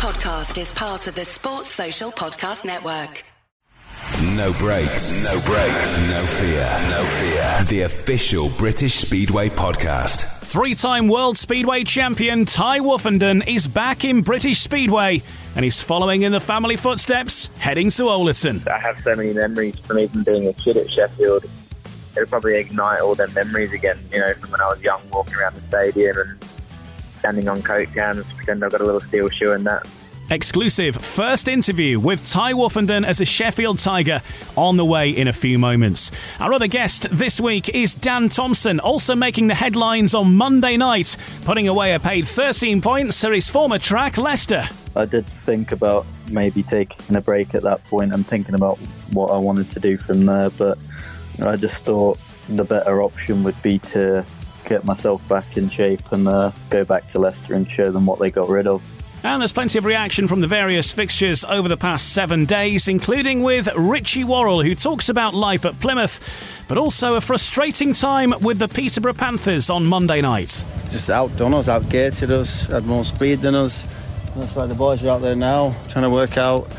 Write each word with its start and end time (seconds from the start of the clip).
podcast 0.00 0.58
is 0.58 0.72
part 0.72 1.06
of 1.08 1.14
the 1.14 1.26
Sports 1.26 1.68
Social 1.68 2.10
Podcast 2.10 2.64
Network. 2.64 3.22
No 4.34 4.50
brakes, 4.54 5.22
no 5.22 5.38
brakes, 5.44 6.10
no 6.10 6.24
fear, 6.24 6.88
no 6.88 7.04
fear. 7.04 7.64
The 7.68 7.82
official 7.82 8.48
British 8.56 8.94
Speedway 8.94 9.50
podcast. 9.50 10.24
Three 10.46 10.74
time 10.74 11.06
World 11.06 11.36
Speedway 11.36 11.84
champion 11.84 12.46
Tai 12.46 12.78
Woffinden 12.80 13.46
is 13.46 13.66
back 13.66 14.06
in 14.06 14.22
British 14.22 14.60
Speedway 14.60 15.20
and 15.54 15.66
he's 15.66 15.82
following 15.82 16.22
in 16.22 16.32
the 16.32 16.40
family 16.40 16.78
footsteps, 16.78 17.50
heading 17.58 17.90
to 17.90 18.04
Owlerton. 18.04 18.66
I 18.68 18.78
have 18.78 18.98
so 19.00 19.14
many 19.14 19.34
memories 19.34 19.78
from 19.80 19.98
even 19.98 20.22
being 20.24 20.46
a 20.46 20.54
kid 20.54 20.78
at 20.78 20.90
Sheffield. 20.90 21.44
It'll 22.16 22.26
probably 22.26 22.56
ignite 22.56 23.02
all 23.02 23.14
their 23.14 23.28
memories 23.28 23.74
again, 23.74 23.98
you 24.10 24.20
know, 24.20 24.32
from 24.32 24.52
when 24.52 24.62
I 24.62 24.68
was 24.68 24.80
young, 24.80 25.02
walking 25.10 25.34
around 25.34 25.56
the 25.56 25.68
stadium 25.68 26.16
and 26.16 26.49
standing 27.20 27.48
on 27.48 27.62
coke 27.62 27.92
cans, 27.94 28.30
pretend 28.32 28.64
I've 28.64 28.72
got 28.72 28.80
a 28.80 28.84
little 28.84 29.00
steel 29.00 29.28
shoe 29.28 29.52
and 29.52 29.64
that. 29.66 29.86
Exclusive 30.32 30.94
first 30.94 31.48
interview 31.48 31.98
with 31.98 32.24
Tai 32.24 32.52
Woffinden 32.52 33.04
as 33.04 33.20
a 33.20 33.24
Sheffield 33.24 33.80
Tiger 33.80 34.22
on 34.56 34.76
the 34.76 34.84
way 34.84 35.10
in 35.10 35.26
a 35.26 35.32
few 35.32 35.58
moments. 35.58 36.12
Our 36.38 36.52
other 36.52 36.68
guest 36.68 37.08
this 37.10 37.40
week 37.40 37.68
is 37.70 37.94
Dan 37.94 38.28
Thompson, 38.28 38.78
also 38.78 39.16
making 39.16 39.48
the 39.48 39.56
headlines 39.56 40.14
on 40.14 40.36
Monday 40.36 40.76
night, 40.76 41.16
putting 41.44 41.66
away 41.66 41.94
a 41.94 41.98
paid 41.98 42.28
13 42.28 42.80
points 42.80 43.20
for 43.20 43.32
his 43.32 43.48
former 43.48 43.78
track, 43.78 44.18
Leicester. 44.18 44.68
I 44.94 45.04
did 45.04 45.26
think 45.26 45.72
about 45.72 46.06
maybe 46.30 46.62
taking 46.62 47.16
a 47.16 47.20
break 47.20 47.56
at 47.56 47.62
that 47.62 47.82
point 47.84 48.14
and 48.14 48.24
thinking 48.24 48.54
about 48.54 48.78
what 49.12 49.32
I 49.32 49.36
wanted 49.36 49.68
to 49.72 49.80
do 49.80 49.96
from 49.96 50.26
there, 50.26 50.50
but 50.50 50.78
I 51.42 51.56
just 51.56 51.74
thought 51.82 52.20
the 52.48 52.64
better 52.64 53.02
option 53.02 53.42
would 53.42 53.60
be 53.62 53.80
to 53.80 54.24
get 54.70 54.84
myself 54.84 55.26
back 55.28 55.56
in 55.56 55.68
shape 55.68 56.12
and 56.12 56.28
uh, 56.28 56.52
go 56.70 56.84
back 56.84 57.06
to 57.08 57.18
Leicester 57.18 57.54
and 57.54 57.68
show 57.68 57.90
them 57.90 58.06
what 58.06 58.20
they 58.20 58.30
got 58.30 58.48
rid 58.48 58.68
of. 58.68 58.80
And 59.24 59.42
there's 59.42 59.52
plenty 59.52 59.76
of 59.76 59.84
reaction 59.84 60.28
from 60.28 60.40
the 60.40 60.46
various 60.46 60.92
fixtures 60.92 61.44
over 61.44 61.68
the 61.68 61.76
past 61.76 62.14
seven 62.14 62.46
days, 62.46 62.88
including 62.88 63.42
with 63.42 63.68
Richie 63.76 64.24
Worrall, 64.24 64.62
who 64.62 64.74
talks 64.74 65.10
about 65.10 65.34
life 65.34 65.66
at 65.66 65.78
Plymouth, 65.80 66.64
but 66.68 66.78
also 66.78 67.16
a 67.16 67.20
frustrating 67.20 67.92
time 67.92 68.32
with 68.40 68.60
the 68.60 68.68
Peterborough 68.68 69.12
Panthers 69.12 69.68
on 69.68 69.84
Monday 69.84 70.22
night. 70.22 70.64
Just 70.88 71.10
outdone 71.10 71.52
us, 71.52 71.68
outgated 71.68 72.30
us, 72.30 72.66
had 72.68 72.86
more 72.86 73.04
speed 73.04 73.40
than 73.40 73.56
us. 73.56 73.82
That's 74.36 74.54
why 74.54 74.66
the 74.66 74.74
boys 74.76 75.04
are 75.04 75.08
out 75.08 75.20
there 75.20 75.36
now 75.36 75.74
trying 75.88 76.04
to 76.04 76.10
work 76.10 76.38
out 76.38 76.70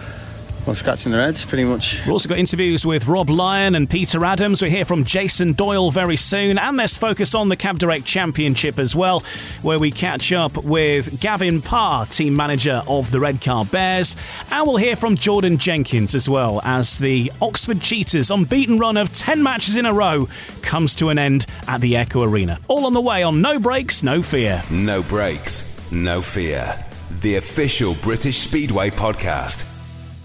well, 0.66 0.76
scratching 0.76 1.12
their 1.12 1.22
heads 1.22 1.46
pretty 1.46 1.64
much. 1.64 2.00
We've 2.00 2.12
also 2.12 2.30
got 2.30 2.38
interviews 2.38 2.86
with 2.86 3.08
Rob 3.08 3.30
Lyon 3.30 3.74
and 3.74 3.90
Peter 3.90 4.24
Adams. 4.24 4.62
We 4.62 4.70
hear 4.70 4.86
from 4.86 5.04
Jason 5.04 5.54
Doyle 5.54 5.90
very 5.90 6.18
soon, 6.18 6.58
and 6.58 6.78
there's 6.78 6.98
focus 6.98 7.34
on 7.34 7.50
the 7.50 7.56
Cab 7.56 7.80
Direct 7.80 8.06
Championship 8.06 8.78
as 8.78 8.96
well, 8.96 9.24
where 9.64 9.80
we 9.80 9.90
catch 9.90 10.32
up 10.32 10.64
with 10.64 11.20
Gavin 11.20 11.62
Parr, 11.62 12.06
team 12.06 12.36
manager 12.36 12.84
of 12.88 13.10
the 13.10 13.20
Redcar 13.20 13.66
Bears, 13.66 14.16
and 14.52 14.68
we'll 14.68 14.78
hear 14.78 14.96
from 14.96 15.16
Jordan 15.16 15.58
Jenkins 15.58 16.14
as 16.14 16.30
well 16.30 16.62
as 16.64 17.00
the 17.00 17.32
Oxford 17.42 17.82
Cheetahs' 17.82 18.30
unbeaten 18.30 18.78
run 18.78 18.98
of 18.98 19.12
10 19.12 19.42
matches 19.42 19.76
in 19.76 19.86
a 19.86 19.94
row 19.94 20.28
comes 20.62 20.94
to 20.96 21.10
an 21.10 21.18
end 21.18 21.48
at 21.68 21.82
the 21.82 21.96
Echo 21.96 22.24
Arena. 22.24 22.60
All 22.68 22.86
on 22.86 22.94
the 22.94 23.02
way 23.02 23.24
on 23.24 23.42
No 23.42 23.58
Brakes, 23.60 24.04
No 24.04 24.22
Fear. 24.22 24.62
No 24.70 25.02
Brakes, 25.02 25.92
no 25.92 26.22
fear. 26.22 26.86
The 27.22 27.36
official 27.36 27.96
British 27.96 28.38
Speedway 28.38 28.90
podcast. 28.90 29.71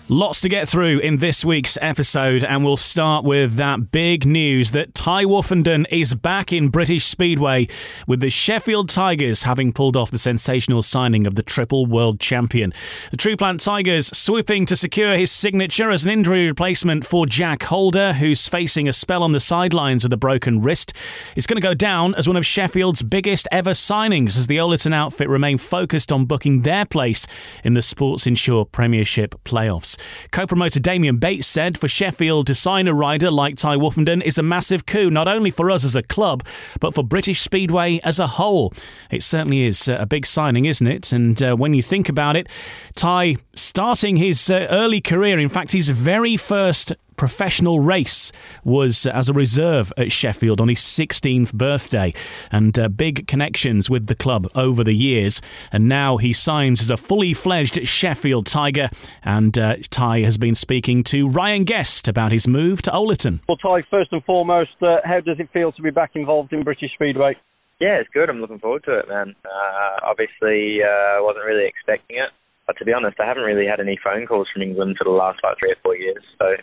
Lots 0.08 0.40
to 0.42 0.48
get 0.48 0.68
through 0.68 1.00
in 1.00 1.16
this 1.16 1.44
week's 1.44 1.76
episode, 1.82 2.44
and 2.44 2.64
we'll 2.64 2.76
start 2.76 3.24
with 3.24 3.56
that 3.56 3.90
big 3.90 4.24
news 4.24 4.70
that 4.70 4.94
Tai 4.94 5.24
Woffinden 5.24 5.84
is 5.90 6.14
back 6.14 6.52
in 6.52 6.68
British 6.68 7.06
Speedway, 7.06 7.66
with 8.06 8.20
the 8.20 8.30
Sheffield 8.30 8.88
Tigers 8.88 9.42
having 9.42 9.72
pulled 9.72 9.96
off 9.96 10.12
the 10.12 10.20
sensational 10.20 10.84
signing 10.84 11.26
of 11.26 11.34
the 11.34 11.42
triple 11.42 11.86
world 11.86 12.20
champion. 12.20 12.72
The 13.10 13.16
True 13.16 13.36
Plant 13.36 13.60
Tigers 13.60 14.16
swooping 14.16 14.66
to 14.66 14.76
secure 14.76 15.16
his 15.16 15.32
signature 15.32 15.90
as 15.90 16.04
an 16.04 16.12
injury 16.12 16.46
replacement 16.46 17.04
for 17.04 17.26
Jack 17.26 17.64
Holder, 17.64 18.12
who's 18.12 18.46
facing 18.46 18.88
a 18.88 18.92
spell 18.92 19.24
on 19.24 19.32
the 19.32 19.40
sidelines 19.40 20.04
with 20.04 20.12
a 20.12 20.16
broken 20.16 20.62
wrist. 20.62 20.92
It's 21.34 21.48
going 21.48 21.60
to 21.60 21.68
go 21.68 21.74
down 21.74 22.14
as 22.14 22.28
one 22.28 22.36
of 22.36 22.46
Sheffield's 22.46 23.02
biggest 23.02 23.48
ever 23.50 23.72
signings 23.72 24.38
as 24.38 24.46
the 24.46 24.58
Owlerton 24.58 24.94
outfit 24.94 25.28
remain 25.28 25.58
focused 25.58 26.12
on 26.12 26.26
booking 26.26 26.62
their 26.62 26.84
place 26.84 27.26
in 27.64 27.74
the 27.74 27.82
Sports 27.82 28.24
Insure 28.24 28.64
Premiership 28.64 29.34
playoffs. 29.42 29.95
Co 30.30 30.46
promoter 30.46 30.80
Damian 30.80 31.18
Bates 31.18 31.46
said 31.46 31.78
for 31.78 31.88
Sheffield 31.88 32.46
to 32.46 32.54
sign 32.54 32.88
a 32.88 32.94
rider 32.94 33.30
like 33.30 33.56
Tai 33.56 33.76
Woffinden 33.76 34.22
is 34.22 34.38
a 34.38 34.42
massive 34.42 34.86
coup, 34.86 35.10
not 35.10 35.28
only 35.28 35.50
for 35.50 35.70
us 35.70 35.84
as 35.84 35.96
a 35.96 36.02
club, 36.02 36.44
but 36.80 36.94
for 36.94 37.02
British 37.02 37.40
Speedway 37.40 38.00
as 38.04 38.18
a 38.18 38.26
whole. 38.26 38.72
It 39.10 39.22
certainly 39.22 39.64
is 39.64 39.88
a 39.88 40.06
big 40.06 40.26
signing, 40.26 40.64
isn't 40.64 40.86
it? 40.86 41.12
And 41.12 41.42
uh, 41.42 41.54
when 41.56 41.74
you 41.74 41.82
think 41.82 42.08
about 42.08 42.36
it, 42.36 42.48
Tai 42.94 43.36
starting 43.54 44.16
his 44.16 44.50
uh, 44.50 44.66
early 44.70 45.00
career, 45.00 45.38
in 45.38 45.48
fact, 45.48 45.72
his 45.72 45.88
very 45.88 46.36
first 46.36 46.92
professional 47.16 47.80
race 47.80 48.32
was 48.64 49.06
as 49.06 49.28
a 49.28 49.32
reserve 49.32 49.92
at 49.96 50.12
Sheffield 50.12 50.60
on 50.60 50.68
his 50.68 50.80
16th 50.80 51.52
birthday 51.54 52.12
and 52.50 52.78
uh, 52.78 52.88
big 52.88 53.26
connections 53.26 53.88
with 53.90 54.06
the 54.06 54.14
club 54.14 54.48
over 54.54 54.84
the 54.84 54.94
years. 54.94 55.40
And 55.72 55.88
now 55.88 56.16
he 56.16 56.32
signs 56.32 56.80
as 56.80 56.90
a 56.90 56.96
fully 56.96 57.34
fledged 57.34 57.86
Sheffield 57.86 58.46
Tiger. 58.46 58.88
And 59.22 59.58
uh, 59.58 59.76
Tai 59.90 60.20
has 60.20 60.38
been 60.38 60.54
speaking 60.54 61.02
to 61.04 61.28
Ryan 61.28 61.64
Guest 61.64 62.08
about 62.08 62.32
his 62.32 62.46
move 62.46 62.82
to 62.82 62.90
Owlerton. 62.90 63.40
Well, 63.48 63.56
Tai, 63.56 63.82
first 63.90 64.12
and 64.12 64.24
foremost, 64.24 64.70
uh, 64.82 64.98
how 65.04 65.20
does 65.20 65.38
it 65.40 65.48
feel 65.52 65.72
to 65.72 65.82
be 65.82 65.90
back 65.90 66.12
involved 66.14 66.52
in 66.52 66.62
British 66.62 66.92
Speedway? 66.94 67.36
Yeah, 67.80 67.96
it's 68.00 68.08
good. 68.12 68.30
I'm 68.30 68.40
looking 68.40 68.58
forward 68.58 68.84
to 68.84 68.98
it, 68.98 69.08
man. 69.08 69.34
Uh, 69.44 69.96
obviously, 70.02 70.82
I 70.82 71.18
uh, 71.18 71.22
wasn't 71.22 71.44
really 71.44 71.66
expecting 71.66 72.16
it. 72.16 72.30
But 72.66 72.76
to 72.78 72.84
be 72.84 72.92
honest, 72.92 73.20
I 73.20 73.26
haven't 73.26 73.44
really 73.44 73.66
had 73.66 73.80
any 73.80 73.98
phone 74.02 74.26
calls 74.26 74.48
from 74.52 74.62
England 74.62 74.96
for 74.98 75.04
the 75.04 75.10
last 75.10 75.38
like 75.42 75.58
three 75.58 75.70
or 75.70 75.76
four 75.82 75.94
years. 75.94 76.24
So 76.38 76.56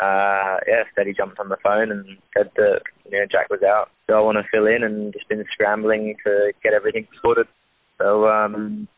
uh, 0.00 0.56
yeah, 0.66 0.84
Steady 0.92 1.12
jumped 1.12 1.38
on 1.38 1.48
the 1.48 1.58
phone 1.62 1.90
and 1.90 2.04
said 2.36 2.50
that 2.56 2.80
you 3.04 3.18
know 3.18 3.26
Jack 3.30 3.50
was 3.50 3.62
out, 3.62 3.90
so 4.06 4.14
I 4.14 4.20
want 4.20 4.38
to 4.38 4.44
fill 4.50 4.66
in 4.66 4.82
and 4.82 5.12
just 5.12 5.28
been 5.28 5.44
scrambling 5.52 6.14
to 6.24 6.52
get 6.62 6.72
everything 6.72 7.06
sorted. 7.22 7.46
So 7.98 8.26
um, 8.26 8.88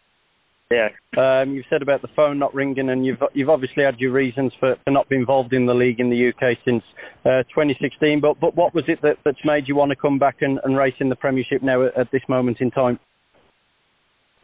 yeah. 0.70 0.88
Um, 1.16 1.52
you've 1.52 1.66
said 1.68 1.82
about 1.82 2.02
the 2.02 2.08
phone 2.16 2.38
not 2.38 2.54
ringing, 2.54 2.90
and 2.90 3.04
you've 3.04 3.18
you've 3.32 3.48
obviously 3.48 3.84
had 3.84 3.98
your 3.98 4.12
reasons 4.12 4.52
for, 4.58 4.76
for 4.84 4.90
not 4.90 5.08
being 5.08 5.22
involved 5.22 5.52
in 5.52 5.66
the 5.66 5.74
league 5.74 6.00
in 6.00 6.10
the 6.10 6.28
UK 6.28 6.58
since 6.64 6.82
uh, 7.24 7.42
2016. 7.50 8.20
But 8.20 8.40
but 8.40 8.56
what 8.56 8.74
was 8.74 8.84
it 8.88 9.00
that, 9.02 9.16
that's 9.24 9.44
made 9.44 9.64
you 9.66 9.76
want 9.76 9.90
to 9.90 9.96
come 9.96 10.18
back 10.18 10.36
and, 10.40 10.58
and 10.64 10.76
race 10.76 10.94
in 11.00 11.08
the 11.08 11.16
Premiership 11.16 11.62
now 11.62 11.86
at, 11.86 11.96
at 11.96 12.10
this 12.12 12.22
moment 12.28 12.58
in 12.60 12.70
time? 12.70 12.98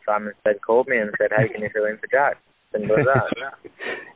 Simon 0.05 0.33
Stead 0.41 0.57
called 0.67 0.89
me 0.89 0.99
and 0.99 1.11
said, 1.19 1.31
"Hey, 1.37 1.49
can 1.49 1.63
you 1.63 1.71
fill 1.73 1.87
in 1.87 1.97
for 1.99 2.09
Jack?" 2.09 2.39
Simple 2.73 2.99
as 2.99 3.07
that. 3.07 3.53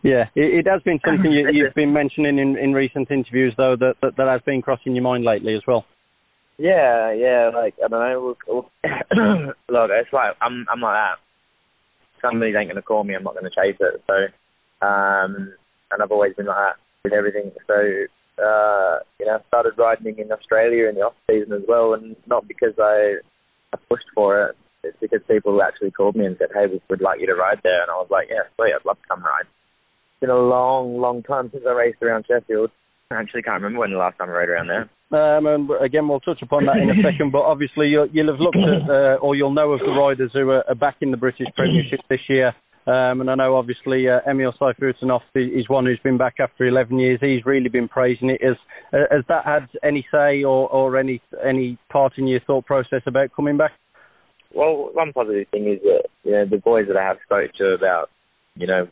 Yeah, 0.04 0.24
it, 0.34 0.66
it 0.66 0.70
has 0.70 0.82
been 0.82 1.00
something 1.02 1.32
you, 1.32 1.48
you've 1.52 1.72
been 1.72 1.94
mentioning 1.94 2.38
in, 2.38 2.58
in 2.58 2.74
recent 2.74 3.10
interviews, 3.10 3.54
though, 3.56 3.74
that, 3.74 3.94
that 4.02 4.18
that 4.18 4.28
has 4.28 4.42
been 4.42 4.60
crossing 4.60 4.94
your 4.94 5.02
mind 5.02 5.24
lately 5.24 5.54
as 5.54 5.62
well. 5.66 5.86
Yeah, 6.58 7.10
yeah, 7.12 7.50
like 7.52 7.74
I 7.82 7.88
don't 7.88 8.00
know. 8.00 8.36
Look, 8.46 8.66
look 9.68 9.90
it's 9.90 10.12
like 10.12 10.36
I'm 10.40 10.66
I'm 10.70 10.80
like 10.80 10.94
that. 10.94 11.16
Somebody's 12.20 12.54
ain't 12.54 12.68
gonna 12.68 12.82
call 12.82 13.02
me. 13.02 13.14
I'm 13.14 13.24
not 13.24 13.34
gonna 13.34 13.48
chase 13.48 13.76
it. 13.80 14.02
So, 14.06 14.86
um, 14.86 15.52
and 15.90 16.02
I've 16.02 16.12
always 16.12 16.34
been 16.34 16.46
like 16.46 16.56
that 16.56 16.76
with 17.02 17.12
everything. 17.12 17.50
So, 17.66 17.74
uh, 17.74 18.98
you 19.18 19.26
know, 19.26 19.38
I 19.38 19.48
started 19.48 19.72
riding 19.78 20.18
in 20.18 20.30
Australia 20.30 20.88
in 20.88 20.94
the 20.94 21.00
off 21.00 21.14
season 21.28 21.54
as 21.54 21.62
well, 21.66 21.94
and 21.94 22.14
not 22.26 22.46
because 22.46 22.74
I 22.78 23.16
I 23.72 23.78
pushed 23.88 24.06
for 24.14 24.48
it. 24.48 24.56
It's 24.84 24.96
because 25.00 25.20
people 25.28 25.60
actually 25.62 25.90
called 25.90 26.16
me 26.16 26.26
and 26.26 26.36
said, 26.38 26.50
"Hey, 26.54 26.66
we 26.66 26.80
would 26.88 27.00
like 27.00 27.20
you 27.20 27.26
to 27.26 27.34
ride 27.34 27.60
there," 27.62 27.82
and 27.82 27.90
I 27.90 27.94
was 27.94 28.08
like, 28.10 28.28
"Yeah, 28.30 28.44
sweet, 28.56 28.72
I'd 28.74 28.84
love 28.84 29.00
to 29.00 29.08
come 29.08 29.22
ride." 29.22 29.46
It's 29.46 30.20
been 30.20 30.30
a 30.30 30.38
long, 30.38 30.98
long 31.00 31.22
time 31.22 31.50
since 31.52 31.64
I 31.66 31.72
raced 31.72 32.02
around 32.02 32.26
Sheffield. 32.26 32.70
I 33.10 33.20
actually 33.20 33.42
can't 33.42 33.62
remember 33.62 33.80
when 33.80 33.90
the 33.90 33.98
last 33.98 34.18
time 34.18 34.30
I 34.30 34.32
rode 34.32 34.48
around 34.48 34.68
there. 34.68 34.88
Um, 35.12 35.46
and 35.46 35.70
again, 35.82 36.08
we'll 36.08 36.20
touch 36.20 36.42
upon 36.42 36.66
that 36.66 36.76
in 36.76 36.90
a 36.90 37.02
second. 37.02 37.30
But 37.30 37.42
obviously, 37.42 37.86
you'll, 37.86 38.08
you'll 38.12 38.32
have 38.32 38.40
looked 38.40 38.56
at, 38.56 38.88
uh, 38.88 39.16
or 39.20 39.36
you'll 39.36 39.54
know 39.54 39.72
of 39.72 39.80
the 39.80 39.92
riders 39.92 40.30
who 40.32 40.50
are, 40.50 40.64
are 40.68 40.74
back 40.74 40.96
in 41.00 41.10
the 41.10 41.16
British 41.16 41.46
Premiership 41.54 42.00
this 42.08 42.20
year. 42.28 42.52
Um, 42.86 43.22
and 43.22 43.30
I 43.30 43.34
know, 43.34 43.56
obviously, 43.56 44.08
uh, 44.08 44.20
Emil 44.28 44.52
Sayfutdinov 44.60 45.22
is 45.34 45.68
one 45.68 45.86
who's 45.86 46.00
been 46.04 46.18
back 46.18 46.34
after 46.38 46.66
11 46.66 46.98
years. 46.98 47.18
He's 47.20 47.44
really 47.46 47.70
been 47.70 47.88
praising 47.88 48.28
it. 48.28 48.42
Has, 48.44 48.56
has 48.92 49.24
that 49.28 49.44
had 49.46 49.68
any 49.82 50.06
say 50.12 50.42
or, 50.42 50.68
or 50.68 50.98
any 50.98 51.22
any 51.42 51.78
part 51.90 52.14
in 52.18 52.26
your 52.26 52.40
thought 52.40 52.66
process 52.66 53.00
about 53.06 53.34
coming 53.34 53.56
back? 53.56 53.72
Well, 54.54 54.90
one 54.92 55.12
positive 55.12 55.48
thing 55.50 55.66
is 55.68 55.80
that 55.82 56.04
you 56.22 56.32
know 56.32 56.46
the 56.46 56.58
boys 56.58 56.86
that 56.88 56.96
I 56.96 57.02
have 57.02 57.18
spoke 57.24 57.52
to 57.58 57.74
about 57.74 58.10
you 58.56 58.66
know 58.66 58.88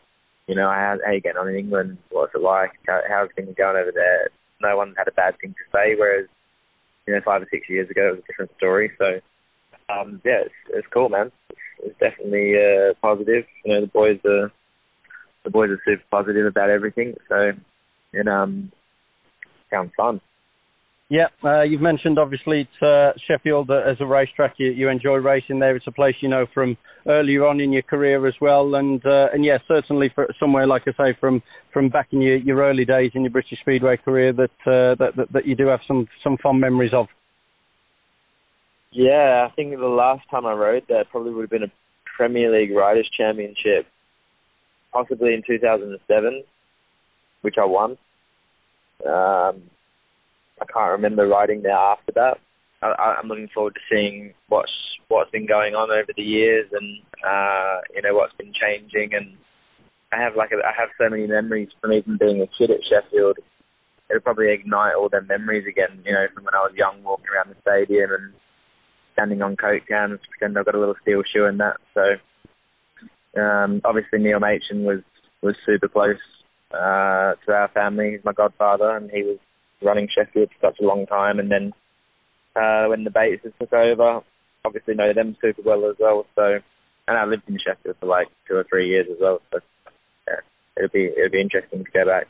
you 0.46 0.54
know, 0.54 0.68
how, 0.68 0.98
how 1.04 1.12
you 1.12 1.20
getting 1.20 1.38
on 1.38 1.48
in 1.48 1.56
England? 1.56 1.98
What's 2.10 2.34
it 2.34 2.42
like? 2.42 2.72
How, 2.86 3.00
how's 3.08 3.28
things 3.34 3.54
going 3.56 3.76
over 3.76 3.92
there? 3.92 4.28
No 4.60 4.76
one 4.76 4.94
had 4.96 5.08
a 5.08 5.12
bad 5.12 5.34
thing 5.40 5.50
to 5.50 5.64
say, 5.72 5.94
whereas, 5.96 6.26
you 7.06 7.14
know, 7.14 7.20
five 7.24 7.42
or 7.42 7.48
six 7.50 7.68
years 7.68 7.88
ago 7.90 8.08
it 8.08 8.10
was 8.16 8.20
a 8.24 8.26
different 8.26 8.50
story. 8.56 8.92
So, 8.98 9.20
um, 9.92 10.20
yeah, 10.24 10.42
it's, 10.44 10.54
it's 10.70 10.86
cool, 10.92 11.08
man. 11.08 11.30
It's, 11.50 11.60
it's 11.84 11.98
definitely 11.98 12.54
uh, 12.56 12.94
positive. 13.00 13.44
You 13.64 13.74
know, 13.74 13.80
the 13.82 13.86
boys 13.86 14.20
are 14.24 14.52
the 15.44 15.50
boys 15.50 15.70
are 15.70 15.80
super 15.84 16.02
positive 16.10 16.46
about 16.46 16.70
everything. 16.70 17.14
So, 17.28 17.52
it 18.12 18.28
um, 18.28 18.70
sounds 19.70 19.92
fun. 19.96 20.20
Yeah, 21.12 21.26
uh, 21.44 21.60
you've 21.60 21.82
mentioned 21.82 22.18
obviously 22.18 22.66
uh, 22.80 23.10
Sheffield 23.28 23.70
as 23.70 23.98
a 24.00 24.06
racetrack. 24.06 24.54
You, 24.56 24.70
you 24.70 24.88
enjoy 24.88 25.16
racing 25.16 25.58
there. 25.58 25.76
It's 25.76 25.86
a 25.86 25.92
place 25.92 26.14
you 26.22 26.28
know 26.30 26.46
from 26.54 26.78
earlier 27.06 27.46
on 27.46 27.60
in 27.60 27.70
your 27.70 27.82
career 27.82 28.26
as 28.26 28.32
well, 28.40 28.76
and 28.76 29.04
uh, 29.04 29.26
and 29.34 29.44
yeah, 29.44 29.58
certainly 29.68 30.10
for 30.14 30.26
somewhere 30.40 30.66
like 30.66 30.84
I 30.86 30.92
say 30.92 31.18
from 31.20 31.42
from 31.70 31.90
back 31.90 32.08
in 32.12 32.22
your, 32.22 32.36
your 32.36 32.64
early 32.66 32.86
days 32.86 33.10
in 33.14 33.20
your 33.24 33.30
British 33.30 33.60
Speedway 33.60 33.98
career 33.98 34.32
that, 34.32 34.50
uh, 34.66 34.94
that, 34.94 35.16
that 35.18 35.32
that 35.34 35.46
you 35.46 35.54
do 35.54 35.66
have 35.66 35.80
some 35.86 36.08
some 36.24 36.38
fond 36.42 36.62
memories 36.62 36.94
of. 36.94 37.08
Yeah, 38.90 39.46
I 39.46 39.54
think 39.54 39.78
the 39.78 39.84
last 39.84 40.22
time 40.30 40.46
I 40.46 40.54
rode 40.54 40.84
there 40.88 41.04
probably 41.04 41.34
would 41.34 41.42
have 41.42 41.50
been 41.50 41.64
a 41.64 41.72
Premier 42.16 42.50
League 42.50 42.74
Riders 42.74 43.10
Championship, 43.14 43.86
possibly 44.94 45.34
in 45.34 45.42
2007, 45.46 46.42
which 47.42 47.56
I 47.60 47.66
won. 47.66 47.98
Um, 49.06 49.64
I 50.62 50.72
can't 50.72 50.92
remember 50.92 51.26
riding 51.26 51.62
there 51.62 51.72
after 51.72 52.12
that. 52.14 52.38
I, 52.82 53.18
I'm 53.18 53.28
looking 53.28 53.48
forward 53.52 53.74
to 53.74 53.80
seeing 53.90 54.34
what's 54.48 54.70
what's 55.08 55.30
been 55.30 55.46
going 55.46 55.74
on 55.74 55.90
over 55.90 56.12
the 56.16 56.22
years 56.22 56.66
and 56.72 57.02
uh, 57.26 57.80
you 57.94 58.02
know 58.02 58.14
what's 58.14 58.34
been 58.36 58.52
changing. 58.54 59.14
And 59.14 59.36
I 60.12 60.22
have 60.22 60.36
like 60.36 60.50
a, 60.52 60.58
I 60.64 60.72
have 60.78 60.90
so 60.98 61.10
many 61.10 61.26
memories 61.26 61.68
from 61.80 61.92
even 61.92 62.18
being 62.18 62.40
a 62.40 62.46
kid 62.58 62.70
at 62.70 62.80
Sheffield. 62.86 63.38
It'll 64.10 64.22
probably 64.22 64.52
ignite 64.52 64.94
all 64.94 65.08
their 65.08 65.22
memories 65.22 65.66
again. 65.68 66.02
You 66.04 66.12
know, 66.12 66.26
from 66.34 66.44
when 66.44 66.54
I 66.54 66.66
was 66.66 66.74
young, 66.76 67.02
walking 67.02 67.26
around 67.34 67.50
the 67.50 67.60
stadium 67.62 68.10
and 68.12 68.32
standing 69.14 69.42
on 69.42 69.56
coke 69.56 69.86
cans, 69.88 70.20
pretend 70.30 70.58
I've 70.58 70.64
got 70.64 70.74
a 70.74 70.80
little 70.80 70.96
steel 71.02 71.22
shoe 71.22 71.46
and 71.46 71.60
that. 71.60 71.76
So 71.94 73.40
um, 73.40 73.80
obviously 73.84 74.18
Neil 74.18 74.40
Machin 74.40 74.84
was 74.84 75.00
was 75.42 75.56
super 75.66 75.88
close 75.88 76.22
uh, 76.72 77.34
to 77.46 77.52
our 77.52 77.70
family. 77.74 78.12
He's 78.12 78.24
my 78.24 78.32
godfather, 78.32 78.96
and 78.96 79.10
he 79.10 79.22
was 79.22 79.38
running 79.84 80.08
Sheffield 80.14 80.50
for 80.50 80.68
such 80.68 80.78
a 80.80 80.84
long 80.84 81.06
time. 81.06 81.38
And 81.38 81.50
then 81.50 81.72
uh, 82.56 82.86
when 82.86 83.04
the 83.04 83.10
Bateses 83.10 83.52
took 83.58 83.72
over, 83.72 84.20
obviously 84.64 84.94
know 84.94 85.12
them 85.12 85.36
super 85.40 85.62
well 85.64 85.88
as 85.88 85.96
well. 85.98 86.26
So, 86.34 86.58
and 87.08 87.18
I 87.18 87.24
lived 87.24 87.48
in 87.48 87.58
Sheffield 87.58 87.96
for 88.00 88.06
like 88.06 88.28
two 88.48 88.56
or 88.56 88.64
three 88.68 88.88
years 88.88 89.06
as 89.10 89.18
well. 89.20 89.40
So 89.52 89.60
yeah, 90.28 90.40
it'll 90.76 90.90
be 90.90 91.06
it'll 91.06 91.30
be 91.30 91.40
interesting 91.40 91.84
to 91.84 91.90
go 91.90 92.06
back. 92.06 92.26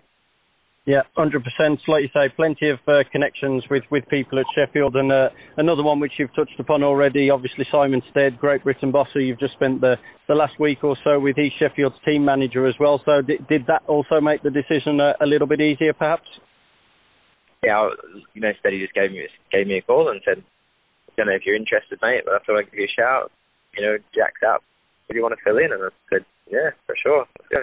Yeah, 0.85 1.03
hundred 1.17 1.45
percent. 1.45 1.79
Like 1.87 2.03
you 2.03 2.09
say, 2.13 2.29
plenty 2.35 2.69
of 2.69 2.79
uh, 2.89 3.05
connections 3.13 3.63
with, 3.71 3.85
with 3.93 4.03
people 4.09 4.41
at 4.41 4.47
Sheffield, 4.53 4.97
and 4.97 5.13
uh, 5.13 5.29
another 5.57 5.85
one 5.85 6.01
which 6.01 6.13
you've 6.19 6.35
touched 6.35 6.59
upon 6.59 6.83
already. 6.83 7.31
Obviously, 7.31 7.65
Simon 7.71 8.03
Stead, 8.11 8.37
Great 8.41 8.65
Britain 8.65 8.91
boss, 8.91 9.07
who 9.15 9.21
you've 9.21 9.39
just 9.39 9.55
spent 9.55 9.81
the, 9.81 9.95
the 10.27 10.35
last 10.35 10.59
week 10.59 10.83
or 10.83 10.97
so 11.05 11.21
with. 11.21 11.37
He's 11.37 11.53
Sheffield's 11.61 11.95
team 12.05 12.25
manager 12.25 12.67
as 12.67 12.75
well. 12.81 13.01
So, 13.05 13.23
did, 13.23 13.47
did 13.47 13.67
that 13.69 13.83
also 13.87 14.21
make 14.21 14.43
the 14.43 14.51
decision 14.51 14.99
a, 14.99 15.15
a 15.21 15.27
little 15.27 15.47
bit 15.47 15.61
easier, 15.61 15.93
perhaps? 15.93 16.27
Yeah, 17.63 17.91
you 18.35 18.41
know, 18.41 18.53
Steady 18.59 18.81
just 18.81 18.95
gave 18.95 19.13
me 19.13 19.27
gave 19.51 19.67
me 19.67 19.79
a 19.79 19.83
call 19.83 20.09
and 20.09 20.21
said, 20.25 20.43
"I 20.43 21.13
don't 21.17 21.27
know 21.27 21.33
if 21.33 21.47
you're 21.47 21.57
interested, 21.57 21.99
mate, 22.03 22.23
but 22.25 22.35
I 22.35 22.39
thought 22.39 22.59
I'd 22.59 22.71
give 22.71 22.81
you 22.81 22.87
a 22.87 23.01
shout. 23.01 23.31
You 23.77 23.83
know, 23.83 23.99
Jack's 24.15 24.43
up. 24.47 24.63
Do 25.09 25.17
you 25.17 25.23
want 25.23 25.35
to 25.37 25.45
fill 25.45 25.59
in?" 25.59 25.73
And 25.73 25.83
I 25.83 25.89
said, 26.11 26.25
"Yeah, 26.51 26.71
for 26.87 26.97
sure. 26.97 27.27
Let's 27.39 27.49
go." 27.49 27.63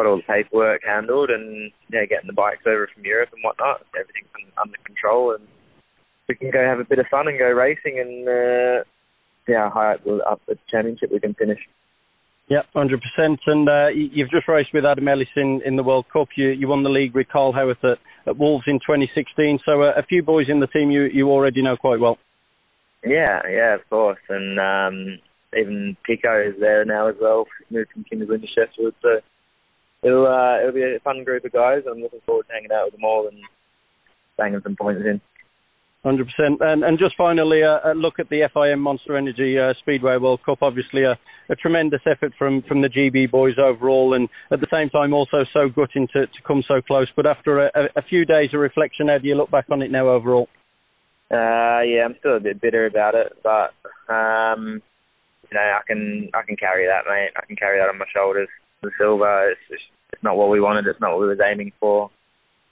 got 0.00 0.08
all 0.08 0.16
the 0.16 0.22
paperwork 0.22 0.82
handled 0.82 1.28
and 1.28 1.70
yeah, 1.92 2.06
getting 2.06 2.26
the 2.26 2.32
bikes 2.32 2.64
over 2.66 2.88
from 2.94 3.04
Europe 3.04 3.28
and 3.34 3.44
whatnot. 3.44 3.84
Everything's 3.98 4.52
under 4.60 4.78
control 4.84 5.34
and 5.34 5.46
we 6.28 6.34
can 6.34 6.50
go 6.50 6.64
have 6.64 6.80
a 6.80 6.84
bit 6.84 6.98
of 6.98 7.06
fun 7.08 7.28
and 7.28 7.38
go 7.38 7.50
racing 7.50 7.98
and 7.98 8.28
uh, 8.28 8.84
yeah, 9.46 9.68
high 9.68 9.94
up 9.94 10.40
the 10.46 10.56
championship 10.70 11.12
we 11.12 11.20
can 11.20 11.34
finish. 11.34 11.58
Yeah, 12.50 12.62
hundred 12.74 13.00
percent. 13.00 13.38
And 13.46 13.68
uh, 13.68 13.86
you've 13.94 14.30
just 14.30 14.48
raced 14.48 14.70
with 14.74 14.84
Adam 14.84 15.06
Ellis 15.06 15.28
in, 15.36 15.62
in 15.64 15.76
the 15.76 15.84
World 15.84 16.06
Cup. 16.12 16.28
You 16.36 16.48
you 16.48 16.66
won 16.66 16.82
the 16.82 16.90
league 16.90 17.14
with 17.14 17.28
Kyle 17.32 17.52
Howarth 17.52 17.82
at, 17.84 17.98
at 18.26 18.36
Wolves 18.36 18.64
in 18.66 18.80
2016. 18.80 19.60
So 19.64 19.82
uh, 19.82 19.92
a 19.96 20.02
few 20.02 20.24
boys 20.24 20.46
in 20.48 20.58
the 20.58 20.66
team 20.66 20.90
you 20.90 21.02
you 21.04 21.30
already 21.30 21.62
know 21.62 21.76
quite 21.76 22.00
well. 22.00 22.18
Yeah, 23.04 23.40
yeah, 23.48 23.76
of 23.76 23.88
course. 23.88 24.18
And 24.28 24.58
um, 24.58 25.18
even 25.56 25.96
Pico 26.04 26.42
is 26.42 26.54
there 26.58 26.84
now 26.84 27.08
as 27.08 27.14
well. 27.20 27.46
Moved 27.70 27.92
from 27.92 28.02
Kings 28.02 28.26
Lynn 28.28 28.40
to 28.40 28.46
Sheffield. 28.48 28.94
So 29.00 29.20
it'll 30.02 30.26
uh, 30.26 30.58
it'll 30.58 30.74
be 30.74 30.82
a 30.82 30.98
fun 31.04 31.22
group 31.22 31.44
of 31.44 31.52
guys. 31.52 31.82
I'm 31.88 32.02
looking 32.02 32.20
forward 32.26 32.48
to 32.48 32.52
hanging 32.52 32.72
out 32.72 32.86
with 32.86 32.94
them 32.94 33.04
all 33.04 33.28
and 33.28 33.38
banging 34.36 34.60
some 34.64 34.74
points 34.74 35.02
in. 35.06 35.20
Hundred 36.02 36.28
percent, 36.28 36.62
and 36.62 36.82
and 36.82 36.98
just 36.98 37.14
finally 37.14 37.62
uh, 37.62 37.92
a, 37.92 37.94
look 37.94 38.18
at 38.18 38.30
the 38.30 38.48
FIM 38.54 38.78
Monster 38.78 39.18
Energy 39.18 39.58
uh, 39.58 39.74
Speedway 39.80 40.16
World 40.16 40.40
Cup. 40.46 40.62
Obviously, 40.62 41.02
a, 41.02 41.18
a, 41.50 41.56
tremendous 41.56 42.00
effort 42.06 42.32
from 42.38 42.62
from 42.62 42.80
the 42.80 42.88
GB 42.88 43.30
boys 43.30 43.56
overall, 43.62 44.14
and 44.14 44.26
at 44.50 44.60
the 44.60 44.66
same 44.72 44.88
time 44.88 45.12
also 45.12 45.44
so 45.52 45.68
gutting 45.68 46.08
to, 46.14 46.26
to 46.26 46.42
come 46.46 46.64
so 46.66 46.80
close. 46.80 47.08
But 47.14 47.26
after 47.26 47.66
a, 47.66 47.70
a 47.96 48.02
few 48.08 48.24
days 48.24 48.48
of 48.54 48.60
reflection, 48.60 49.08
how 49.08 49.18
do 49.18 49.28
you 49.28 49.34
look 49.34 49.50
back 49.50 49.66
on 49.70 49.82
it 49.82 49.90
now 49.90 50.08
overall? 50.08 50.48
Uh, 51.30 51.84
yeah, 51.84 52.06
I'm 52.06 52.16
still 52.18 52.38
a 52.38 52.40
bit 52.40 52.62
bitter 52.62 52.86
about 52.86 53.14
it, 53.14 53.36
but 53.42 53.74
um, 54.10 54.80
you 55.50 55.54
know 55.54 55.60
I 55.60 55.80
can 55.86 56.30
I 56.32 56.40
can 56.46 56.56
carry 56.56 56.86
that, 56.86 57.04
mate. 57.06 57.32
I 57.36 57.44
can 57.44 57.56
carry 57.56 57.78
that 57.78 57.90
on 57.90 57.98
my 57.98 58.06
shoulders 58.14 58.48
the 58.82 58.90
silver. 58.98 59.50
It's 59.50 59.82
it's 60.14 60.22
not 60.22 60.36
what 60.36 60.48
we 60.48 60.60
wanted. 60.60 60.86
It's 60.86 61.00
not 61.00 61.10
what 61.10 61.20
we 61.20 61.28
was 61.28 61.40
aiming 61.44 61.72
for. 61.78 62.10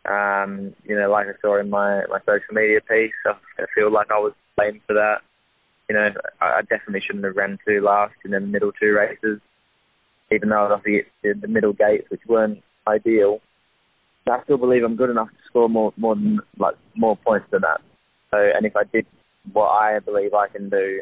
Um, 0.09 0.75
you 0.85 0.97
know, 0.97 1.11
like 1.11 1.27
I 1.27 1.41
saw 1.41 1.61
in 1.61 1.71
my 1.71 2.03
my 2.07 2.19
social 2.21 2.55
media 2.55 2.81
piece, 2.81 3.13
I, 3.27 3.65
feel 3.75 3.93
like 3.93 4.11
I 4.11 4.19
was 4.19 4.33
blamed 4.57 4.81
for 4.87 4.95
that. 4.95 5.19
You 5.89 5.97
know, 5.97 6.09
I, 6.41 6.63
definitely 6.63 7.03
shouldn't 7.07 7.25
have 7.25 7.37
ran 7.37 7.59
two 7.67 7.81
last 7.81 8.15
in 8.25 8.31
the 8.31 8.41
middle 8.41 8.73
two 8.73 8.93
races, 8.93 9.41
even 10.31 10.49
though 10.49 10.67
I 10.67 10.69
was 10.69 10.83
the, 10.85 11.03
the 11.23 11.49
middle 11.49 11.73
gates, 11.73 12.11
which 12.11 12.21
weren't 12.27 12.63
ideal. 12.87 13.41
I 14.31 14.43
still 14.45 14.59
believe 14.59 14.83
I'm 14.83 14.97
good 14.97 15.11
enough 15.11 15.29
to 15.29 15.37
score 15.47 15.69
more 15.69 15.93
more 15.97 16.15
than 16.15 16.41
like 16.59 16.77
more 16.95 17.17
points 17.17 17.49
than 17.51 17.63
that. 17.63 17.81
So, 18.31 18.37
and 18.39 18.67
if 18.67 18.77
I 18.77 18.85
did 18.85 19.07
what 19.53 19.69
I 19.69 19.99
believe 20.01 20.35
I 20.35 20.49
can 20.49 20.69
do, 20.69 21.01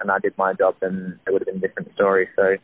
and 0.00 0.10
I 0.10 0.18
did 0.18 0.36
my 0.36 0.52
job, 0.52 0.76
then 0.80 1.18
it 1.26 1.32
would 1.32 1.42
have 1.42 1.46
been 1.46 1.62
a 1.62 1.66
different 1.66 1.92
story. 1.94 2.28
So 2.36 2.56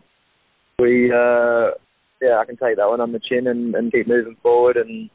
we, 0.78 1.10
uh, 1.10 1.72
yeah, 2.20 2.38
I 2.38 2.44
can 2.44 2.56
take 2.56 2.76
that 2.76 2.88
one 2.88 3.00
on 3.00 3.12
the 3.12 3.20
chin 3.20 3.46
and, 3.46 3.74
and 3.74 3.92
keep 3.92 4.06
moving 4.06 4.36
forward. 4.42 4.76
And 4.76 5.08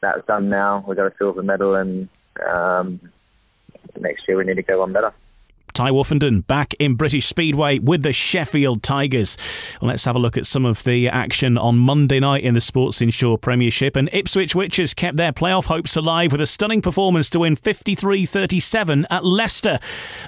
that's 0.00 0.26
done 0.26 0.48
now. 0.48 0.84
We've 0.86 0.96
got 0.96 1.12
a 1.12 1.16
silver 1.18 1.42
medal, 1.42 1.74
and 1.74 2.08
um, 2.46 3.00
next 3.98 4.26
year 4.28 4.36
we 4.36 4.44
need 4.44 4.56
to 4.56 4.62
go 4.62 4.80
one 4.80 4.92
better. 4.92 5.12
Tai 5.76 5.90
Woffinden 5.90 6.46
back 6.46 6.72
in 6.78 6.94
British 6.94 7.26
Speedway 7.26 7.78
with 7.78 8.02
the 8.02 8.14
Sheffield 8.14 8.82
Tigers. 8.82 9.36
Well, 9.78 9.90
let's 9.90 10.06
have 10.06 10.16
a 10.16 10.18
look 10.18 10.38
at 10.38 10.46
some 10.46 10.64
of 10.64 10.82
the 10.84 11.06
action 11.06 11.58
on 11.58 11.76
Monday 11.76 12.18
night 12.18 12.44
in 12.44 12.54
the 12.54 12.62
Sports 12.62 13.02
Insure 13.02 13.36
Premiership. 13.36 13.94
And 13.94 14.08
Ipswich 14.10 14.54
Witches 14.54 14.94
kept 14.94 15.18
their 15.18 15.32
playoff 15.32 15.66
hopes 15.66 15.94
alive 15.94 16.32
with 16.32 16.40
a 16.40 16.46
stunning 16.46 16.80
performance 16.80 17.28
to 17.28 17.40
win 17.40 17.56
53 17.56 18.24
37 18.24 19.06
at 19.10 19.22
Leicester. 19.22 19.78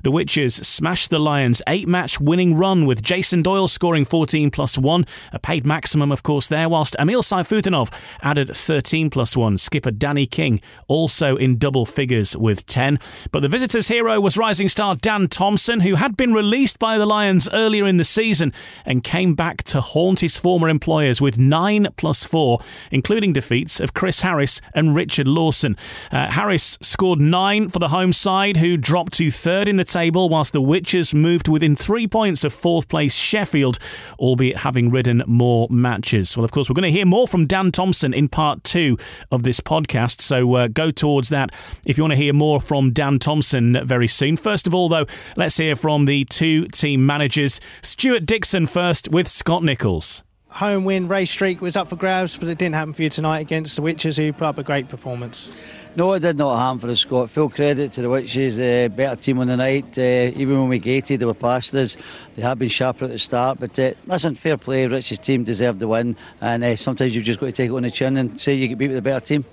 The 0.02 0.10
Witches 0.10 0.54
smashed 0.54 1.08
the 1.08 1.18
Lions' 1.18 1.62
eight 1.66 1.88
match 1.88 2.20
winning 2.20 2.54
run 2.54 2.84
with 2.84 3.00
Jason 3.00 3.40
Doyle 3.40 3.68
scoring 3.68 4.04
14 4.04 4.50
plus 4.50 4.76
1, 4.76 5.06
a 5.32 5.38
paid 5.38 5.64
maximum, 5.64 6.12
of 6.12 6.22
course, 6.22 6.46
there, 6.48 6.68
whilst 6.68 6.94
Emil 6.98 7.22
Sayfutdinov 7.22 7.90
added 8.20 8.54
13 8.54 9.08
plus 9.08 9.34
1. 9.34 9.56
Skipper 9.56 9.92
Danny 9.92 10.26
King 10.26 10.60
also 10.88 11.36
in 11.36 11.56
double 11.56 11.86
figures 11.86 12.36
with 12.36 12.66
10. 12.66 12.98
But 13.32 13.40
the 13.40 13.48
visitors' 13.48 13.88
hero 13.88 14.20
was 14.20 14.36
rising 14.36 14.68
star 14.68 14.94
Dan 14.94 15.26
Thompson, 15.38 15.82
who 15.82 15.94
had 15.94 16.16
been 16.16 16.32
released 16.32 16.80
by 16.80 16.98
the 16.98 17.06
Lions 17.06 17.48
earlier 17.52 17.86
in 17.86 17.96
the 17.96 18.04
season 18.04 18.52
and 18.84 19.04
came 19.04 19.36
back 19.36 19.62
to 19.62 19.80
haunt 19.80 20.18
his 20.18 20.36
former 20.36 20.68
employers 20.68 21.20
with 21.20 21.38
9 21.38 21.86
plus 21.96 22.24
4, 22.24 22.58
including 22.90 23.32
defeats 23.32 23.78
of 23.78 23.94
Chris 23.94 24.22
Harris 24.22 24.60
and 24.74 24.96
Richard 24.96 25.28
Lawson. 25.28 25.76
Uh, 26.10 26.28
Harris 26.32 26.76
scored 26.82 27.20
9 27.20 27.68
for 27.68 27.78
the 27.78 27.86
home 27.86 28.12
side, 28.12 28.56
who 28.56 28.76
dropped 28.76 29.12
to 29.12 29.30
third 29.30 29.68
in 29.68 29.76
the 29.76 29.84
table, 29.84 30.28
whilst 30.28 30.52
the 30.52 30.60
Witches 30.60 31.14
moved 31.14 31.46
within 31.46 31.76
three 31.76 32.08
points 32.08 32.42
of 32.42 32.52
fourth 32.52 32.88
place 32.88 33.14
Sheffield, 33.14 33.78
albeit 34.18 34.56
having 34.56 34.90
ridden 34.90 35.22
more 35.28 35.68
matches. 35.70 36.36
Well, 36.36 36.44
of 36.44 36.50
course, 36.50 36.68
we're 36.68 36.74
going 36.74 36.92
to 36.92 36.98
hear 36.98 37.06
more 37.06 37.28
from 37.28 37.46
Dan 37.46 37.70
Thompson 37.70 38.12
in 38.12 38.26
part 38.28 38.64
two 38.64 38.98
of 39.30 39.44
this 39.44 39.60
podcast, 39.60 40.20
so 40.20 40.52
uh, 40.56 40.66
go 40.66 40.90
towards 40.90 41.28
that 41.28 41.54
if 41.86 41.96
you 41.96 42.02
want 42.02 42.14
to 42.14 42.18
hear 42.18 42.32
more 42.32 42.60
from 42.60 42.92
Dan 42.92 43.20
Thompson 43.20 43.86
very 43.86 44.08
soon. 44.08 44.36
First 44.36 44.66
of 44.66 44.74
all, 44.74 44.88
though, 44.88 45.06
Let's 45.36 45.56
hear 45.56 45.76
from 45.76 46.04
the 46.04 46.24
two 46.24 46.66
team 46.68 47.06
managers. 47.06 47.60
Stuart 47.82 48.26
Dixon 48.26 48.66
first 48.66 49.08
with 49.10 49.28
Scott 49.28 49.62
Nicholls 49.62 50.22
home 50.58 50.84
win 50.84 51.06
race 51.06 51.30
streak 51.30 51.60
was 51.60 51.76
up 51.76 51.88
for 51.88 51.94
grabs, 51.94 52.36
but 52.36 52.48
it 52.48 52.58
didn't 52.58 52.74
happen 52.74 52.92
for 52.92 53.02
you 53.02 53.08
tonight 53.08 53.40
against 53.40 53.76
the 53.76 53.82
Witches, 53.82 54.16
who 54.16 54.32
put 54.32 54.42
up 54.42 54.58
a 54.58 54.62
great 54.62 54.88
performance. 54.88 55.52
No, 55.94 56.12
it 56.14 56.20
did 56.20 56.36
not 56.36 56.58
happen 56.58 56.80
for 56.80 56.90
us, 56.90 57.00
Scott. 57.00 57.30
Full 57.30 57.48
credit 57.48 57.92
to 57.92 58.02
the 58.02 58.08
Witches, 58.08 58.56
the 58.56 58.86
uh, 58.86 58.88
better 58.88 59.20
team 59.20 59.38
on 59.38 59.46
the 59.46 59.56
night. 59.56 59.96
Uh, 59.96 60.32
even 60.36 60.58
when 60.58 60.68
we 60.68 60.78
gated, 60.78 61.20
they 61.20 61.26
were 61.26 61.34
past 61.34 61.74
us. 61.74 61.96
They 62.34 62.42
have 62.42 62.58
been 62.58 62.68
sharper 62.68 63.04
at 63.04 63.12
the 63.12 63.18
start, 63.18 63.60
but 63.60 63.78
uh, 63.78 63.92
listen, 64.06 64.34
fair 64.34 64.56
play. 64.56 64.86
Rich's 64.86 65.20
team 65.20 65.44
deserved 65.44 65.78
the 65.78 65.88
win, 65.88 66.16
and 66.40 66.64
uh, 66.64 66.76
sometimes 66.76 67.14
you've 67.14 67.24
just 67.24 67.38
got 67.40 67.46
to 67.46 67.52
take 67.52 67.70
it 67.70 67.74
on 67.74 67.82
the 67.82 67.90
chin 67.90 68.16
and 68.16 68.40
say 68.40 68.54
you 68.54 68.66
get 68.68 68.78
beat 68.78 68.88
with 68.88 68.96
a 68.96 69.02
better 69.02 69.24
team. 69.24 69.44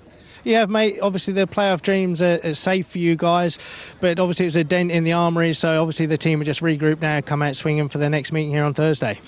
Yeah, 0.46 0.64
mate. 0.66 1.00
Obviously, 1.02 1.34
the 1.34 1.48
playoff 1.48 1.82
dreams 1.82 2.22
are, 2.22 2.38
are, 2.44 2.54
safe 2.54 2.86
for 2.86 2.98
you 2.98 3.16
guys, 3.16 3.58
but 3.98 4.20
obviously 4.20 4.46
it's 4.46 4.54
a 4.54 4.62
dent 4.62 4.92
in 4.92 5.02
the 5.02 5.12
armoury. 5.12 5.52
So 5.52 5.80
obviously 5.80 6.06
the 6.06 6.16
team 6.16 6.40
are 6.40 6.44
just 6.44 6.60
regrouped 6.60 7.00
now, 7.00 7.20
come 7.20 7.42
out 7.42 7.56
swinging 7.56 7.88
for 7.88 7.98
the 7.98 8.08
next 8.08 8.30
meeting 8.30 8.52
here 8.52 8.62
on 8.62 8.72
Thursday. 8.72 9.18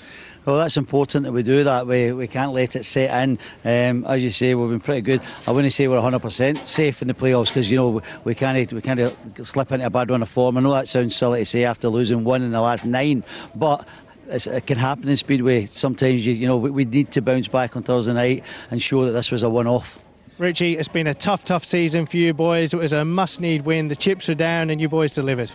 Well, 0.45 0.57
that's 0.57 0.77
important 0.77 1.25
that 1.25 1.33
we 1.33 1.43
do 1.43 1.65
that. 1.65 1.87
We, 1.87 2.13
we 2.13 2.29
can't 2.29 2.53
let 2.53 2.77
it 2.77 2.85
set 2.85 3.11
in. 3.21 3.37
Um, 3.65 4.05
as 4.09 4.23
you 4.23 4.29
say, 4.29 4.55
we've 4.55 4.69
been 4.69 4.79
pretty 4.79 5.01
good. 5.01 5.21
I 5.45 5.51
wouldn't 5.51 5.73
say 5.73 5.89
we're 5.89 5.99
100% 5.99 6.55
safe 6.65 7.01
in 7.01 7.09
the 7.09 7.13
playoffs 7.13 7.47
because 7.47 7.69
you 7.69 7.75
know 7.75 7.89
we, 7.89 8.01
we 8.23 8.33
can't 8.33 8.71
we 8.71 8.81
can't 8.81 9.13
slip 9.45 9.73
into 9.73 9.85
a 9.85 9.89
bad 9.89 10.09
run 10.09 10.21
of 10.21 10.29
form. 10.29 10.55
I 10.55 10.61
know 10.61 10.71
that 10.71 10.87
sounds 10.87 11.17
silly 11.17 11.41
to 11.41 11.45
say 11.45 11.65
after 11.65 11.89
losing 11.89 12.23
one 12.23 12.43
in 12.43 12.53
the 12.53 12.61
last 12.61 12.85
nine, 12.85 13.25
but 13.55 13.85
it 14.29 14.65
can 14.65 14.77
happen 14.77 15.09
in 15.09 15.17
Speedway. 15.17 15.65
Sometimes 15.65 16.25
you, 16.25 16.31
you 16.31 16.47
know 16.47 16.57
we, 16.57 16.69
we 16.69 16.85
need 16.85 17.11
to 17.11 17.21
bounce 17.21 17.49
back 17.49 17.75
on 17.75 17.83
Thursday 17.83 18.13
night 18.13 18.45
and 18.71 18.81
show 18.81 19.03
that 19.03 19.11
this 19.11 19.31
was 19.31 19.43
a 19.43 19.49
one-off. 19.49 19.99
Richie, 20.39 20.77
it's 20.77 20.87
been 20.87 21.05
a 21.05 21.13
tough, 21.13 21.43
tough 21.43 21.65
season 21.65 22.05
for 22.05 22.15
you 22.15 22.33
boys. 22.33 22.73
It 22.73 22.77
was 22.77 22.93
a 22.93 23.03
must-need 23.03 23.63
win. 23.63 23.89
The 23.89 23.95
chips 23.95 24.29
were 24.29 24.35
down, 24.35 24.69
and 24.69 24.79
you 24.79 24.87
boys 24.87 25.11
delivered. 25.11 25.51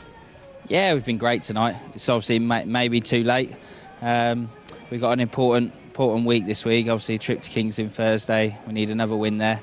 Yeah, 0.68 0.92
we've 0.92 1.04
been 1.04 1.16
great 1.16 1.42
tonight. 1.42 1.76
It's 1.94 2.06
obviously 2.06 2.38
maybe 2.38 3.00
too 3.00 3.24
late. 3.24 3.56
Um, 4.02 4.50
we've 4.90 5.00
got 5.00 5.12
an 5.12 5.20
important 5.20 5.72
important 5.86 6.26
week 6.26 6.44
this 6.44 6.66
week. 6.66 6.88
Obviously, 6.88 7.14
a 7.14 7.18
trip 7.18 7.40
to 7.40 7.48
Kings 7.48 7.78
Lynn 7.78 7.88
Thursday. 7.88 8.58
We 8.66 8.74
need 8.74 8.90
another 8.90 9.16
win 9.16 9.38
there. 9.38 9.58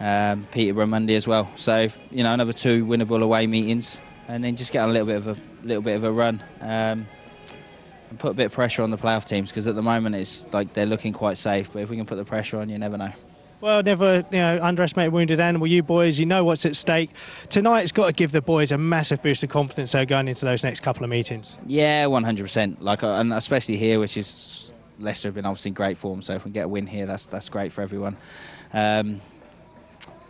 Um, 0.00 0.46
Peterborough 0.52 0.86
Monday 0.86 1.16
as 1.16 1.28
well. 1.28 1.50
So 1.56 1.88
you 2.10 2.22
know, 2.22 2.32
another 2.32 2.54
two 2.54 2.86
winnable 2.86 3.22
away 3.22 3.46
meetings, 3.46 4.00
and 4.26 4.42
then 4.42 4.56
just 4.56 4.72
get 4.72 4.88
a 4.88 4.90
little 4.90 5.06
bit 5.06 5.16
of 5.16 5.26
a 5.26 5.36
little 5.64 5.82
bit 5.82 5.96
of 5.96 6.04
a 6.04 6.10
run. 6.10 6.42
Um, 6.62 7.06
and 8.08 8.18
put 8.18 8.30
a 8.30 8.34
bit 8.34 8.46
of 8.46 8.52
pressure 8.52 8.82
on 8.82 8.90
the 8.90 8.96
playoff 8.96 9.26
teams 9.26 9.50
because 9.50 9.66
at 9.66 9.74
the 9.74 9.82
moment 9.82 10.14
it's 10.14 10.50
like 10.54 10.72
they're 10.72 10.86
looking 10.86 11.12
quite 11.12 11.36
safe. 11.36 11.70
But 11.74 11.82
if 11.82 11.90
we 11.90 11.96
can 11.98 12.06
put 12.06 12.16
the 12.16 12.24
pressure 12.24 12.58
on, 12.58 12.70
you 12.70 12.78
never 12.78 12.96
know. 12.96 13.12
Well, 13.66 13.82
never 13.82 14.24
you 14.30 14.38
know 14.38 14.60
underestimate 14.62 15.10
wounded 15.10 15.40
animal. 15.40 15.66
You 15.66 15.82
boys, 15.82 16.20
you 16.20 16.26
know 16.26 16.44
what's 16.44 16.64
at 16.66 16.76
stake. 16.76 17.10
Tonight's 17.48 17.90
got 17.90 18.06
to 18.06 18.12
give 18.12 18.30
the 18.30 18.40
boys 18.40 18.70
a 18.70 18.78
massive 18.78 19.20
boost 19.24 19.42
of 19.42 19.50
confidence. 19.50 19.90
So 19.90 20.06
going 20.06 20.28
into 20.28 20.44
those 20.44 20.62
next 20.62 20.84
couple 20.84 21.02
of 21.02 21.10
meetings. 21.10 21.56
Yeah, 21.66 22.04
100%. 22.04 22.76
Like, 22.78 23.02
uh, 23.02 23.14
and 23.14 23.32
especially 23.32 23.76
here, 23.76 23.98
which 23.98 24.16
is 24.16 24.70
Leicester 25.00 25.26
have 25.26 25.34
been 25.34 25.46
obviously 25.46 25.70
in 25.70 25.74
great 25.74 25.98
form. 25.98 26.22
So 26.22 26.34
if 26.34 26.44
we 26.44 26.52
get 26.52 26.66
a 26.66 26.68
win 26.68 26.86
here, 26.86 27.06
that's 27.06 27.26
that's 27.26 27.48
great 27.48 27.72
for 27.72 27.82
everyone. 27.82 28.16
Um, 28.72 29.20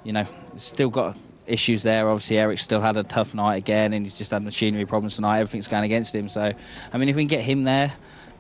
you 0.03 0.15
know, 0.15 0.25
still 0.57 0.89
got 0.89 1.15
issues 1.47 1.83
there. 1.83 2.09
Obviously, 2.09 2.39
Erik's 2.39 2.63
still 2.63 2.81
had 2.81 2.97
a 2.97 3.03
tough 3.03 3.35
night 3.35 3.57
again, 3.57 3.93
and 3.93 4.07
he's 4.07 4.17
just 4.17 4.31
had 4.31 4.45
machinery 4.45 4.87
problems 4.87 5.17
tonight. 5.17 5.41
Everything's 5.41 5.69
going 5.69 5.85
against 5.85 6.15
him. 6.15 6.31
So, 6.31 6.55
I 6.91 6.97
mean, 6.97 7.11
if 7.11 7.17
we 7.17 7.21
can 7.21 7.29
get 7.29 7.45
him 7.45 7.65
there, 7.65 7.93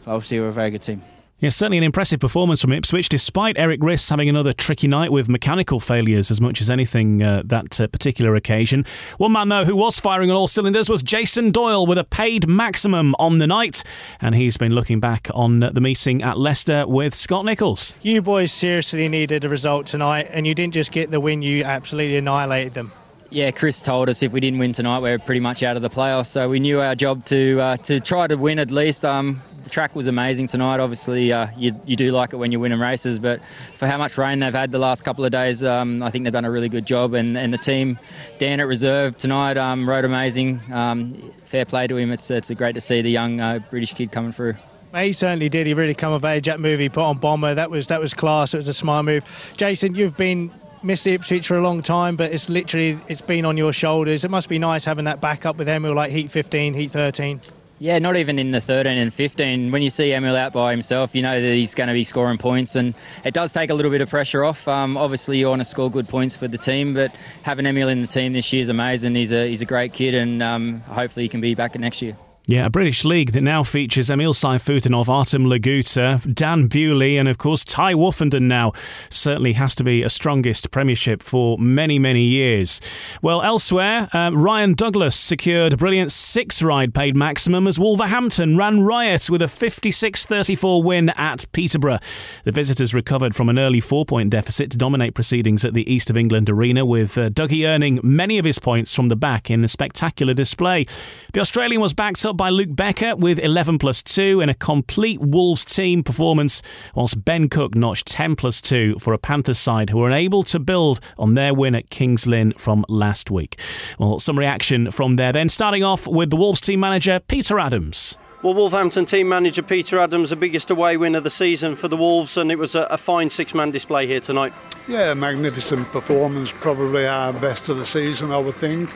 obviously 0.06 0.40
we're 0.40 0.48
a 0.48 0.52
very 0.52 0.70
good 0.70 0.80
team. 0.80 1.02
Yeah, 1.38 1.50
certainly 1.50 1.76
an 1.76 1.84
impressive 1.84 2.18
performance 2.18 2.62
from 2.62 2.72
Ipswich, 2.72 3.10
despite 3.10 3.58
Erik 3.58 3.80
Riss 3.80 4.08
having 4.08 4.30
another 4.30 4.54
tricky 4.54 4.88
night 4.88 5.12
with 5.12 5.28
mechanical 5.28 5.80
failures 5.80 6.30
as 6.30 6.40
much 6.40 6.62
as 6.62 6.70
anything 6.70 7.22
uh, 7.22 7.42
that 7.44 7.78
uh, 7.78 7.88
particular 7.88 8.34
occasion. 8.34 8.86
One 9.18 9.32
man, 9.32 9.50
though, 9.50 9.66
who 9.66 9.76
was 9.76 10.00
firing 10.00 10.30
on 10.30 10.36
all 10.36 10.48
cylinders 10.48 10.88
was 10.88 11.02
Jason 11.02 11.50
Doyle 11.50 11.86
with 11.86 11.98
a 11.98 12.04
paid 12.04 12.48
maximum 12.48 13.14
on 13.18 13.36
the 13.36 13.46
night, 13.46 13.84
and 14.18 14.34
he's 14.34 14.56
been 14.56 14.72
looking 14.72 14.98
back 14.98 15.28
on 15.34 15.60
the 15.60 15.80
meeting 15.80 16.22
at 16.22 16.38
Leicester 16.38 16.86
with 16.86 17.14
Scott 17.14 17.44
Nicholls. 17.44 17.94
You 18.00 18.22
boys 18.22 18.50
seriously 18.50 19.06
needed 19.06 19.44
a 19.44 19.50
result 19.50 19.86
tonight, 19.86 20.30
and 20.30 20.46
you 20.46 20.54
didn't 20.54 20.72
just 20.72 20.90
get 20.90 21.10
the 21.10 21.20
win, 21.20 21.42
you 21.42 21.64
absolutely 21.64 22.16
annihilated 22.16 22.72
them. 22.72 22.92
Yeah, 23.28 23.50
Chris 23.50 23.82
told 23.82 24.08
us 24.08 24.22
if 24.22 24.30
we 24.30 24.38
didn't 24.38 24.60
win 24.60 24.72
tonight, 24.72 25.00
we're 25.00 25.18
pretty 25.18 25.40
much 25.40 25.64
out 25.64 25.74
of 25.76 25.82
the 25.82 25.90
playoffs. 25.90 26.26
So 26.26 26.48
we 26.48 26.60
knew 26.60 26.80
our 26.80 26.94
job 26.94 27.24
to 27.26 27.58
uh, 27.60 27.76
to 27.78 27.98
try 27.98 28.28
to 28.28 28.36
win 28.36 28.60
at 28.60 28.70
least. 28.70 29.04
Um, 29.04 29.42
the 29.64 29.70
track 29.70 29.96
was 29.96 30.06
amazing 30.06 30.46
tonight. 30.46 30.78
Obviously, 30.78 31.32
uh, 31.32 31.48
you, 31.56 31.72
you 31.84 31.96
do 31.96 32.12
like 32.12 32.32
it 32.32 32.36
when 32.36 32.52
you're 32.52 32.60
winning 32.60 32.78
races, 32.78 33.18
but 33.18 33.44
for 33.74 33.88
how 33.88 33.98
much 33.98 34.16
rain 34.16 34.38
they've 34.38 34.54
had 34.54 34.70
the 34.70 34.78
last 34.78 35.02
couple 35.02 35.24
of 35.24 35.32
days, 35.32 35.64
um, 35.64 36.04
I 36.04 36.10
think 36.10 36.22
they've 36.22 36.32
done 36.32 36.44
a 36.44 36.50
really 36.52 36.68
good 36.68 36.86
job. 36.86 37.14
And, 37.14 37.36
and 37.36 37.52
the 37.52 37.58
team, 37.58 37.98
Dan 38.38 38.60
at 38.60 38.68
reserve 38.68 39.18
tonight, 39.18 39.58
um, 39.58 39.88
rode 39.90 40.04
amazing. 40.04 40.60
Um, 40.72 41.14
fair 41.46 41.64
play 41.64 41.88
to 41.88 41.96
him. 41.96 42.12
It's 42.12 42.30
it's 42.30 42.48
great 42.52 42.74
to 42.74 42.80
see 42.80 43.02
the 43.02 43.10
young 43.10 43.40
uh, 43.40 43.58
British 43.70 43.92
kid 43.92 44.12
coming 44.12 44.30
through. 44.30 44.54
He 44.94 45.12
certainly 45.12 45.48
did. 45.48 45.66
He 45.66 45.74
really 45.74 45.94
come 45.94 46.12
of 46.12 46.24
age. 46.24 46.46
That 46.46 46.60
movie 46.60 46.88
put 46.88 47.02
on 47.02 47.18
Bomber. 47.18 47.54
That 47.54 47.72
was 47.72 47.88
that 47.88 48.00
was 48.00 48.14
class. 48.14 48.54
It 48.54 48.58
was 48.58 48.68
a 48.68 48.74
smart 48.74 49.04
move. 49.04 49.52
Jason, 49.56 49.96
you've 49.96 50.16
been 50.16 50.52
missed 50.86 51.04
the 51.04 51.12
Ipswich 51.12 51.46
for 51.46 51.56
a 51.56 51.60
long 51.60 51.82
time, 51.82 52.16
but 52.16 52.32
it's 52.32 52.48
literally 52.48 52.98
it's 53.08 53.20
been 53.20 53.44
on 53.44 53.56
your 53.56 53.72
shoulders. 53.72 54.24
It 54.24 54.30
must 54.30 54.48
be 54.48 54.58
nice 54.58 54.84
having 54.84 55.04
that 55.04 55.20
backup 55.20 55.56
with 55.56 55.68
Emil 55.68 55.94
like 55.94 56.10
Heat 56.10 56.30
15, 56.30 56.74
Heat 56.74 56.90
13. 56.90 57.40
Yeah, 57.78 57.98
not 57.98 58.16
even 58.16 58.38
in 58.38 58.52
the 58.52 58.60
13 58.60 58.96
and 58.96 59.12
15. 59.12 59.70
When 59.70 59.82
you 59.82 59.90
see 59.90 60.14
Emil 60.14 60.34
out 60.34 60.54
by 60.54 60.70
himself, 60.70 61.14
you 61.14 61.20
know 61.20 61.38
that 61.38 61.54
he's 61.54 61.74
going 61.74 61.88
to 61.88 61.92
be 61.92 62.04
scoring 62.04 62.38
points, 62.38 62.74
and 62.74 62.94
it 63.22 63.34
does 63.34 63.52
take 63.52 63.68
a 63.68 63.74
little 63.74 63.90
bit 63.90 64.00
of 64.00 64.08
pressure 64.08 64.44
off. 64.44 64.66
Um, 64.66 64.96
obviously, 64.96 65.38
you 65.38 65.48
want 65.48 65.60
to 65.60 65.64
score 65.64 65.90
good 65.90 66.08
points 66.08 66.34
for 66.36 66.48
the 66.48 66.56
team, 66.56 66.94
but 66.94 67.14
having 67.42 67.66
Emil 67.66 67.88
in 67.88 68.00
the 68.00 68.06
team 68.06 68.32
this 68.32 68.50
year 68.50 68.62
is 68.62 68.70
amazing. 68.70 69.14
He's 69.14 69.32
a 69.32 69.46
he's 69.46 69.60
a 69.60 69.66
great 69.66 69.92
kid, 69.92 70.14
and 70.14 70.42
um, 70.42 70.80
hopefully 70.82 71.24
he 71.24 71.28
can 71.28 71.42
be 71.42 71.54
back 71.54 71.78
next 71.78 72.00
year. 72.00 72.16
Yeah, 72.48 72.66
a 72.66 72.70
British 72.70 73.04
league 73.04 73.32
that 73.32 73.40
now 73.40 73.64
features 73.64 74.08
Emil 74.08 74.32
Sayfutdinov, 74.32 75.08
Artem 75.08 75.46
Laguta, 75.46 76.32
Dan 76.32 76.68
Bewley, 76.68 77.18
and 77.18 77.28
of 77.28 77.38
course 77.38 77.64
Tai 77.64 77.94
Woffinden 77.94 78.42
now. 78.42 78.70
Certainly 79.10 79.54
has 79.54 79.74
to 79.74 79.82
be 79.82 80.04
a 80.04 80.08
strongest 80.08 80.70
premiership 80.70 81.24
for 81.24 81.58
many, 81.58 81.98
many 81.98 82.22
years. 82.22 82.80
Well, 83.20 83.42
elsewhere, 83.42 84.08
uh, 84.12 84.30
Ryan 84.32 84.74
Douglas 84.74 85.16
secured 85.16 85.72
a 85.72 85.76
brilliant 85.76 86.12
six 86.12 86.62
ride 86.62 86.94
paid 86.94 87.16
maximum 87.16 87.66
as 87.66 87.80
Wolverhampton 87.80 88.56
ran 88.56 88.82
riot 88.82 89.28
with 89.28 89.42
a 89.42 89.48
56 89.48 90.24
34 90.24 90.84
win 90.84 91.08
at 91.16 91.50
Peterborough. 91.50 91.98
The 92.44 92.52
visitors 92.52 92.94
recovered 92.94 93.34
from 93.34 93.48
an 93.48 93.58
early 93.58 93.80
four 93.80 94.04
point 94.04 94.30
deficit 94.30 94.70
to 94.70 94.78
dominate 94.78 95.14
proceedings 95.14 95.64
at 95.64 95.74
the 95.74 95.92
East 95.92 96.10
of 96.10 96.16
England 96.16 96.48
Arena, 96.48 96.86
with 96.86 97.18
uh, 97.18 97.28
Dougie 97.28 97.66
earning 97.66 97.98
many 98.04 98.38
of 98.38 98.44
his 98.44 98.60
points 98.60 98.94
from 98.94 99.08
the 99.08 99.16
back 99.16 99.50
in 99.50 99.64
a 99.64 99.68
spectacular 99.68 100.32
display. 100.32 100.86
The 101.32 101.40
Australian 101.40 101.80
was 101.80 101.92
backed 101.92 102.24
up 102.24 102.35
by 102.36 102.50
Luke 102.50 102.74
Becker 102.74 103.16
with 103.16 103.38
11 103.38 103.78
plus 103.78 104.02
2 104.02 104.40
in 104.40 104.48
a 104.48 104.54
complete 104.54 105.20
Wolves 105.20 105.64
team 105.64 106.02
performance, 106.02 106.62
whilst 106.94 107.24
Ben 107.24 107.48
Cook 107.48 107.74
notched 107.74 108.06
10 108.06 108.36
plus 108.36 108.60
2 108.60 108.98
for 108.98 109.12
a 109.12 109.18
Panthers 109.18 109.58
side 109.58 109.90
who 109.90 109.98
were 109.98 110.08
unable 110.08 110.42
to 110.44 110.58
build 110.58 111.00
on 111.18 111.34
their 111.34 111.54
win 111.54 111.74
at 111.74 111.90
Kings 111.90 112.26
Lynn 112.26 112.52
from 112.52 112.84
last 112.88 113.30
week. 113.30 113.58
Well, 113.98 114.18
some 114.18 114.38
reaction 114.38 114.90
from 114.90 115.16
there 115.16 115.32
then, 115.32 115.48
starting 115.48 115.82
off 115.82 116.06
with 116.06 116.30
the 116.30 116.36
Wolves 116.36 116.60
team 116.60 116.80
manager 116.80 117.20
Peter 117.20 117.58
Adams. 117.58 118.18
Well, 118.42 118.54
Wolverhampton 118.54 119.06
team 119.06 119.28
manager 119.28 119.62
Peter 119.62 119.98
Adams, 119.98 120.30
the 120.30 120.36
biggest 120.36 120.70
away 120.70 120.96
win 120.96 121.14
of 121.14 121.24
the 121.24 121.30
season 121.30 121.74
for 121.74 121.88
the 121.88 121.96
Wolves, 121.96 122.36
and 122.36 122.52
it 122.52 122.58
was 122.58 122.74
a, 122.74 122.82
a 122.82 122.98
fine 122.98 123.30
six 123.30 123.54
man 123.54 123.70
display 123.70 124.06
here 124.06 124.20
tonight. 124.20 124.52
Yeah, 124.86 125.14
magnificent 125.14 125.88
performance, 125.88 126.52
probably 126.52 127.06
our 127.06 127.32
best 127.32 127.68
of 127.68 127.78
the 127.78 127.86
season, 127.86 128.30
I 128.30 128.38
would 128.38 128.56
think. 128.56 128.90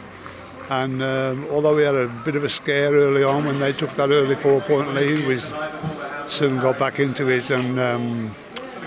And 0.71 1.03
um, 1.03 1.49
although 1.51 1.75
we 1.75 1.83
had 1.83 1.97
a 1.97 2.07
bit 2.25 2.37
of 2.37 2.45
a 2.45 2.49
scare 2.49 2.93
early 2.93 3.25
on 3.25 3.45
when 3.45 3.59
they 3.59 3.73
took 3.73 3.91
that 3.91 4.11
early 4.11 4.37
four-point 4.37 4.95
lead, 4.95 5.27
we 5.27 5.37
soon 6.29 6.61
got 6.61 6.79
back 6.79 7.01
into 7.01 7.29
it, 7.29 7.51
and 7.51 7.81
um, 7.81 8.15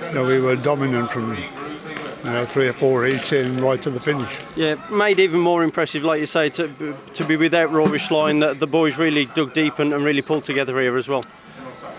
you 0.07 0.13
know 0.13 0.25
we 0.25 0.39
were 0.39 0.55
dominant 0.55 1.11
from 1.11 1.35
you 1.35 2.29
know, 2.29 2.45
three 2.45 2.69
or 2.69 2.73
four 2.73 3.05
each 3.05 3.33
in 3.33 3.57
right 3.57 3.81
to 3.81 3.89
the 3.89 3.99
finish. 3.99 4.33
Yeah, 4.55 4.75
made 4.89 5.19
even 5.19 5.41
more 5.41 5.61
impressive, 5.61 6.05
like 6.05 6.21
you 6.21 6.25
say, 6.25 6.47
to, 6.51 6.95
to 7.15 7.25
be 7.25 7.35
without 7.35 7.69
Rory 7.69 7.99
Schlein, 7.99 8.39
that 8.39 8.61
the 8.61 8.67
boys 8.67 8.97
really 8.97 9.25
dug 9.25 9.51
deep 9.51 9.77
and, 9.79 9.93
and 9.93 10.05
really 10.05 10.21
pulled 10.21 10.45
together 10.45 10.79
here 10.79 10.95
as 10.95 11.09
well. 11.09 11.25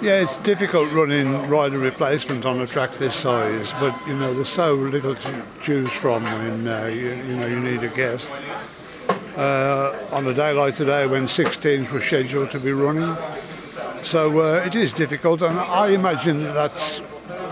Yeah, 0.00 0.23
it's 0.23 0.38
difficult 0.38 0.91
running 0.93 1.31
rider 1.50 1.76
replacement 1.76 2.47
on 2.47 2.59
a 2.61 2.67
track 2.67 2.93
this 2.93 3.17
size, 3.17 3.73
but 3.73 3.95
you 4.07 4.14
know 4.14 4.33
there's 4.33 4.49
so 4.49 4.73
little 4.73 5.14
to 5.14 5.43
choose 5.61 5.91
from, 5.91 6.25
and 6.25 6.69
uh, 6.69 6.87
you, 6.87 7.11
you 7.11 7.37
know 7.37 7.47
you 7.47 7.61
need 7.61 7.83
a 7.83 7.88
guess 7.88 8.31
uh, 9.37 10.09
on 10.12 10.26
a 10.26 10.35
day 10.35 10.53
like 10.53 10.76
today 10.76 11.07
when 11.07 11.29
six 11.29 11.57
teams 11.57 11.91
were 11.91 12.00
scheduled 12.00 12.50
to 12.53 12.61
be 12.61 12.73
running. 12.73 13.17
So 14.03 14.43
uh, 14.43 14.64
it 14.64 14.75
is 14.75 14.93
difficult, 14.93 15.43
and 15.43 15.59
I 15.59 15.88
imagine 15.88 16.43
that 16.45 16.53
that's 16.53 17.00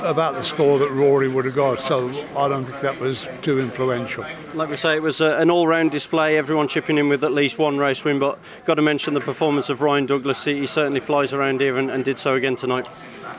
about 0.05 0.35
the 0.35 0.43
score 0.43 0.79
that 0.79 0.91
Rory 0.91 1.29
would 1.29 1.45
have 1.45 1.55
got, 1.55 1.81
so 1.81 2.09
I 2.37 2.49
don't 2.49 2.65
think 2.65 2.81
that 2.81 2.99
was 3.01 3.27
too 3.41 3.61
influential. 3.61 4.25
Like 4.55 4.69
we 4.69 4.77
say, 4.77 4.97
it 4.97 5.03
was 5.03 5.21
a, 5.21 5.39
uh, 5.39 5.41
an 5.43 5.51
all 5.51 5.67
round 5.67 5.91
display, 5.91 6.37
everyone 6.37 6.69
chipping 6.69 6.99
in 6.99 7.09
with 7.09 7.25
at 7.25 7.33
least 7.33 7.59
one 7.59 7.79
race 7.79 8.05
win, 8.05 8.19
but 8.19 8.39
got 8.65 8.75
to 8.75 8.83
mention 8.83 9.15
the 9.15 9.21
performance 9.21 9.71
of 9.71 9.81
Ryan 9.81 10.07
Douglas. 10.07 10.45
He, 10.45 10.61
he 10.61 10.67
certainly 10.67 11.01
flies 11.01 11.33
around 11.33 11.61
here 11.61 11.79
and, 11.79 11.91
and, 11.91 12.05
did 12.05 12.19
so 12.19 12.35
again 12.35 12.57
tonight. 12.57 12.89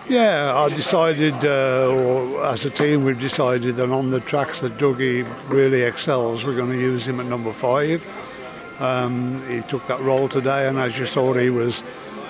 Yeah, 0.09 0.53
I 0.55 0.69
decided, 0.69 1.45
uh, 1.45 1.93
or 1.93 2.45
as 2.45 2.65
a 2.65 2.69
team, 2.69 3.03
we've 3.03 3.19
decided 3.19 3.75
that 3.75 3.89
on 3.89 4.09
the 4.09 4.19
tracks 4.19 4.61
that 4.61 4.77
Dougie 4.77 5.27
really 5.49 5.81
excels, 5.81 6.43
we're 6.43 6.55
going 6.55 6.71
to 6.71 6.79
use 6.79 7.07
him 7.07 7.19
at 7.19 7.25
number 7.25 7.53
five. 7.53 8.05
Um, 8.79 9.45
he 9.47 9.61
took 9.61 9.85
that 9.87 9.99
role 10.01 10.27
today, 10.27 10.67
and 10.67 10.77
as 10.77 10.97
you 10.97 11.05
saw, 11.05 11.33
he 11.33 11.49
was 11.49 11.83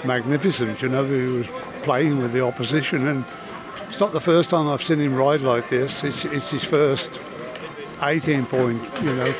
magnificent. 0.03 0.81
You 0.81 0.89
know, 0.89 1.05
he 1.05 1.25
was 1.25 1.47
playing 1.83 2.19
with 2.19 2.33
the 2.33 2.41
opposition, 2.41 3.07
and 3.07 3.25
it's 3.89 3.99
not 3.99 4.11
the 4.11 4.21
first 4.21 4.49
time 4.49 4.67
I've 4.67 4.81
seen 4.81 4.99
him 4.99 5.15
ride 5.15 5.41
like 5.41 5.69
this. 5.69 6.03
It's, 6.03 6.25
it's 6.25 6.49
his 6.49 6.63
first 6.63 7.19
18 8.01 8.45
point. 8.45 8.81
You 9.01 9.15
know, 9.15 9.33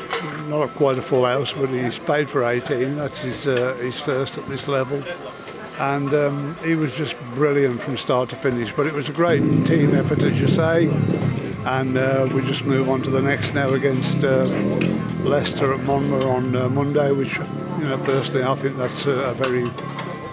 not 0.48 0.70
quite 0.74 0.98
a 0.98 1.02
full 1.02 1.24
house, 1.24 1.52
but 1.52 1.68
he's 1.68 1.98
paid 1.98 2.30
for 2.30 2.44
18. 2.44 2.96
That's 2.96 3.20
his 3.20 3.46
uh, 3.46 3.74
his 3.74 3.98
first 4.00 4.38
at 4.38 4.48
this 4.48 4.68
level, 4.68 5.02
and 5.80 6.12
um, 6.14 6.56
he 6.64 6.74
was 6.74 6.96
just 6.96 7.16
brilliant 7.34 7.82
from 7.82 7.96
start 7.96 8.30
to 8.30 8.36
finish. 8.36 8.72
But 8.72 8.86
it 8.86 8.94
was 8.94 9.08
a 9.08 9.12
great 9.12 9.42
team 9.66 9.94
effort, 9.94 10.22
as 10.22 10.40
you 10.40 10.48
say. 10.48 10.90
and 11.66 11.96
uh, 11.96 12.28
we 12.34 12.42
just 12.42 12.64
move 12.64 12.90
on 12.90 13.00
to 13.02 13.10
the 13.10 13.22
next 13.22 13.54
now 13.54 13.70
against 13.70 14.22
uh, 14.22 14.44
Leicester 15.24 15.72
at 15.72 15.80
Monmore 15.80 16.28
on 16.28 16.54
uh, 16.54 16.68
Monday, 16.68 17.10
which, 17.10 17.38
you 17.38 17.84
know, 17.84 17.98
personally, 18.04 18.44
I 18.44 18.54
think 18.54 18.76
that's 18.76 19.06
a, 19.06 19.30
a 19.30 19.34
very 19.34 19.66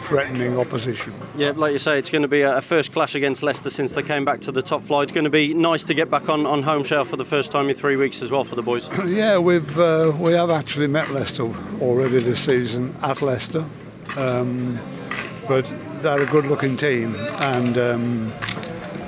threatening 0.03 0.59
opposition. 0.59 1.13
Yeah, 1.37 1.53
like 1.55 1.71
you 1.71 1.79
say, 1.79 1.97
it's 1.97 2.11
going 2.11 2.23
to 2.23 2.27
be 2.27 2.41
a 2.41 2.61
first 2.61 2.91
clash 2.91 3.15
against 3.15 3.41
Leicester 3.41 3.69
since 3.69 3.93
they 3.93 4.03
came 4.03 4.25
back 4.25 4.41
to 4.41 4.51
the 4.51 4.61
top 4.61 4.83
flight. 4.83 5.03
It's 5.03 5.13
going 5.13 5.23
to 5.23 5.29
be 5.29 5.53
nice 5.53 5.85
to 5.85 5.93
get 5.93 6.11
back 6.11 6.27
on, 6.27 6.45
on 6.45 6.63
home 6.63 6.83
shelf 6.83 7.07
for 7.07 7.15
the 7.15 7.23
first 7.23 7.51
time 7.51 7.69
in 7.69 7.75
three 7.75 7.95
weeks 7.95 8.21
as 8.21 8.31
well 8.31 8.43
for 8.43 8.55
the 8.55 8.61
boys. 8.61 8.89
yeah, 9.07 9.37
we've 9.37 9.79
uh, 9.79 10.11
we 10.19 10.33
have 10.33 10.49
actually 10.49 10.87
met 10.87 11.09
Leicester 11.11 11.49
already 11.79 12.19
this 12.19 12.43
season 12.43 12.93
at 13.01 13.21
Leicester, 13.21 13.65
um, 14.17 14.77
but 15.47 15.65
they're 16.01 16.21
a 16.21 16.25
good-looking 16.25 16.75
team, 16.75 17.15
and 17.39 17.77
um, 17.77 18.33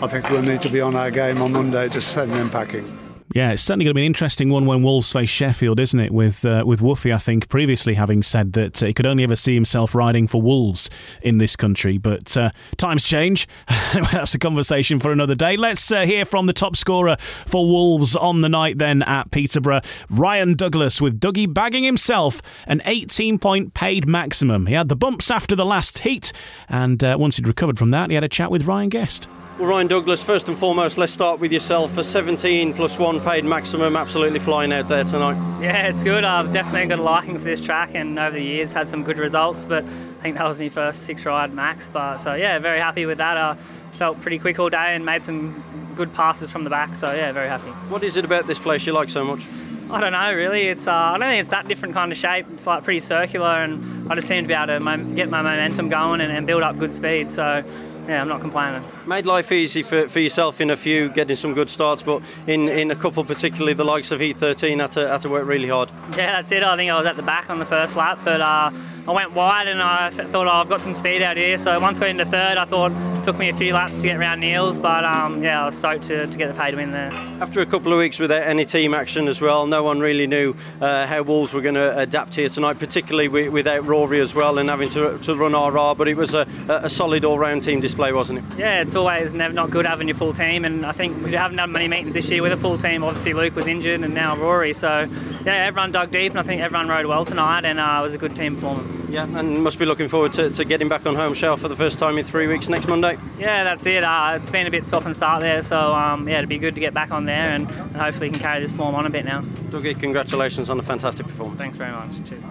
I 0.01 0.07
think 0.07 0.29
we'll 0.29 0.41
need 0.41 0.61
to 0.61 0.69
be 0.69 0.79
on 0.79 0.95
our 0.95 1.11
game 1.11 1.41
on 1.41 1.51
Monday 1.51 1.89
to 1.89 2.01
send 2.01 2.31
them 2.31 2.49
packing. 2.49 3.02
Yeah, 3.33 3.49
it's 3.49 3.63
certainly 3.63 3.85
going 3.85 3.95
to 3.95 3.95
be 3.95 4.01
an 4.01 4.05
interesting 4.05 4.49
one 4.49 4.67
when 4.67 4.83
Wolves 4.83 5.11
face 5.11 5.27
Sheffield, 5.27 5.79
isn't 5.79 5.99
it? 5.99 6.11
With 6.11 6.45
uh, 6.45 6.63
with 6.67 6.81
Woffy, 6.81 7.11
I 7.11 7.17
think 7.17 7.49
previously 7.49 7.95
having 7.95 8.21
said 8.21 8.53
that 8.53 8.83
uh, 8.83 8.85
he 8.85 8.93
could 8.93 9.07
only 9.07 9.23
ever 9.23 9.35
see 9.35 9.55
himself 9.55 9.95
riding 9.95 10.27
for 10.27 10.39
Wolves 10.39 10.87
in 11.23 11.39
this 11.39 11.55
country, 11.55 11.97
but 11.97 12.37
uh, 12.37 12.51
times 12.77 13.05
change. 13.05 13.47
That's 14.11 14.35
a 14.35 14.39
conversation 14.39 14.99
for 14.99 15.11
another 15.11 15.33
day. 15.33 15.57
Let's 15.57 15.91
uh, 15.91 16.05
hear 16.05 16.25
from 16.25 16.45
the 16.45 16.53
top 16.53 16.75
scorer 16.75 17.17
for 17.19 17.65
Wolves 17.67 18.15
on 18.15 18.41
the 18.41 18.49
night 18.49 18.77
then 18.77 19.01
at 19.01 19.31
Peterborough, 19.31 19.81
Ryan 20.11 20.53
Douglas, 20.53 21.01
with 21.01 21.19
Dougie 21.19 21.51
bagging 21.51 21.83
himself 21.83 22.39
an 22.67 22.83
18 22.85 23.39
point 23.39 23.73
paid 23.73 24.07
maximum. 24.07 24.67
He 24.67 24.75
had 24.75 24.89
the 24.89 24.95
bumps 24.95 25.31
after 25.31 25.55
the 25.55 25.65
last 25.65 25.99
heat, 25.99 26.33
and 26.69 27.03
uh, 27.03 27.17
once 27.19 27.37
he'd 27.37 27.47
recovered 27.47 27.79
from 27.79 27.89
that, 27.89 28.11
he 28.11 28.13
had 28.13 28.23
a 28.23 28.29
chat 28.29 28.51
with 28.51 28.67
Ryan 28.67 28.89
Guest. 28.89 29.27
Well, 29.59 29.69
Ryan 29.69 29.85
Douglas, 29.85 30.23
first 30.23 30.49
and 30.49 30.57
foremost, 30.57 30.97
let's 30.97 31.13
start 31.13 31.39
with 31.39 31.51
yourself. 31.51 31.95
A 31.99 32.03
17 32.03 32.73
plus 32.73 32.97
one 32.97 33.21
paid 33.21 33.45
maximum, 33.45 33.95
absolutely 33.95 34.39
flying 34.39 34.73
out 34.73 34.87
there 34.87 35.03
tonight. 35.03 35.37
Yeah, 35.61 35.87
it's 35.87 36.03
good. 36.03 36.23
I've 36.23 36.51
definitely 36.51 36.87
got 36.87 36.97
a 36.97 37.03
liking 37.03 37.37
for 37.37 37.43
this 37.43 37.61
track, 37.61 37.91
and 37.93 38.17
over 38.17 38.35
the 38.35 38.43
years 38.43 38.73
had 38.73 38.89
some 38.89 39.03
good 39.03 39.19
results. 39.19 39.63
But 39.63 39.83
I 39.83 40.21
think 40.23 40.37
that 40.37 40.47
was 40.47 40.59
my 40.59 40.69
first 40.69 41.03
six 41.03 41.23
ride 41.23 41.53
max. 41.53 41.87
But 41.87 42.17
so 42.17 42.33
yeah, 42.33 42.57
very 42.57 42.79
happy 42.79 43.05
with 43.05 43.19
that. 43.19 43.37
I 43.37 43.55
felt 43.97 44.19
pretty 44.21 44.39
quick 44.39 44.57
all 44.57 44.71
day 44.71 44.95
and 44.95 45.05
made 45.05 45.23
some 45.23 45.63
good 45.95 46.11
passes 46.15 46.49
from 46.49 46.63
the 46.63 46.71
back. 46.71 46.95
So 46.95 47.13
yeah, 47.13 47.31
very 47.31 47.47
happy. 47.47 47.69
What 47.89 48.03
is 48.03 48.15
it 48.15 48.25
about 48.25 48.47
this 48.47 48.57
place 48.57 48.87
you 48.87 48.93
like 48.93 49.09
so 49.09 49.23
much? 49.23 49.47
I 49.91 50.01
don't 50.01 50.13
know, 50.13 50.33
really. 50.33 50.63
It's 50.63 50.87
uh, 50.87 50.91
I 50.91 51.11
don't 51.19 51.29
think 51.29 51.41
it's 51.41 51.51
that 51.51 51.67
different 51.67 51.93
kind 51.93 52.11
of 52.11 52.17
shape. 52.17 52.47
It's 52.53 52.65
like 52.65 52.83
pretty 52.83 53.01
circular, 53.01 53.49
and 53.63 54.11
I 54.11 54.15
just 54.15 54.27
seem 54.27 54.43
to 54.43 54.47
be 54.47 54.55
able 54.55 54.79
to 54.79 55.13
get 55.13 55.29
my 55.29 55.43
momentum 55.43 55.89
going 55.89 56.21
and, 56.21 56.31
and 56.31 56.47
build 56.47 56.63
up 56.63 56.79
good 56.79 56.95
speed. 56.95 57.31
So 57.31 57.63
yeah, 58.07 58.21
I'm 58.21 58.27
not 58.27 58.41
complaining. 58.41 58.83
Made 59.07 59.25
life 59.25 59.51
easy 59.51 59.83
for, 59.83 60.07
for 60.07 60.19
yourself 60.19 60.59
in 60.59 60.69
a 60.69 60.75
few, 60.75 61.09
getting 61.09 61.35
some 61.35 61.53
good 61.53 61.69
starts, 61.69 62.03
but 62.03 62.21
in, 62.47 62.67
in 62.69 62.91
a 62.91 62.95
couple, 62.95 63.23
particularly 63.23 63.73
the 63.73 63.85
likes 63.85 64.11
of 64.11 64.19
Heat 64.19 64.37
13, 64.37 64.79
had 64.79 64.91
to, 64.91 65.07
had 65.07 65.21
to 65.21 65.29
work 65.29 65.47
really 65.47 65.69
hard. 65.69 65.89
Yeah, 66.11 66.41
that's 66.41 66.51
it. 66.51 66.63
I 66.63 66.75
think 66.75 66.91
I 66.91 66.97
was 66.97 67.05
at 67.05 67.15
the 67.15 67.23
back 67.23 67.49
on 67.49 67.59
the 67.59 67.65
first 67.65 67.95
lap, 67.95 68.19
but 68.23 68.41
uh, 68.41 68.71
I 69.05 69.11
went 69.11 69.33
wide 69.33 69.67
and 69.67 69.81
I 69.81 70.11
thought 70.11 70.47
oh, 70.47 70.49
I've 70.49 70.69
got 70.69 70.79
some 70.79 70.93
speed 70.93 71.21
out 71.21 71.35
here. 71.35 71.57
So 71.57 71.77
once 71.77 71.97
I 71.97 72.01
got 72.01 72.09
into 72.09 72.25
third, 72.25 72.57
I 72.57 72.63
thought 72.63 72.91
it 72.91 73.25
took 73.25 73.37
me 73.37 73.49
a 73.49 73.53
few 73.53 73.73
laps 73.73 73.99
to 74.01 74.07
get 74.07 74.15
around 74.15 74.39
Niels, 74.39 74.79
but 74.79 75.03
um, 75.03 75.43
yeah, 75.43 75.61
I 75.61 75.65
was 75.65 75.75
stoked 75.75 76.05
to, 76.05 76.25
to 76.25 76.37
get 76.37 76.47
the 76.47 76.59
pay 76.59 76.73
win 76.73 76.91
there. 76.91 77.11
After 77.41 77.59
a 77.59 77.65
couple 77.65 77.91
of 77.91 77.99
weeks 77.99 78.17
without 78.17 78.43
any 78.43 78.63
team 78.63 78.93
action 78.93 79.27
as 79.27 79.41
well, 79.41 79.67
no 79.67 79.83
one 79.83 79.99
really 79.99 80.25
knew 80.25 80.55
uh, 80.79 81.05
how 81.05 81.21
Wolves 81.21 81.53
were 81.53 81.59
going 81.59 81.75
to 81.75 81.97
adapt 81.97 82.35
here 82.35 82.47
tonight, 82.47 82.79
particularly 82.79 83.27
without 83.27 83.85
Rory 83.85 84.21
as 84.21 84.33
well 84.33 84.57
and 84.57 84.69
having 84.69 84.87
to, 84.89 85.17
to 85.17 85.35
run 85.35 85.51
RR. 85.51 85.95
But 85.95 86.07
it 86.07 86.15
was 86.15 86.33
a, 86.33 86.47
a 86.69 86.89
solid 86.89 87.25
all-round 87.25 87.63
team 87.63 87.81
display, 87.81 88.13
wasn't 88.13 88.39
it? 88.39 88.57
Yeah, 88.57 88.81
it's 88.81 88.95
always 88.95 89.33
never 89.33 89.53
not 89.53 89.69
good 89.69 89.85
having 89.85 90.07
your 90.07 90.15
full 90.15 90.31
team, 90.31 90.63
and 90.63 90.85
I 90.85 90.93
think 90.93 91.21
we 91.25 91.33
haven't 91.33 91.57
done 91.57 91.73
many 91.73 91.89
meetings 91.89 92.13
this 92.13 92.31
year 92.31 92.41
with 92.41 92.53
a 92.53 92.57
full 92.57 92.77
team. 92.77 93.03
Obviously, 93.03 93.33
Luke 93.33 93.55
was 93.55 93.67
injured, 93.67 93.99
and 93.99 94.13
now 94.13 94.37
Rory. 94.37 94.71
So 94.73 95.09
yeah, 95.45 95.65
everyone 95.65 95.91
dug 95.91 96.11
deep, 96.11 96.31
and 96.31 96.39
I 96.39 96.43
think 96.43 96.61
everyone 96.61 96.87
rode 96.87 97.05
well 97.05 97.25
tonight, 97.25 97.65
and 97.65 97.81
uh, 97.81 97.97
it 97.99 98.03
was 98.03 98.15
a 98.15 98.17
good 98.17 98.35
team 98.35 98.55
performance. 98.55 98.92
Yeah, 99.13 99.27
and 99.37 99.63
must 99.63 99.77
be 99.77 99.85
looking 99.85 100.07
forward 100.07 100.33
to, 100.33 100.49
to 100.49 100.65
getting 100.65 100.89
back 100.89 101.05
on 101.05 101.13
home 101.13 101.35
shelf 101.35 101.61
for 101.61 101.67
the 101.67 101.75
first 101.75 101.99
time 101.99 102.17
in 102.17 102.25
three 102.25 102.47
weeks 102.47 102.67
next 102.67 102.87
Monday. 102.87 103.15
Yeah, 103.37 103.63
that's 103.63 103.85
it. 103.85 104.03
Uh, 104.03 104.39
it's 104.41 104.49
been 104.49 104.65
a 104.65 104.71
bit 104.71 104.87
stop 104.87 105.05
and 105.05 105.15
start 105.15 105.41
there, 105.41 105.61
so 105.61 105.93
um, 105.93 106.27
yeah, 106.27 106.39
it'd 106.39 106.49
be 106.49 106.57
good 106.57 106.73
to 106.73 106.81
get 106.81 106.95
back 106.95 107.11
on 107.11 107.25
there 107.25 107.51
and, 107.51 107.69
and 107.69 107.95
hopefully 107.95 108.31
can 108.31 108.39
carry 108.39 108.59
this 108.59 108.71
form 108.71 108.95
on 108.95 109.05
a 109.05 109.11
bit 109.11 109.23
now. 109.23 109.41
Dougie, 109.69 109.99
congratulations 109.99 110.71
on 110.71 110.79
a 110.79 110.81
fantastic 110.81 111.27
performance. 111.27 111.59
Thanks 111.59 111.77
very 111.77 111.91
much. 111.91 112.09
Cheers. 112.27 112.41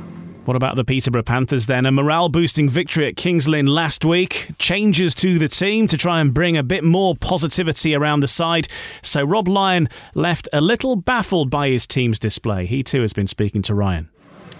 What 0.44 0.56
about 0.56 0.76
the 0.76 0.84
Peterborough 0.84 1.24
Panthers 1.24 1.66
then? 1.66 1.84
A 1.84 1.90
morale 1.90 2.28
boosting 2.28 2.68
victory 2.68 3.08
at 3.08 3.16
Kings 3.16 3.48
Lynn 3.48 3.66
last 3.66 4.04
week. 4.04 4.50
Changes 4.60 5.16
to 5.16 5.40
the 5.40 5.48
team 5.48 5.88
to 5.88 5.96
try 5.96 6.20
and 6.20 6.32
bring 6.32 6.56
a 6.56 6.62
bit 6.62 6.84
more 6.84 7.16
positivity 7.16 7.92
around 7.92 8.20
the 8.20 8.28
side. 8.28 8.68
So 9.02 9.24
Rob 9.24 9.48
Lyon 9.48 9.88
left 10.14 10.48
a 10.52 10.60
little 10.60 10.94
baffled 10.94 11.50
by 11.50 11.70
his 11.70 11.88
team's 11.88 12.20
display. 12.20 12.66
He 12.66 12.84
too 12.84 13.02
has 13.02 13.12
been 13.12 13.26
speaking 13.26 13.62
to 13.62 13.74
Ryan. 13.74 14.11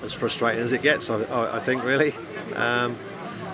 As 0.02 0.12
frustrating 0.12 0.62
as 0.62 0.72
it 0.72 0.82
gets, 0.82 1.10
I, 1.10 1.56
I 1.56 1.58
think, 1.60 1.84
really. 1.84 2.12
Um, 2.56 2.96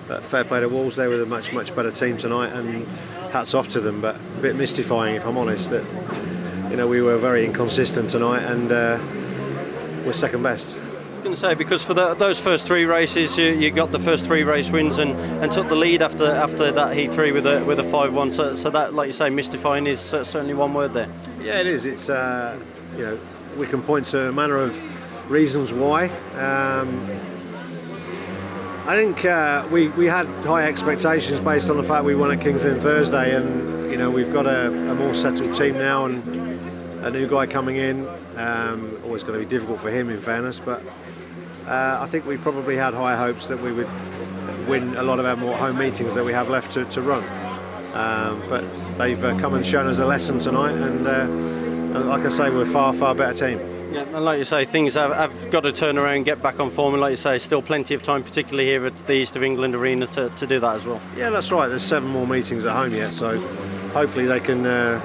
but 0.08 0.24
fair 0.24 0.42
play 0.42 0.60
to 0.60 0.68
Wolves, 0.68 0.96
they 0.96 1.06
were 1.06 1.22
a 1.22 1.26
much, 1.26 1.52
much 1.52 1.76
better 1.76 1.90
team 1.90 2.16
tonight, 2.16 2.52
and 2.54 2.86
hats 3.30 3.54
off 3.54 3.68
to 3.70 3.80
them. 3.80 4.00
But 4.00 4.16
a 4.16 4.40
bit 4.40 4.56
mystifying, 4.56 5.14
if 5.14 5.26
I'm 5.26 5.36
honest, 5.36 5.70
that 5.70 5.84
you 6.70 6.76
know 6.76 6.88
we 6.88 7.02
were 7.02 7.18
very 7.18 7.44
inconsistent 7.44 8.10
tonight, 8.10 8.42
and 8.42 8.72
uh, 8.72 8.98
we're 10.06 10.14
second 10.14 10.42
best. 10.42 10.78
I 10.78 10.80
was 10.80 11.22
going 11.22 11.34
to 11.34 11.40
say 11.40 11.54
because 11.54 11.82
for 11.82 11.94
the, 11.94 12.14
those 12.14 12.40
first 12.40 12.66
three 12.66 12.84
races, 12.86 13.36
you, 13.36 13.48
you, 13.48 13.70
got 13.70 13.92
the 13.92 13.98
first 13.98 14.24
three 14.24 14.44
race 14.44 14.70
wins 14.70 14.98
and, 14.98 15.10
and 15.42 15.52
took 15.52 15.68
the 15.68 15.76
lead 15.76 16.00
after 16.00 16.24
after 16.24 16.72
that 16.72 16.96
heat 16.96 17.12
three 17.12 17.32
with 17.32 17.46
a 17.46 17.62
with 17.64 17.78
a 17.78 17.84
five 17.84 18.14
one. 18.14 18.32
So, 18.32 18.54
so 18.54 18.70
that, 18.70 18.94
like 18.94 19.08
you 19.08 19.12
say, 19.12 19.28
mystifying 19.28 19.86
is 19.86 20.00
certainly 20.00 20.54
one 20.54 20.72
word 20.72 20.94
there. 20.94 21.08
Yeah, 21.42 21.60
it 21.60 21.66
is. 21.66 21.84
It's 21.84 22.08
uh, 22.08 22.58
you 22.96 23.04
know 23.04 23.18
we 23.58 23.66
can 23.66 23.82
point 23.82 24.06
to 24.06 24.28
a 24.28 24.32
manner 24.32 24.56
of 24.56 24.82
reasons 25.28 25.72
why. 25.72 26.08
Um, 26.36 27.08
I 28.86 28.96
think 28.96 29.24
uh, 29.24 29.68
we, 29.70 29.88
we 29.88 30.06
had 30.06 30.26
high 30.44 30.64
expectations 30.64 31.40
based 31.40 31.68
on 31.68 31.76
the 31.76 31.82
fact 31.82 32.04
we 32.04 32.14
won 32.14 32.32
at 32.32 32.40
Kings 32.40 32.64
Lynn 32.64 32.80
Thursday, 32.80 33.36
and 33.36 33.90
you 33.90 33.98
know 33.98 34.10
we've 34.10 34.32
got 34.32 34.46
a, 34.46 34.68
a 34.68 34.94
more 34.94 35.12
settled 35.12 35.54
team 35.54 35.76
now 35.76 36.06
and 36.06 36.26
a 37.04 37.10
new 37.10 37.28
guy 37.28 37.46
coming 37.46 37.76
in. 37.76 38.08
Um, 38.36 38.98
always 39.04 39.22
going 39.22 39.38
to 39.38 39.44
be 39.44 39.48
difficult 39.48 39.80
for 39.80 39.90
him, 39.90 40.08
in 40.08 40.20
fairness, 40.20 40.60
but 40.60 40.82
uh, 41.66 41.98
I 42.00 42.06
think 42.06 42.24
we 42.24 42.38
probably 42.38 42.76
had 42.76 42.94
high 42.94 43.16
hopes 43.16 43.46
that 43.48 43.60
we 43.60 43.72
would 43.72 43.88
win 44.68 44.96
a 44.96 45.02
lot 45.02 45.18
of 45.18 45.26
our 45.26 45.36
more 45.36 45.56
home 45.56 45.78
meetings 45.78 46.14
that 46.14 46.24
we 46.24 46.32
have 46.32 46.48
left 46.48 46.72
to, 46.72 46.84
to 46.86 47.02
run. 47.02 47.24
Um, 47.94 48.42
but 48.48 48.64
they've 48.96 49.22
uh, 49.22 49.38
come 49.38 49.54
and 49.54 49.66
shown 49.66 49.86
us 49.86 49.98
a 49.98 50.06
lesson 50.06 50.38
tonight, 50.38 50.72
and, 50.72 51.06
uh, 51.06 52.04
like 52.04 52.24
I 52.24 52.28
say, 52.28 52.48
we're 52.48 52.62
a 52.62 52.66
far 52.66 52.94
far 52.94 53.14
better 53.14 53.48
team. 53.48 53.77
Yeah, 53.90 54.02
and 54.02 54.24
like 54.24 54.38
you 54.38 54.44
say, 54.44 54.64
things 54.64 54.94
have, 54.94 55.14
have, 55.14 55.50
got 55.50 55.62
to 55.62 55.72
turn 55.72 55.96
around, 55.96 56.24
get 56.24 56.42
back 56.42 56.60
on 56.60 56.70
form, 56.70 56.94
and 56.94 57.00
like 57.00 57.12
you 57.12 57.16
say, 57.16 57.38
still 57.38 57.62
plenty 57.62 57.94
of 57.94 58.02
time, 58.02 58.22
particularly 58.22 58.66
here 58.66 58.84
at 58.84 58.96
the 59.06 59.14
East 59.14 59.34
of 59.34 59.42
England 59.42 59.74
Arena, 59.74 60.06
to, 60.08 60.28
to 60.30 60.46
do 60.46 60.60
that 60.60 60.76
as 60.76 60.84
well. 60.84 61.00
Yeah, 61.16 61.30
that's 61.30 61.50
right. 61.50 61.68
There's 61.68 61.82
seven 61.82 62.08
more 62.08 62.26
meetings 62.26 62.66
at 62.66 62.74
home 62.74 62.92
yet, 62.92 63.14
so 63.14 63.38
hopefully 63.92 64.26
they 64.26 64.40
can 64.40 64.66
uh, 64.66 65.00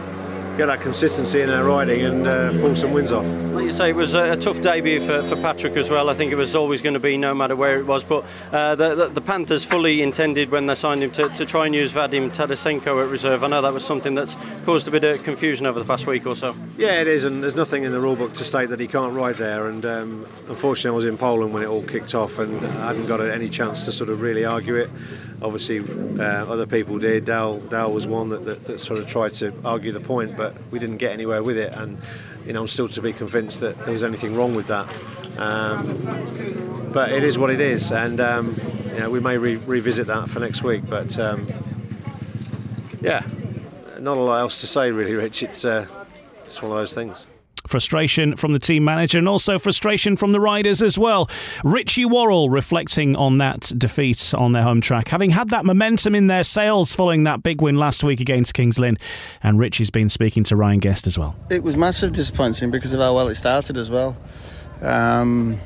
get 0.58 0.68
that 0.68 0.82
consistency 0.82 1.42
in 1.42 1.48
their 1.48 1.64
riding 1.64 2.02
and 2.02 2.28
uh, 2.28 2.52
pull 2.52 2.76
some 2.76 2.92
wins 2.92 3.12
off. 3.12 3.26
Like 3.54 3.66
you 3.66 3.72
say, 3.72 3.90
it 3.90 3.96
was 3.96 4.14
a, 4.14 4.34
a 4.34 4.38
tough 4.38 4.62
debut 4.62 5.00
for, 5.00 5.24
for, 5.24 5.36
Patrick 5.42 5.76
as 5.78 5.90
well. 5.90 6.10
I 6.10 6.14
think 6.14 6.32
it 6.32 6.36
was 6.36 6.56
always 6.56 6.82
going 6.82 6.94
to 6.94 7.00
be 7.00 7.18
no 7.18 7.34
matter 7.34 7.56
where 7.56 7.80
it 7.80 7.86
was. 7.86 8.04
But 8.04 8.26
uh, 8.52 8.76
the, 8.76 8.96
the, 8.96 9.08
the, 9.08 9.22
Panthers 9.22 9.66
fully 9.66 10.02
intended 10.02 10.52
when 10.52 10.68
they 10.68 10.76
signed 10.76 11.02
him 11.02 11.12
to, 11.12 11.30
to, 11.30 11.46
try 11.46 11.66
and 11.66 11.74
use 11.74 11.94
Vadim 11.94 12.30
Tarasenko 12.30 13.04
at 13.04 13.10
reserve. 13.10 13.44
I 13.44 13.48
know 13.48 13.62
that 13.62 13.74
was 13.74 13.84
something 13.86 14.16
that's 14.16 14.36
caused 14.66 14.88
a 14.88 14.92
bit 14.92 15.04
of 15.04 15.24
confusion 15.24 15.66
over 15.66 15.80
the 15.80 15.86
past 15.86 16.06
week 16.06 16.28
or 16.28 16.36
so. 16.36 16.56
Yeah, 16.78 17.02
it 17.02 17.08
is, 17.08 17.26
and 17.26 17.42
there's 17.42 17.56
nothing 17.56 17.84
in 17.84 17.92
the 17.92 18.00
rule 18.00 18.16
book 18.16 18.34
to 18.36 18.44
state 18.44 18.70
that 18.70 18.80
he 18.80 18.88
can't 18.88 19.14
ride 19.14 19.36
there. 19.36 19.68
And 19.68 19.86
um, 19.86 20.28
unfortunately, 20.50 20.92
I 20.92 20.96
was 20.96 21.06
in 21.06 21.18
Poland 21.18 21.54
when 21.54 21.64
it 21.64 21.68
all 21.68 21.84
kicked 21.84 22.14
off, 22.14 22.38
and 22.38 22.64
I 22.66 22.88
hadn't 22.88 23.08
got 23.08 23.22
any 23.22 23.50
chance 23.50 23.86
to 23.86 23.92
sort 23.92 24.10
of 24.10 24.22
really 24.22 24.46
argue 24.46 24.76
it. 24.76 24.90
Obviously, 25.42 25.80
uh, 26.20 26.46
other 26.46 26.66
people 26.66 27.00
did. 27.00 27.26
Dal, 27.26 27.60
Dal 27.60 27.92
was 27.92 28.08
one 28.08 28.30
that, 28.30 28.46
that, 28.46 28.64
that 28.66 28.80
sort 28.80 29.00
of 29.00 29.08
tried 29.08 29.34
to 29.36 29.54
argue 29.66 29.92
the 29.92 30.00
point, 30.00 30.36
but 30.36 30.43
we 30.72 30.80
didn't 30.80 30.98
get 30.98 31.12
anywhere 31.12 31.44
with 31.44 31.58
it. 31.58 31.74
And 31.74 31.98
you 32.46 32.54
know, 32.54 32.62
I'm 32.62 32.68
still 32.68 32.88
to 32.90 33.02
be 33.02 33.14
convinced 33.14 33.62
that 33.62 33.78
there 33.80 33.94
was 33.94 34.04
anything 34.04 34.36
wrong 34.36 34.56
with 34.56 34.68
that. 34.68 34.94
Um, 35.38 36.92
but 36.94 37.12
it 37.12 37.24
is 37.24 37.38
what 37.38 37.50
it 37.50 37.60
is, 37.60 37.92
and 37.92 38.20
um, 38.20 38.56
you 38.94 39.00
know, 39.00 39.10
we 39.10 39.20
may 39.20 39.38
re- 39.38 39.56
revisit 39.56 40.08
that 40.08 40.30
for 40.30 40.40
next 40.40 40.64
week. 40.64 40.84
But 40.88 41.18
um, 41.18 41.48
yeah, 43.02 43.26
not 44.00 44.18
a 44.18 44.22
lot 44.22 44.40
else 44.40 44.62
to 44.62 44.68
say, 44.68 44.92
really, 44.92 45.16
Rich. 45.16 45.44
It's 45.44 45.66
uh, 45.66 45.88
it's 46.46 46.62
one 46.62 46.72
of 46.72 46.78
those 46.78 46.94
things. 46.94 47.28
Frustration 47.68 48.36
from 48.36 48.52
the 48.52 48.60
team 48.60 48.84
manager 48.84 49.18
and 49.18 49.28
also 49.28 49.58
frustration 49.58 50.16
from 50.16 50.32
the 50.32 50.40
riders 50.40 50.82
as 50.82 50.98
well. 50.98 51.30
Richie 51.64 52.06
Worrall 52.06 52.50
reflecting 52.50 53.16
on 53.16 53.38
that 53.38 53.72
defeat 53.78 54.34
on 54.38 54.52
their 54.52 54.64
home 54.64 54.82
track, 54.82 55.08
having 55.08 55.30
had 55.30 55.50
that 55.50 55.66
momentum 55.66 56.14
in 56.14 56.28
their 56.28 56.44
sails 56.44 56.94
following 56.94 57.24
that 57.24 57.42
big 57.42 57.62
win 57.62 57.78
last 57.78 58.04
week 58.04 58.20
against 58.20 58.54
Kings 58.54 58.80
Lynn. 58.80 58.98
And 59.42 59.60
Richie's 59.60 59.90
been 59.90 60.10
speaking 60.10 60.44
to 60.46 60.56
Ryan 60.56 60.80
Guest 60.80 61.08
as 61.08 61.18
well. 61.18 61.36
It 61.50 61.64
was 61.64 61.78
massive 61.78 62.14
disappointing 62.14 62.70
because 62.70 62.94
of 62.94 63.00
how 63.00 63.16
well 63.16 63.30
it 63.30 63.36
started 63.36 63.78
as 63.78 63.90
well. 63.90 64.18
Um, 64.82 65.58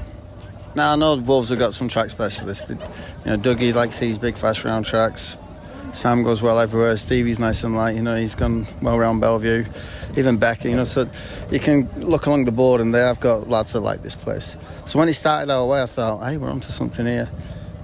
now 0.76 0.94
I 0.94 0.96
know 0.96 1.16
the 1.16 1.24
Wolves 1.24 1.50
have 1.50 1.58
got 1.58 1.74
some 1.74 1.88
track 1.88 2.12
specialists. 2.12 2.70
You 2.70 2.76
know, 3.26 3.38
Dougie 3.38 3.74
likes 3.74 4.00
these 4.00 4.20
big 4.20 4.38
fast 4.38 4.64
round 4.64 4.86
tracks. 4.86 5.38
Sam 5.98 6.22
goes 6.22 6.44
well 6.44 6.60
everywhere. 6.60 6.96
Stevie's 6.96 7.40
nice 7.40 7.64
and 7.64 7.76
light. 7.76 7.96
You 7.96 8.04
know, 8.04 8.16
he's 8.16 8.36
gone 8.36 8.68
well 8.82 8.96
around 8.96 9.20
Bellevue. 9.20 9.66
Even 10.16 10.38
Becky. 10.38 10.70
You 10.70 10.76
know, 10.76 10.84
so 10.84 11.10
you 11.52 11.60
can 11.60 11.90
look 12.00 12.28
along 12.28 12.46
the 12.46 12.52
board, 12.52 12.82
and 12.82 12.94
there 12.94 13.10
I've 13.10 13.20
got 13.20 13.50
lads 13.50 13.74
that 13.74 13.82
like 13.82 14.04
this 14.04 14.16
place. 14.16 14.56
So 14.86 15.00
when 15.00 15.08
he 15.08 15.14
started 15.14 15.52
our 15.52 15.66
way, 15.66 15.82
I 15.82 15.88
thought, 15.88 16.24
hey, 16.24 16.38
we're 16.38 16.52
onto 16.52 16.70
something 16.70 17.06
here. 17.06 17.30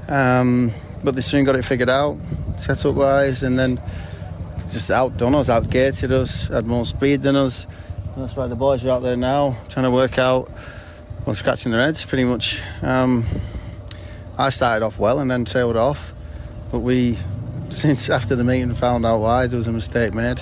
Um, 0.08 0.72
but 1.04 1.16
they 1.16 1.22
soon 1.22 1.44
got 1.44 1.56
it 1.56 1.66
figured 1.66 1.90
out, 1.90 2.18
set 2.56 2.86
up 2.86 2.96
wise, 2.96 3.42
and 3.42 3.58
then 3.58 3.82
just 4.72 4.92
outdone 4.92 5.34
us, 5.36 5.50
outgated 5.50 6.12
us, 6.12 6.50
had 6.50 6.68
more 6.68 6.86
speed 6.86 7.24
than 7.24 7.36
us. 7.36 7.66
And 8.14 8.24
that's 8.24 8.36
why 8.36 8.46
the 8.46 8.56
boys 8.56 8.86
are 8.86 8.92
out 8.92 9.02
there 9.02 9.18
now 9.18 9.58
trying 9.70 9.86
to 9.86 9.92
work 9.92 10.20
out, 10.20 10.52
well, 11.26 11.34
scratching 11.34 11.72
their 11.72 11.82
heads 11.82 12.06
pretty 12.06 12.26
much. 12.26 12.62
Um, 12.84 13.26
I 14.38 14.50
started 14.50 14.86
off 14.86 15.00
well 15.00 15.20
and 15.20 15.32
then 15.32 15.46
tailed 15.46 15.78
off, 15.78 16.14
but 16.72 16.80
we, 16.80 17.18
since 17.74 18.10
after 18.10 18.36
the 18.36 18.44
meeting, 18.44 18.74
found 18.74 19.06
out 19.06 19.20
why 19.20 19.48
there 19.48 19.58
was 19.58 19.68
a 19.68 19.72
mistake 19.72 20.14
made. 20.14 20.42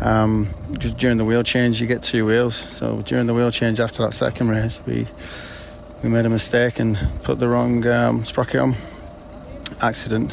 Um, 0.00 0.48
because 0.72 0.94
during 0.94 1.18
the 1.18 1.24
wheel 1.24 1.42
change, 1.42 1.80
you 1.80 1.86
get 1.86 2.02
two 2.02 2.24
wheels. 2.24 2.54
So 2.54 3.02
during 3.02 3.26
the 3.26 3.34
wheel 3.34 3.50
change 3.50 3.80
after 3.80 4.02
that 4.02 4.12
second 4.12 4.48
race, 4.48 4.80
we 4.86 5.06
we 6.02 6.08
made 6.08 6.24
a 6.24 6.30
mistake 6.30 6.78
and 6.78 6.98
put 7.22 7.38
the 7.38 7.48
wrong 7.48 7.86
um, 7.86 8.24
sprocket 8.24 8.60
on. 8.60 8.74
Accident, 9.82 10.32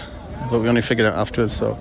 but 0.50 0.60
we 0.60 0.70
only 0.70 0.82
figured 0.82 1.08
it 1.08 1.14
out 1.14 1.20
afterwards. 1.20 1.54
So, 1.54 1.78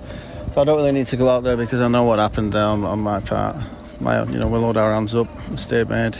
so 0.51 0.61
I 0.61 0.63
don't 0.63 0.77
really 0.77 0.91
need 0.91 1.07
to 1.07 1.17
go 1.17 1.29
out 1.29 1.43
there 1.43 1.57
because 1.57 1.81
I 1.81 1.87
know 1.87 2.03
what 2.03 2.19
happened 2.19 2.55
on, 2.55 2.83
on 2.83 2.99
my 2.99 3.19
part. 3.19 3.57
My, 3.99 4.23
you 4.23 4.39
know, 4.39 4.47
we'll 4.47 4.61
hold 4.61 4.77
our 4.77 4.93
hands 4.93 5.15
up. 5.15 5.27
Mistake 5.49 5.89
made. 5.89 6.17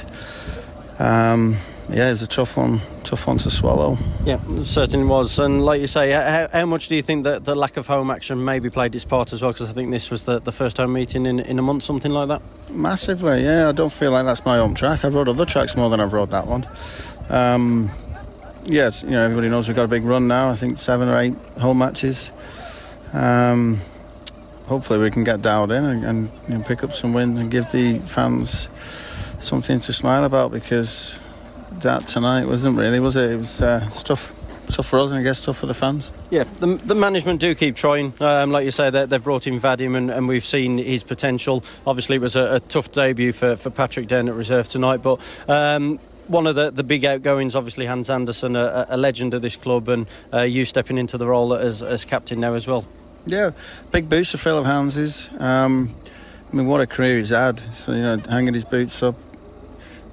Um, 1.00 1.58
yeah, 1.90 2.12
it's 2.12 2.22
a 2.22 2.28
tough 2.28 2.58
one, 2.58 2.82
tough 3.04 3.28
one 3.28 3.38
to 3.40 3.50
swallow. 3.50 3.98
Yeah, 4.26 4.40
certainly 4.64 5.06
was. 5.06 5.40
And 5.40 5.64
like 5.64 5.80
you 5.80 5.88
say, 5.88 6.12
how, 6.12 6.48
how 6.52 6.66
much 6.66 6.90
do 6.90 6.96
you 6.96 7.02
think 7.02 7.24
that 7.24 7.46
the 7.46 7.56
lack 7.56 7.78
of 7.78 7.88
home 7.88 8.12
action 8.12 8.44
maybe 8.44 8.70
played 8.70 8.94
its 8.94 9.06
part 9.06 9.32
as 9.32 9.42
well? 9.42 9.54
Because 9.54 9.70
I 9.70 9.74
think 9.74 9.92
this 9.92 10.12
was 10.12 10.24
the, 10.24 10.40
the 10.40 10.52
first 10.52 10.78
home 10.78 10.94
meeting 10.94 11.26
in, 11.26 11.40
in 11.40 11.58
a 11.60 11.62
month, 11.62 11.84
something 11.84 12.12
like 12.12 12.28
that. 12.28 12.42
Massively, 12.70 13.44
yeah. 13.44 13.70
I 13.70 13.72
don't 13.72 13.92
feel 13.92 14.12
like 14.12 14.26
that's 14.26 14.44
my 14.44 14.58
home 14.58 14.74
track. 14.74 15.06
I've 15.06 15.16
rode 15.16 15.30
other 15.30 15.46
tracks 15.46 15.78
more 15.78 15.90
than 15.90 16.02
I've 16.02 16.12
rode 16.12 16.32
that 16.32 16.46
one. 16.46 16.68
Um, 17.30 17.90
yeah, 18.66 18.92
you 19.04 19.12
know, 19.12 19.24
everybody 19.24 19.48
knows 19.48 19.70
we've 19.70 19.76
got 19.76 19.86
a 19.86 19.88
big 19.88 20.04
run 20.04 20.28
now. 20.28 20.50
I 20.50 20.56
think 20.56 20.80
seven 20.80 21.08
or 21.08 21.18
eight 21.18 21.36
home 21.58 21.78
matches. 21.78 22.32
Um, 23.14 23.80
hopefully, 24.66 25.00
we 25.00 25.10
can 25.10 25.24
get 25.24 25.42
dialed 25.42 25.72
in 25.72 25.86
and, 25.86 26.04
and 26.04 26.32
you 26.50 26.58
know, 26.58 26.64
pick 26.66 26.84
up 26.84 26.94
some 26.94 27.14
wins 27.14 27.40
and 27.40 27.50
give 27.50 27.72
the 27.72 28.00
fans 28.00 28.70
something 29.40 29.80
to 29.80 29.94
smile 29.94 30.26
about 30.26 30.52
because 30.52 31.22
that 31.82 32.08
tonight 32.08 32.46
wasn't 32.46 32.78
really, 32.78 33.00
was 33.00 33.16
it? 33.16 33.32
It 33.32 33.38
was 33.38 33.62
uh, 33.62 33.90
tough. 34.04 34.34
Tough 34.70 34.86
for 34.86 35.00
us 35.00 35.12
and 35.12 35.20
I 35.22 35.24
guess 35.24 35.46
tough 35.46 35.60
for 35.60 35.66
the 35.66 35.74
fans. 35.74 36.12
Yeah, 36.30 36.44
the, 36.44 36.68
the 36.76 36.94
management 36.94 37.40
do 37.40 37.56
keep 37.56 37.78
trying. 37.78 38.14
Um, 38.20 38.52
like 38.52 38.66
you 38.66 38.72
say, 38.72 38.90
they, 38.90 39.06
they've 39.06 39.24
brought 39.24 39.48
in 39.48 39.62
Vadim 39.62 39.96
and, 39.96 40.12
and 40.12 40.28
we've 40.28 40.44
seen 40.44 40.78
his 40.78 41.06
potential. 41.06 41.64
Obviously, 41.86 42.18
it 42.18 42.22
was 42.22 42.36
a, 42.36 42.56
a 42.56 42.60
tough 42.60 42.92
debut 42.92 43.32
for, 43.32 43.56
for 43.56 43.70
Patrick 43.70 44.10
Den 44.10 44.28
at 44.28 44.36
reserve 44.36 44.68
tonight, 44.68 44.98
but 44.98 45.22
um, 45.48 46.00
one 46.28 46.48
of 46.48 46.56
the, 46.56 46.70
the 46.70 46.84
big 46.84 47.06
outgoings, 47.06 47.56
obviously 47.56 47.86
Hans 47.86 48.10
Andersen, 48.10 48.58
a, 48.58 48.88
a 48.90 48.98
legend 48.98 49.34
of 49.34 49.42
this 49.42 49.56
club, 49.56 49.88
and 49.88 50.06
uh, 50.34 50.42
you 50.42 50.66
stepping 50.66 50.98
into 50.98 51.18
the 51.18 51.28
role 51.28 51.54
as, 51.54 51.82
as 51.82 52.04
captain 52.04 52.42
now 52.42 52.54
as 52.54 52.68
well. 52.68 52.86
Yeah, 53.26 53.52
big 53.92 54.10
boost 54.10 54.32
for 54.32 54.38
Philip 54.38 54.66
Hans's. 54.66 55.30
Um, 55.40 55.96
I 56.52 56.56
mean, 56.58 56.68
what 56.68 56.82
a 56.82 56.88
career 56.88 57.20
he's 57.20 57.30
had. 57.30 57.60
So, 57.74 57.94
you 57.94 58.02
know, 58.02 58.18
hanging 58.30 58.54
his 58.54 58.66
boots 58.66 59.02
up. 59.02 59.16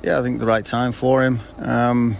Yeah, 0.04 0.18
I 0.18 0.22
think 0.22 0.38
the 0.38 0.44
right 0.44 0.64
time 0.66 0.92
for 0.92 1.24
him. 1.24 1.40
Um, 1.56 2.18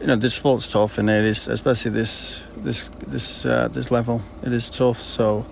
you 0.00 0.06
know, 0.06 0.16
the 0.16 0.30
sport's 0.30 0.72
tough, 0.72 0.96
and 0.96 1.10
it 1.10 1.22
is, 1.22 1.46
especially 1.46 1.90
this 1.90 2.42
this 2.56 2.88
this 3.06 3.44
uh, 3.44 3.68
this 3.68 3.90
level. 3.90 4.22
It 4.42 4.54
is 4.54 4.70
tough. 4.70 4.96
So, 4.96 5.44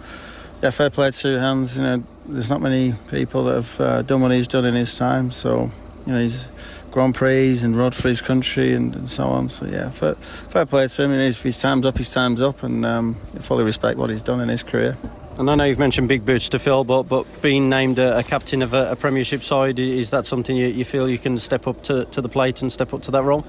yeah, 0.62 0.70
fair 0.70 0.88
play 0.88 1.10
to 1.10 1.38
Hans. 1.38 1.76
You 1.76 1.82
know, 1.82 2.02
there's 2.24 2.48
not 2.48 2.62
many 2.62 2.94
people 3.10 3.44
that 3.44 3.54
have 3.56 3.80
uh, 3.80 4.00
done 4.00 4.22
what 4.22 4.30
he's 4.30 4.48
done 4.48 4.64
in 4.64 4.74
his 4.74 4.96
time. 4.96 5.30
So, 5.30 5.70
you 6.06 6.12
know, 6.14 6.20
he's 6.20 6.48
Grand 6.90 7.14
Prix 7.14 7.62
and 7.62 7.76
rode 7.76 7.94
for 7.94 8.08
his 8.08 8.22
country 8.22 8.72
and, 8.72 8.96
and 8.96 9.10
so 9.10 9.24
on. 9.24 9.50
So 9.50 9.66
yeah, 9.66 9.90
fair, 9.90 10.14
fair 10.14 10.64
play 10.64 10.88
to 10.88 11.02
him. 11.02 11.10
And 11.10 11.20
if 11.20 11.42
his 11.42 11.60
time's 11.60 11.84
up, 11.84 11.98
his 11.98 12.10
time's 12.10 12.40
up, 12.40 12.62
and 12.62 12.86
um, 12.86 13.18
I 13.36 13.40
fully 13.40 13.64
respect 13.64 13.98
what 13.98 14.08
he's 14.08 14.22
done 14.22 14.40
in 14.40 14.48
his 14.48 14.62
career. 14.62 14.96
And 15.40 15.50
I 15.50 15.54
know 15.54 15.64
you've 15.64 15.78
mentioned 15.78 16.06
big 16.06 16.26
boots 16.26 16.50
to 16.50 16.58
fill, 16.58 16.84
but 16.84 17.04
but 17.04 17.24
being 17.40 17.70
named 17.70 17.98
a, 17.98 18.18
a 18.18 18.22
captain 18.22 18.60
of 18.60 18.74
a, 18.74 18.90
a, 18.90 18.96
Premiership 18.96 19.42
side, 19.42 19.78
is 19.78 20.10
that 20.10 20.26
something 20.26 20.54
you, 20.54 20.66
you, 20.66 20.84
feel 20.84 21.08
you 21.08 21.16
can 21.16 21.38
step 21.38 21.66
up 21.66 21.82
to, 21.84 22.04
to 22.04 22.20
the 22.20 22.28
plate 22.28 22.60
and 22.60 22.70
step 22.70 22.92
up 22.92 23.00
to 23.00 23.10
that 23.12 23.22
role? 23.22 23.46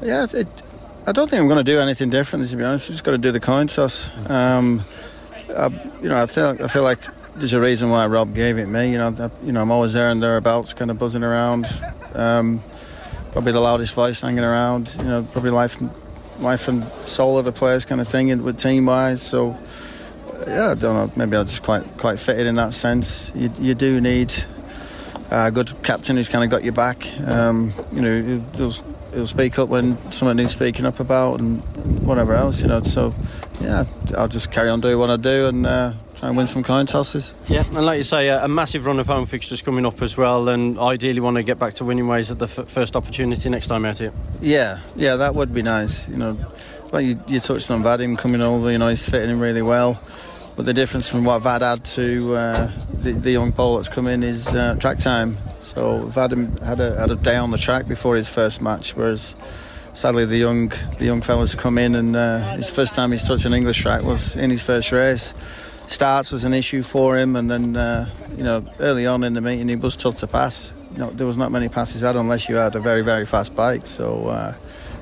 Yeah, 0.00 0.28
it, 0.32 0.46
I 1.08 1.10
don't 1.10 1.28
think 1.28 1.40
I'm 1.40 1.48
going 1.48 1.58
to 1.58 1.64
do 1.64 1.80
anything 1.80 2.10
different. 2.10 2.48
To 2.48 2.56
be 2.56 2.62
honest, 2.62 2.88
we 2.88 2.92
just 2.92 3.02
got 3.02 3.10
to 3.10 3.18
do 3.18 3.32
the 3.32 3.40
coin 3.40 3.66
toss. 3.66 4.08
Um, 4.30 4.82
I, 5.48 5.66
you 6.00 6.08
know, 6.08 6.22
I 6.22 6.26
feel 6.26 6.56
I 6.62 6.68
feel 6.68 6.84
like 6.84 7.00
there's 7.34 7.54
a 7.54 7.60
reason 7.60 7.90
why 7.90 8.06
Rob 8.06 8.32
gave 8.32 8.58
it 8.58 8.66
me. 8.66 8.92
You 8.92 8.98
know, 8.98 9.30
you 9.42 9.50
know, 9.50 9.62
I'm 9.62 9.72
always 9.72 9.94
there 9.94 10.10
and 10.10 10.22
thereabouts, 10.22 10.74
kind 10.74 10.92
of 10.92 10.98
buzzing 11.00 11.24
around. 11.24 11.66
Um, 12.14 12.62
probably 13.32 13.50
the 13.50 13.60
loudest 13.60 13.94
voice 13.94 14.20
hanging 14.20 14.44
around. 14.44 14.94
You 14.98 15.08
know, 15.08 15.28
probably 15.32 15.50
life, 15.50 15.76
life 16.38 16.68
and 16.68 16.86
soul 17.06 17.36
of 17.36 17.46
the 17.46 17.52
players, 17.52 17.84
kind 17.84 18.00
of 18.00 18.06
thing, 18.06 18.44
with 18.44 18.60
team 18.60 18.86
wise. 18.86 19.20
So, 19.20 19.58
yeah, 20.46 20.70
I 20.70 20.74
don't 20.74 20.94
know. 20.94 21.12
Maybe 21.16 21.36
I 21.36 21.42
just 21.42 21.62
quite 21.62 21.84
quite 21.98 22.18
fitted 22.18 22.46
in 22.46 22.54
that 22.56 22.74
sense. 22.74 23.32
You, 23.34 23.50
you 23.58 23.74
do 23.74 24.00
need 24.00 24.34
a 25.30 25.50
good 25.50 25.72
captain 25.82 26.16
who's 26.16 26.28
kind 26.28 26.44
of 26.44 26.50
got 26.50 26.64
your 26.64 26.72
back. 26.72 27.06
Um, 27.26 27.72
you 27.92 28.02
know, 28.02 28.42
he'll, 28.54 28.72
he'll 29.12 29.26
speak 29.26 29.58
up 29.58 29.68
when 29.68 29.96
someone 30.10 30.36
needs 30.36 30.52
speaking 30.52 30.86
up 30.86 31.00
about, 31.00 31.40
and 31.40 31.60
whatever 32.06 32.34
else. 32.34 32.62
You 32.62 32.68
know, 32.68 32.82
so 32.82 33.14
yeah, 33.60 33.84
I'll 34.16 34.28
just 34.28 34.50
carry 34.50 34.68
on 34.68 34.80
doing 34.80 34.98
what 34.98 35.10
I 35.10 35.16
do 35.16 35.48
and. 35.48 35.66
Uh, 35.66 35.92
try 36.20 36.28
and 36.28 36.36
win 36.36 36.46
some 36.46 36.62
coin 36.62 36.84
tosses. 36.84 37.34
Yeah, 37.48 37.64
and 37.66 37.86
like 37.86 37.96
you 37.96 38.04
say, 38.04 38.28
a, 38.28 38.44
a, 38.44 38.48
massive 38.48 38.84
run 38.84 39.00
of 39.00 39.06
home 39.06 39.24
fixtures 39.24 39.62
coming 39.62 39.86
up 39.86 40.02
as 40.02 40.18
well, 40.18 40.50
and 40.50 40.78
ideally 40.78 41.20
want 41.20 41.38
to 41.38 41.42
get 41.42 41.58
back 41.58 41.72
to 41.74 41.84
winning 41.84 42.08
ways 42.08 42.30
at 42.30 42.38
the 42.38 42.44
f- 42.44 42.68
first 42.68 42.94
opportunity 42.94 43.48
next 43.48 43.68
time 43.68 43.86
out 43.86 43.98
here. 43.98 44.12
Yeah, 44.42 44.80
yeah, 44.96 45.16
that 45.16 45.34
would 45.34 45.54
be 45.54 45.62
nice. 45.62 46.08
You 46.10 46.18
know, 46.18 46.36
like 46.92 47.06
you, 47.06 47.20
you 47.26 47.40
touched 47.40 47.70
on 47.70 47.82
Vadim 47.82 48.18
coming 48.18 48.42
over, 48.42 48.70
you 48.70 48.78
know, 48.78 48.88
he's 48.88 49.08
fitting 49.08 49.30
in 49.30 49.40
really 49.40 49.62
well. 49.62 49.94
But 50.60 50.66
the 50.66 50.74
difference 50.74 51.08
from 51.08 51.24
what 51.24 51.38
Vad 51.38 51.62
had 51.62 51.86
to 51.96 52.34
uh, 52.34 52.70
the, 52.92 53.12
the, 53.12 53.30
young 53.30 53.50
Pole 53.50 53.76
that's 53.76 53.88
come 53.88 54.06
in 54.06 54.22
is 54.22 54.46
uh, 54.54 54.74
track 54.74 54.98
time. 54.98 55.38
So 55.60 56.00
Vad 56.00 56.32
had 56.32 56.80
a, 56.80 56.94
had 56.96 57.10
a 57.10 57.14
day 57.14 57.36
on 57.36 57.50
the 57.50 57.56
track 57.56 57.88
before 57.88 58.14
his 58.14 58.28
first 58.28 58.60
match, 58.60 58.94
whereas 58.94 59.34
sadly 59.94 60.26
the 60.26 60.36
young 60.36 60.68
the 60.98 61.06
young 61.06 61.22
fellas 61.22 61.54
come 61.54 61.78
in 61.78 61.94
and 61.94 62.14
uh, 62.14 62.56
his 62.56 62.68
first 62.68 62.94
time 62.94 63.10
he's 63.10 63.22
touched 63.22 63.46
an 63.46 63.54
English 63.54 63.80
track 63.80 64.02
was 64.02 64.36
in 64.36 64.50
his 64.50 64.62
first 64.62 64.92
race 64.92 65.32
starts 65.86 66.30
was 66.30 66.44
an 66.44 66.52
issue 66.52 66.82
for 66.82 67.16
him, 67.16 67.36
and 67.36 67.50
then 67.50 67.74
uh, 67.74 68.06
you 68.36 68.44
know 68.44 68.62
early 68.80 69.06
on 69.06 69.24
in 69.24 69.32
the 69.32 69.40
meeting 69.40 69.66
he 69.66 69.76
was 69.76 69.96
tough 69.96 70.16
to 70.16 70.26
pass. 70.26 70.74
You 70.92 70.98
know, 70.98 71.10
there 71.10 71.26
was 71.26 71.38
not 71.38 71.50
many 71.50 71.70
passes 71.70 72.02
had 72.02 72.16
unless 72.16 72.50
you 72.50 72.56
had 72.56 72.76
a 72.76 72.80
very 72.80 73.00
very 73.00 73.24
fast 73.24 73.56
bike. 73.56 73.86
So 73.86 74.26
uh, 74.26 74.52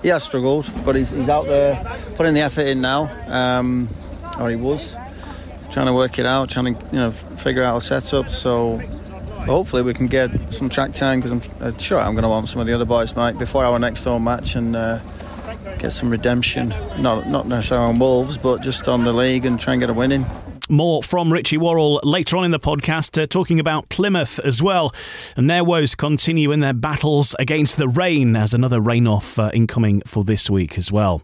he 0.02 0.08
has 0.10 0.22
struggled, 0.22 0.70
but 0.86 0.94
he's, 0.94 1.10
he's 1.10 1.28
out 1.28 1.46
there 1.46 1.84
putting 2.14 2.34
the 2.34 2.42
effort 2.42 2.68
in 2.68 2.80
now, 2.80 3.10
um, 3.26 3.88
or 4.38 4.50
he 4.50 4.54
was 4.54 4.94
trying 5.70 5.86
to 5.86 5.92
work 5.92 6.18
it 6.18 6.26
out, 6.26 6.50
trying 6.50 6.74
to 6.74 6.84
you 6.92 6.98
know 6.98 7.10
figure 7.10 7.62
out 7.62 7.76
a 7.76 7.80
setup. 7.80 8.30
So 8.30 8.78
hopefully 9.46 9.82
we 9.82 9.94
can 9.94 10.06
get 10.06 10.52
some 10.52 10.68
track 10.68 10.92
time 10.92 11.20
because 11.20 11.30
I'm 11.32 11.52
uh, 11.60 11.78
sure 11.78 11.98
I'm 11.98 12.12
going 12.12 12.22
to 12.22 12.28
want 12.28 12.48
some 12.48 12.60
of 12.60 12.66
the 12.66 12.72
other 12.72 12.84
boys, 12.84 13.14
Mike, 13.16 13.38
before 13.38 13.64
our 13.64 13.78
next 13.78 14.04
home 14.04 14.24
match 14.24 14.54
and. 14.54 14.76
Uh, 14.76 15.00
get 15.78 15.92
some 15.92 16.10
redemption, 16.10 16.70
not 16.98 17.28
not 17.28 17.46
necessarily 17.46 17.86
on 17.86 17.98
Wolves, 17.98 18.36
but 18.36 18.60
just 18.62 18.88
on 18.88 19.04
the 19.04 19.12
league 19.12 19.44
and 19.44 19.58
try 19.58 19.74
and 19.74 19.80
get 19.80 19.88
a 19.88 19.94
winning. 19.94 20.26
More 20.68 21.02
from 21.02 21.32
Richie 21.32 21.56
Worrall 21.56 22.00
later 22.02 22.36
on 22.36 22.44
in 22.44 22.50
the 22.50 22.60
podcast, 22.60 23.20
uh, 23.20 23.26
talking 23.26 23.58
about 23.58 23.88
Plymouth 23.88 24.38
as 24.40 24.62
well. 24.62 24.94
And 25.34 25.48
their 25.48 25.64
woes 25.64 25.94
continue 25.94 26.52
in 26.52 26.60
their 26.60 26.74
battles 26.74 27.34
against 27.38 27.78
the 27.78 27.88
rain, 27.88 28.36
as 28.36 28.52
another 28.52 28.78
rain 28.78 29.06
off 29.06 29.38
uh, 29.38 29.50
incoming 29.54 30.02
for 30.04 30.24
this 30.24 30.50
week 30.50 30.76
as 30.76 30.92
well. 30.92 31.22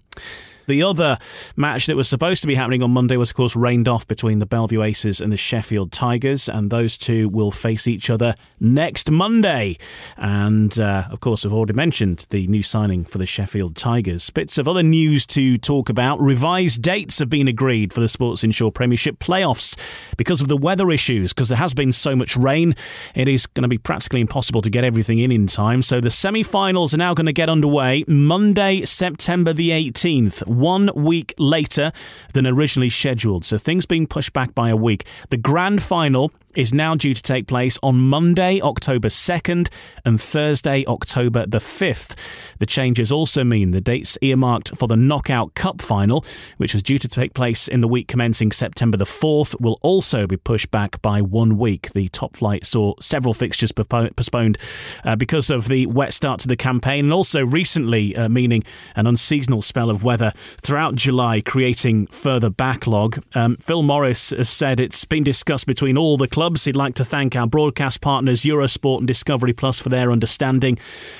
The 0.66 0.82
other 0.82 1.18
match 1.56 1.86
that 1.86 1.96
was 1.96 2.08
supposed 2.08 2.40
to 2.42 2.46
be 2.46 2.54
happening 2.54 2.82
on 2.82 2.90
Monday 2.90 3.16
was, 3.16 3.30
of 3.30 3.36
course, 3.36 3.56
rained 3.56 3.88
off 3.88 4.06
between 4.06 4.38
the 4.38 4.46
Bellevue 4.46 4.82
Aces 4.82 5.20
and 5.20 5.32
the 5.32 5.36
Sheffield 5.36 5.92
Tigers, 5.92 6.48
and 6.48 6.70
those 6.70 6.96
two 6.96 7.28
will 7.28 7.50
face 7.50 7.86
each 7.86 8.10
other 8.10 8.34
next 8.60 9.10
Monday. 9.10 9.76
And, 10.16 10.78
uh, 10.78 11.04
of 11.10 11.20
course, 11.20 11.44
I've 11.44 11.52
already 11.52 11.74
mentioned 11.74 12.26
the 12.30 12.46
new 12.46 12.62
signing 12.62 13.04
for 13.04 13.18
the 13.18 13.26
Sheffield 13.26 13.76
Tigers. 13.76 14.30
Bits 14.30 14.58
of 14.58 14.68
other 14.68 14.82
news 14.82 15.26
to 15.26 15.58
talk 15.58 15.88
about. 15.88 16.20
Revised 16.20 16.82
dates 16.82 17.18
have 17.18 17.30
been 17.30 17.48
agreed 17.48 17.92
for 17.92 18.00
the 18.00 18.08
Sports 18.08 18.44
Insure 18.44 18.70
Premiership 18.70 19.18
playoffs 19.18 19.78
because 20.16 20.40
of 20.40 20.48
the 20.48 20.56
weather 20.56 20.90
issues, 20.90 21.32
because 21.32 21.48
there 21.48 21.58
has 21.58 21.74
been 21.74 21.92
so 21.92 22.16
much 22.16 22.36
rain. 22.36 22.74
It 23.14 23.28
is 23.28 23.46
going 23.46 23.62
to 23.62 23.68
be 23.68 23.78
practically 23.78 24.20
impossible 24.20 24.62
to 24.62 24.70
get 24.70 24.84
everything 24.84 25.18
in 25.18 25.30
in 25.30 25.46
time. 25.46 25.82
So 25.82 26.00
the 26.00 26.10
semi 26.10 26.42
finals 26.42 26.94
are 26.94 26.98
now 26.98 27.14
going 27.14 27.26
to 27.26 27.32
get 27.32 27.48
underway 27.48 28.04
Monday, 28.08 28.84
September 28.84 29.52
the 29.52 29.70
18th. 29.70 30.46
One 30.58 30.90
week 30.94 31.34
later 31.38 31.92
than 32.32 32.46
originally 32.46 32.90
scheduled. 32.90 33.44
So 33.44 33.58
things 33.58 33.86
being 33.86 34.06
pushed 34.06 34.32
back 34.32 34.54
by 34.54 34.68
a 34.70 34.76
week. 34.76 35.06
The 35.30 35.36
grand 35.36 35.82
final 35.82 36.32
is 36.54 36.72
now 36.72 36.94
due 36.94 37.14
to 37.14 37.22
take 37.22 37.46
place 37.46 37.78
on 37.82 37.96
Monday, 37.96 38.60
October 38.60 39.08
2nd, 39.08 39.68
and 40.04 40.20
Thursday, 40.20 40.84
October 40.86 41.46
the 41.46 41.58
5th. 41.58 42.16
The 42.58 42.66
changes 42.66 43.10
also 43.10 43.44
mean 43.44 43.72
the 43.72 43.80
dates 43.80 44.16
earmarked 44.22 44.76
for 44.76 44.86
the 44.86 44.96
Knockout 44.96 45.54
Cup 45.54 45.80
final, 45.80 46.24
which 46.56 46.72
was 46.72 46.82
due 46.82 46.98
to 46.98 47.08
take 47.08 47.34
place 47.34 47.68
in 47.68 47.80
the 47.80 47.88
week 47.88 48.08
commencing 48.08 48.52
September 48.52 48.96
the 48.96 49.04
4th, 49.04 49.60
will 49.60 49.78
also 49.82 50.26
be 50.26 50.36
pushed 50.36 50.70
back 50.70 51.00
by 51.02 51.20
one 51.20 51.58
week. 51.58 51.92
The 51.92 52.08
top 52.08 52.36
flight 52.36 52.64
saw 52.64 52.94
several 53.00 53.34
fixtures 53.34 53.72
postponed 53.72 54.58
uh, 55.04 55.16
because 55.16 55.50
of 55.50 55.68
the 55.68 55.86
wet 55.86 56.14
start 56.14 56.40
to 56.40 56.48
the 56.48 56.56
campaign, 56.56 57.06
and 57.06 57.12
also 57.12 57.44
recently, 57.44 58.16
uh, 58.16 58.28
meaning 58.28 58.62
an 58.94 59.06
unseasonal 59.06 59.62
spell 59.62 59.90
of 59.90 60.04
weather 60.04 60.32
throughout 60.60 60.94
July, 60.94 61.40
creating 61.40 62.06
further 62.08 62.50
backlog. 62.50 63.22
Um, 63.34 63.56
Phil 63.56 63.82
Morris 63.82 64.30
has 64.30 64.48
said 64.48 64.80
it's 64.80 65.04
been 65.04 65.24
discussed 65.24 65.66
between 65.66 65.96
all 65.96 66.16
the 66.16 66.28
clubs. 66.28 66.64
He'd 66.64 66.76
like 66.76 66.94
to 66.96 67.04
thank 67.04 67.36
our 67.36 67.46
broadcast 67.46 68.00
partners, 68.00 68.42
Eurosport 68.42 68.98
and 68.98 69.06
Discovery 69.06 69.52
Plus, 69.52 69.80
for 69.80 69.88
their 69.88 70.10
understanding. 70.12 70.78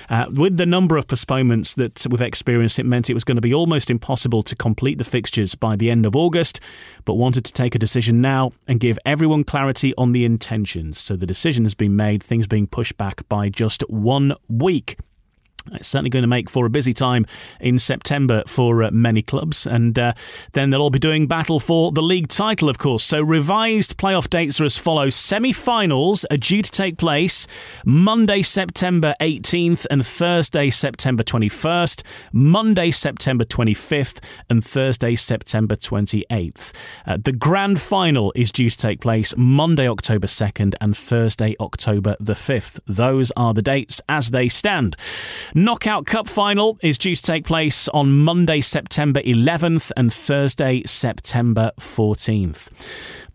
Uh, 0.09 0.27
with 0.31 0.57
the 0.57 0.67
number 0.67 0.97
of 0.97 1.07
postponements 1.07 1.75
that 1.75 2.07
we've 2.11 2.21
experienced, 2.21 2.79
it 2.79 2.87
meant 2.87 3.11
it 3.11 3.15
was 3.15 3.25
going 3.25 3.37
to 3.37 3.43
be 3.43 3.55
almost 3.55 3.91
impossible 3.91 4.43
to 4.43 4.57
complete 4.57 4.99
the 4.99 5.05
fixtures 5.05 5.55
by 5.55 5.77
the 5.77 5.91
end 5.91 6.07
of 6.07 6.17
August, 6.17 6.61
but 7.05 7.15
wanted 7.15 7.45
to 7.45 7.53
take 7.53 7.75
a 7.75 7.79
decision 7.79 8.21
now 8.21 8.53
and 8.67 8.81
give 8.81 8.99
everyone 9.05 9.45
clarity 9.45 9.95
on 9.97 10.13
the 10.13 10.25
intentions. 10.25 10.99
So 10.99 11.17
the 11.17 11.27
decision 11.27 11.65
has 11.65 11.75
been 11.75 11.97
made, 11.97 12.23
things 12.23 12.47
being 12.47 12.67
pushed 12.67 12.97
back 12.97 13.29
by 13.29 13.49
just 13.49 13.83
one 13.89 14.35
week. 14.49 14.99
It's 15.73 15.89
certainly 15.89 16.11
going 16.11 16.23
to 16.23 16.29
make 16.29 16.51
for 16.51 16.67
a 16.67 16.71
busy 16.71 16.93
time 16.93 17.27
in 17.59 17.79
September 17.79 18.43
for 18.47 18.83
uh, 18.83 18.91
many 18.91 19.23
clubs. 19.23 19.67
And 19.67 19.99
uh, 19.99 20.13
then 20.53 20.71
they'll 20.71 20.83
all 20.83 20.91
be 20.91 20.99
doing 20.99 21.27
battle 21.27 21.59
for 21.59 21.91
the 21.91 22.03
league 22.03 22.29
title, 22.29 22.69
of 22.69 22.79
course. 22.79 23.03
So 23.03 23.23
revised 23.23 23.97
playoff 23.97 24.29
dates 24.29 24.61
are 24.61 24.65
as 24.65 24.77
follows 24.77 25.15
semi 25.15 25.53
finals 25.53 26.27
are 26.31 26.37
due 26.37 26.63
to 26.63 26.71
take 26.71 26.99
place 26.99 27.47
Monday, 27.85 28.43
September 28.43 29.15
18th 29.21 29.87
and 29.91 30.05
Thursday, 30.05 30.69
September 30.69 31.23
21st, 31.23 32.03
Monday, 32.33 32.91
September 32.91 33.45
25th, 33.45 34.21
and 34.51 34.63
Thursday, 34.63 35.15
September 35.15 35.77
28th. 35.77 36.73
Uh, 37.07 37.17
the 37.23 37.33
grand 37.33 37.81
final 37.81 38.33
is 38.37 38.53
due 38.53 38.69
to 38.69 38.77
take 38.77 39.01
place 39.01 39.35
Monday, 39.37 39.89
October 39.89 40.27
2nd, 40.27 40.75
and 40.81 40.95
Thursday, 40.95 41.57
October 41.59 42.17
the 42.21 42.35
5th. 42.35 42.81
Those 42.87 43.33
are 43.37 43.55
the 43.55 43.63
dates 43.63 44.03
as 44.09 44.31
they 44.31 44.49
stand. 44.49 44.97
Knockout 45.57 46.05
Cup 46.05 46.29
final 46.29 46.77
is 46.83 46.99
due 46.99 47.15
to 47.15 47.23
take 47.23 47.45
place 47.45 47.87
on 47.91 48.11
Monday, 48.11 48.61
September 48.61 49.21
11th 49.21 49.93
and 49.97 50.13
Thursday, 50.13 50.83
September 50.85 51.71
14th. 51.79 52.73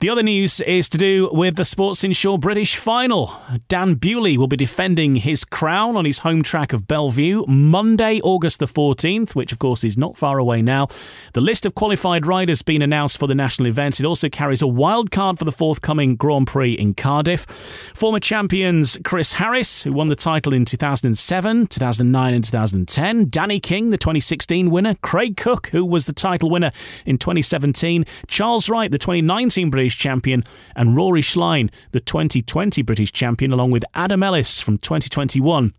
The 0.01 0.10
other 0.10 0.23
news 0.23 0.60
is 0.62 0.89
to 0.89 0.97
do 0.97 1.29
with 1.32 1.55
the 1.55 1.63
Sports 1.63 2.03
Insure 2.03 2.38
British 2.38 2.75
final. 2.75 3.34
Dan 3.69 3.95
Bewley 3.95 4.38
will 4.38 4.47
be 4.47 4.55
defending 4.55 5.15
his 5.15 5.45
crown 5.45 5.95
on 5.97 6.03
his 6.05 6.19
home 6.19 6.41
track 6.41 6.71
of 6.73 6.88
Bellevue 6.88 7.45
Monday, 7.47 8.19
August 8.21 8.60
the 8.60 8.65
14th, 8.65 9.36
which 9.36 9.51
of 9.53 9.60
course 9.60 9.86
is 9.86 9.97
not 9.97 10.17
far 10.17 10.39
away 10.39 10.62
now. 10.62 10.88
The 11.34 11.41
list 11.41 11.65
of 11.65 11.75
qualified 11.75 12.25
riders 12.25 12.62
being 12.62 12.82
announced 12.82 13.17
for 13.17 13.27
the 13.27 13.36
national 13.36 13.67
event. 13.67 13.99
It 13.99 14.05
also 14.05 14.29
carries 14.29 14.62
a 14.62 14.67
wild 14.67 15.12
card 15.12 15.38
for 15.38 15.45
the 15.45 15.51
forthcoming 15.51 16.15
Grand 16.17 16.47
Prix 16.47 16.73
in 16.73 16.93
Cardiff. 16.95 17.45
Former 17.93 18.21
champions 18.21 18.97
Chris 19.05 19.34
Harris, 19.34 19.84
who 19.84 19.91
won 19.93 20.08
the 20.08 20.15
title 20.15 20.53
in 20.53 20.63
2007, 20.65 21.67
2009, 21.67 22.08
and 22.15 22.43
2010. 22.43 23.25
Danny 23.29 23.59
King, 23.59 23.89
the 23.89 23.97
2016 23.97 24.69
winner. 24.69 24.95
Craig 24.95 25.37
Cook, 25.37 25.67
who 25.67 25.85
was 25.85 26.05
the 26.05 26.13
title 26.13 26.49
winner 26.49 26.71
in 27.05 27.17
2017. 27.17 28.05
Charles 28.27 28.69
Wright, 28.69 28.91
the 28.91 28.97
2019 28.97 29.69
British 29.69 29.97
champion, 29.97 30.43
and 30.75 30.95
Rory 30.95 31.21
Schlein, 31.21 31.71
the 31.91 31.99
2020 31.99 32.81
British 32.81 33.11
champion, 33.11 33.51
along 33.51 33.71
with 33.71 33.83
Adam 33.93 34.23
Ellis 34.23 34.59
from 34.59 34.77
2021 34.77 35.73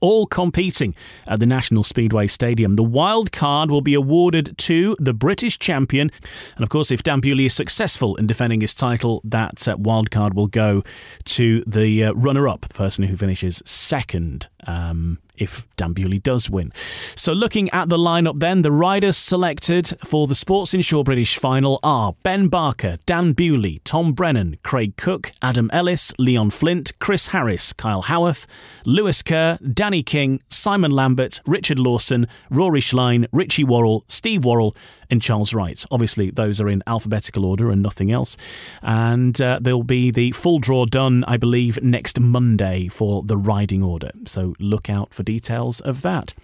all 0.00 0.26
competing 0.26 0.94
at 1.26 1.38
the 1.38 1.46
National 1.46 1.82
Speedway 1.82 2.26
Stadium. 2.26 2.76
The 2.76 2.82
wild 2.82 3.32
card 3.32 3.70
will 3.70 3.80
be 3.80 3.94
awarded 3.94 4.56
to 4.58 4.96
the 5.00 5.14
British 5.14 5.58
champion, 5.58 6.10
and 6.56 6.62
of 6.62 6.68
course, 6.68 6.90
if 6.90 7.02
Dan 7.02 7.20
Bewley 7.20 7.46
is 7.46 7.54
successful 7.54 8.16
in 8.16 8.26
defending 8.26 8.60
his 8.60 8.74
title, 8.74 9.20
that 9.24 9.66
uh, 9.66 9.76
wild 9.78 10.10
card 10.10 10.34
will 10.34 10.46
go 10.46 10.82
to 11.24 11.64
the 11.66 12.04
uh, 12.04 12.12
runner-up, 12.12 12.62
the 12.62 12.74
person 12.74 13.04
who 13.04 13.16
finishes 13.16 13.62
second. 13.64 14.48
Um, 14.66 15.18
if 15.38 15.66
Dan 15.76 15.92
Bewley 15.92 16.18
does 16.18 16.50
win. 16.50 16.72
So, 17.16 17.32
looking 17.32 17.70
at 17.70 17.88
the 17.88 17.98
lineup, 17.98 18.40
then, 18.40 18.62
the 18.62 18.72
riders 18.72 19.16
selected 19.16 19.96
for 20.04 20.26
the 20.26 20.34
Sports 20.34 20.74
Insure 20.74 21.04
British 21.04 21.36
final 21.36 21.80
are 21.82 22.14
Ben 22.22 22.48
Barker, 22.48 22.98
Dan 23.06 23.32
Bewley, 23.32 23.80
Tom 23.84 24.12
Brennan, 24.12 24.58
Craig 24.62 24.96
Cook, 24.96 25.30
Adam 25.42 25.70
Ellis, 25.72 26.12
Leon 26.18 26.50
Flint, 26.50 26.92
Chris 26.98 27.28
Harris, 27.28 27.72
Kyle 27.72 28.02
Howarth, 28.02 28.46
Lewis 28.84 29.22
Kerr, 29.22 29.58
Danny 29.72 30.02
King, 30.02 30.40
Simon 30.48 30.90
Lambert, 30.90 31.40
Richard 31.46 31.78
Lawson, 31.78 32.26
Rory 32.50 32.80
Schlein, 32.80 33.26
Richie 33.32 33.64
Worrall, 33.64 34.04
Steve 34.08 34.44
Worrall, 34.44 34.74
and 35.10 35.22
Charles 35.22 35.54
Wright. 35.54 35.84
Obviously, 35.90 36.30
those 36.30 36.60
are 36.60 36.68
in 36.68 36.82
alphabetical 36.86 37.44
order 37.44 37.70
and 37.70 37.82
nothing 37.82 38.10
else. 38.12 38.36
And 38.82 39.40
uh, 39.40 39.58
there'll 39.60 39.82
be 39.82 40.10
the 40.10 40.32
full 40.32 40.58
draw 40.58 40.84
done, 40.84 41.24
I 41.26 41.36
believe, 41.36 41.82
next 41.82 42.20
Monday 42.20 42.88
for 42.88 43.22
the 43.22 43.36
riding 43.36 43.82
order. 43.82 44.10
So 44.24 44.54
look 44.58 44.90
out 44.90 45.14
for 45.14 45.22
details 45.22 45.80
of 45.80 46.02
that. 46.02 46.34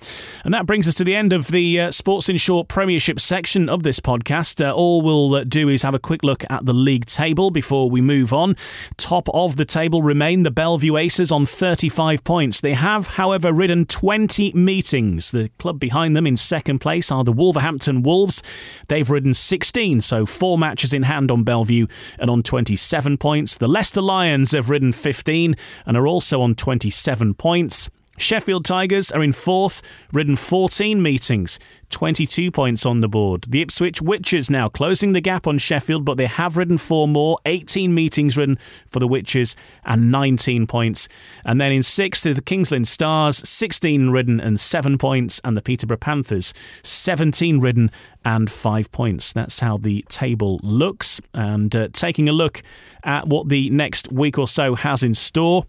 And 0.44 0.54
that 0.54 0.66
brings 0.66 0.88
us 0.88 0.94
to 0.96 1.04
the 1.04 1.14
end 1.14 1.32
of 1.32 1.48
the 1.48 1.80
uh, 1.80 1.90
Sports 1.90 2.28
Insure 2.28 2.64
Premiership 2.64 3.20
section 3.20 3.68
of 3.68 3.82
this 3.82 4.00
podcast. 4.00 4.64
Uh, 4.64 4.72
all 4.72 5.02
we'll 5.02 5.34
uh, 5.34 5.44
do 5.44 5.68
is 5.68 5.82
have 5.82 5.94
a 5.94 5.98
quick 5.98 6.22
look 6.22 6.44
at 6.50 6.64
the 6.64 6.74
league 6.74 7.06
table 7.06 7.50
before 7.50 7.90
we 7.90 8.00
move 8.00 8.32
on. 8.32 8.56
Top 8.96 9.28
of 9.34 9.56
the 9.56 9.64
table 9.64 10.02
remain 10.02 10.42
the 10.42 10.50
Bellevue 10.50 10.96
Aces 10.96 11.30
on 11.30 11.46
35 11.46 12.24
points. 12.24 12.60
They 12.60 12.74
have, 12.74 13.08
however, 13.08 13.52
ridden 13.52 13.86
20 13.86 14.52
meetings. 14.52 15.30
The 15.30 15.50
club 15.58 15.78
behind 15.78 16.16
them 16.16 16.26
in 16.26 16.36
second 16.36 16.78
place 16.78 17.10
are 17.10 17.24
the 17.24 17.32
Wolverhampton 17.32 18.02
Wolves. 18.02 18.42
They've 18.88 19.08
ridden 19.08 19.34
16, 19.34 20.00
so 20.00 20.26
four 20.26 20.58
matches 20.58 20.92
in 20.92 21.04
hand 21.04 21.30
on 21.30 21.44
Bellevue 21.44 21.86
and 22.18 22.30
on 22.30 22.42
27 22.42 23.18
points. 23.18 23.56
The 23.56 23.68
Leicester 23.68 24.02
Lions 24.02 24.52
have 24.52 24.70
ridden 24.70 24.92
15 24.92 25.54
and 25.86 25.96
are 25.96 26.06
also 26.06 26.42
on 26.42 26.54
27 26.54 27.34
points. 27.34 27.90
Sheffield 28.16 28.64
Tigers 28.64 29.10
are 29.10 29.22
in 29.22 29.32
fourth, 29.32 29.82
ridden 30.12 30.36
14 30.36 31.02
meetings, 31.02 31.58
22 31.90 32.50
points 32.50 32.86
on 32.86 33.00
the 33.00 33.08
board. 33.08 33.46
The 33.48 33.62
Ipswich 33.62 34.00
Witches 34.00 34.50
now 34.50 34.68
closing 34.68 35.12
the 35.12 35.20
gap 35.20 35.46
on 35.46 35.58
Sheffield, 35.58 36.04
but 36.04 36.16
they 36.16 36.26
have 36.26 36.56
ridden 36.56 36.78
four 36.78 37.08
more, 37.08 37.38
18 37.44 37.94
meetings 37.94 38.36
ridden 38.36 38.58
for 38.86 39.00
the 39.00 39.08
Witches 39.08 39.56
and 39.84 40.10
19 40.10 40.66
points. 40.66 41.08
And 41.44 41.60
then 41.60 41.72
in 41.72 41.82
sixth, 41.82 42.22
the 42.22 42.40
Kings 42.40 42.70
Lynn 42.70 42.84
Stars, 42.84 43.48
16 43.48 44.10
ridden 44.10 44.40
and 44.40 44.58
7 44.58 44.98
points, 44.98 45.40
and 45.44 45.56
the 45.56 45.62
Peterborough 45.62 45.96
Panthers, 45.96 46.54
17 46.82 47.60
ridden 47.60 47.90
and 48.24 48.50
5 48.50 48.92
points. 48.92 49.32
That's 49.32 49.60
how 49.60 49.76
the 49.76 50.04
table 50.08 50.60
looks. 50.62 51.20
And 51.32 51.74
uh, 51.74 51.88
taking 51.92 52.28
a 52.28 52.32
look 52.32 52.62
at 53.02 53.26
what 53.26 53.48
the 53.48 53.70
next 53.70 54.10
week 54.12 54.38
or 54.38 54.48
so 54.48 54.74
has 54.74 55.02
in 55.02 55.14
store. 55.14 55.66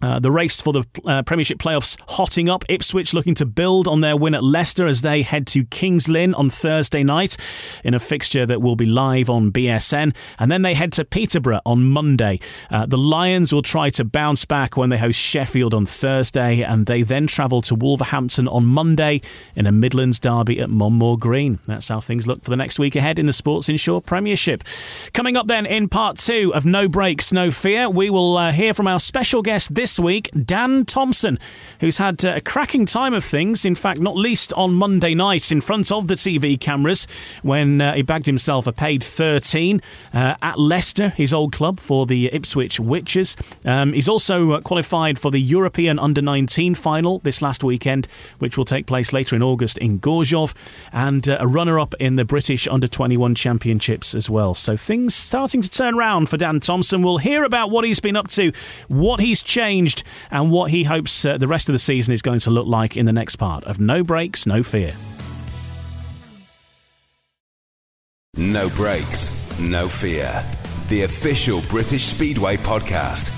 Uh, 0.00 0.18
the 0.18 0.30
race 0.30 0.60
for 0.60 0.72
the 0.72 0.84
uh, 1.06 1.22
Premiership 1.22 1.58
playoffs 1.58 1.96
hotting 2.08 2.48
up. 2.48 2.64
Ipswich 2.68 3.12
looking 3.12 3.34
to 3.34 3.46
build 3.46 3.88
on 3.88 4.00
their 4.00 4.16
win 4.16 4.34
at 4.34 4.44
Leicester 4.44 4.86
as 4.86 5.02
they 5.02 5.22
head 5.22 5.46
to 5.48 5.64
Kings 5.64 6.08
Lynn 6.08 6.34
on 6.34 6.50
Thursday 6.50 7.02
night 7.02 7.36
in 7.82 7.94
a 7.94 7.98
fixture 7.98 8.46
that 8.46 8.62
will 8.62 8.76
be 8.76 8.86
live 8.86 9.28
on 9.28 9.50
BSN. 9.50 10.14
And 10.38 10.52
then 10.52 10.62
they 10.62 10.74
head 10.74 10.92
to 10.94 11.04
Peterborough 11.04 11.60
on 11.66 11.84
Monday. 11.84 12.38
Uh, 12.70 12.86
the 12.86 12.96
Lions 12.96 13.52
will 13.52 13.62
try 13.62 13.90
to 13.90 14.04
bounce 14.04 14.44
back 14.44 14.76
when 14.76 14.90
they 14.90 14.98
host 14.98 15.18
Sheffield 15.18 15.74
on 15.74 15.84
Thursday, 15.86 16.62
and 16.62 16.86
they 16.86 17.02
then 17.02 17.26
travel 17.26 17.60
to 17.62 17.74
Wolverhampton 17.74 18.46
on 18.48 18.66
Monday 18.66 19.20
in 19.56 19.66
a 19.66 19.72
Midlands 19.72 20.20
derby 20.20 20.60
at 20.60 20.70
Monmore 20.70 21.18
Green. 21.18 21.58
That's 21.66 21.88
how 21.88 22.00
things 22.00 22.26
look 22.26 22.44
for 22.44 22.50
the 22.50 22.56
next 22.56 22.78
week 22.78 22.94
ahead 22.94 23.18
in 23.18 23.26
the 23.26 23.32
Sports 23.32 23.68
Insure 23.68 24.00
Premiership. 24.00 24.62
Coming 25.12 25.36
up 25.36 25.48
then 25.48 25.66
in 25.66 25.88
part 25.88 26.18
two 26.18 26.52
of 26.54 26.64
No 26.64 26.88
Brakes, 26.88 27.32
No 27.32 27.50
Fear, 27.50 27.90
we 27.90 28.10
will 28.10 28.36
uh, 28.36 28.52
hear 28.52 28.74
from 28.74 28.86
our 28.86 29.00
special 29.00 29.42
guest 29.42 29.74
this 29.74 29.87
this 29.88 29.98
week, 29.98 30.30
Dan 30.44 30.84
Thompson, 30.84 31.38
who's 31.80 31.96
had 31.96 32.22
uh, 32.22 32.34
a 32.36 32.40
cracking 32.42 32.84
time 32.84 33.14
of 33.14 33.24
things, 33.24 33.64
in 33.64 33.74
fact, 33.74 34.00
not 34.00 34.16
least 34.16 34.52
on 34.52 34.74
Monday 34.74 35.14
night 35.14 35.50
in 35.50 35.62
front 35.62 35.90
of 35.90 36.08
the 36.08 36.14
TV 36.14 36.60
cameras 36.60 37.06
when 37.40 37.80
uh, 37.80 37.94
he 37.94 38.02
bagged 38.02 38.26
himself 38.26 38.66
a 38.66 38.72
paid 38.72 39.02
13 39.02 39.80
uh, 40.12 40.34
at 40.42 40.58
Leicester, 40.58 41.08
his 41.08 41.32
old 41.32 41.54
club, 41.54 41.80
for 41.80 42.04
the 42.04 42.28
Ipswich 42.34 42.78
Witches. 42.78 43.34
Um, 43.64 43.94
he's 43.94 44.10
also 44.10 44.52
uh, 44.52 44.60
qualified 44.60 45.18
for 45.18 45.30
the 45.30 45.40
European 45.40 45.98
Under 45.98 46.20
19 46.20 46.74
final 46.74 47.20
this 47.20 47.40
last 47.40 47.64
weekend, 47.64 48.08
which 48.40 48.58
will 48.58 48.66
take 48.66 48.84
place 48.84 49.14
later 49.14 49.34
in 49.36 49.42
August 49.42 49.78
in 49.78 50.00
Gorzów, 50.00 50.52
and 50.92 51.26
uh, 51.26 51.38
a 51.40 51.46
runner 51.46 51.80
up 51.80 51.94
in 51.98 52.16
the 52.16 52.26
British 52.26 52.68
Under 52.68 52.88
21 52.88 53.34
Championships 53.34 54.14
as 54.14 54.28
well. 54.28 54.52
So 54.52 54.76
things 54.76 55.14
starting 55.14 55.62
to 55.62 55.70
turn 55.70 55.96
round 55.96 56.28
for 56.28 56.36
Dan 56.36 56.60
Thompson. 56.60 57.00
We'll 57.00 57.16
hear 57.16 57.42
about 57.42 57.70
what 57.70 57.86
he's 57.86 58.00
been 58.00 58.16
up 58.16 58.28
to, 58.32 58.52
what 58.88 59.20
he's 59.20 59.42
changed 59.42 59.77
changed 59.78 60.02
and 60.30 60.50
what 60.50 60.70
he 60.70 60.84
hopes 60.84 61.24
uh, 61.24 61.38
the 61.38 61.48
rest 61.48 61.68
of 61.68 61.72
the 61.72 61.78
season 61.78 62.12
is 62.14 62.22
going 62.22 62.40
to 62.40 62.50
look 62.50 62.66
like 62.66 62.96
in 62.96 63.06
the 63.06 63.12
next 63.12 63.36
part 63.36 63.64
of 63.64 63.78
No 63.78 64.02
Brakes, 64.02 64.46
No 64.46 64.62
Fear. 64.62 64.92
No 68.36 68.68
Brakes, 68.70 69.58
No 69.60 69.88
Fear. 69.88 70.44
The 70.88 71.02
official 71.02 71.60
British 71.68 72.04
Speedway 72.04 72.56
podcast 72.56 73.34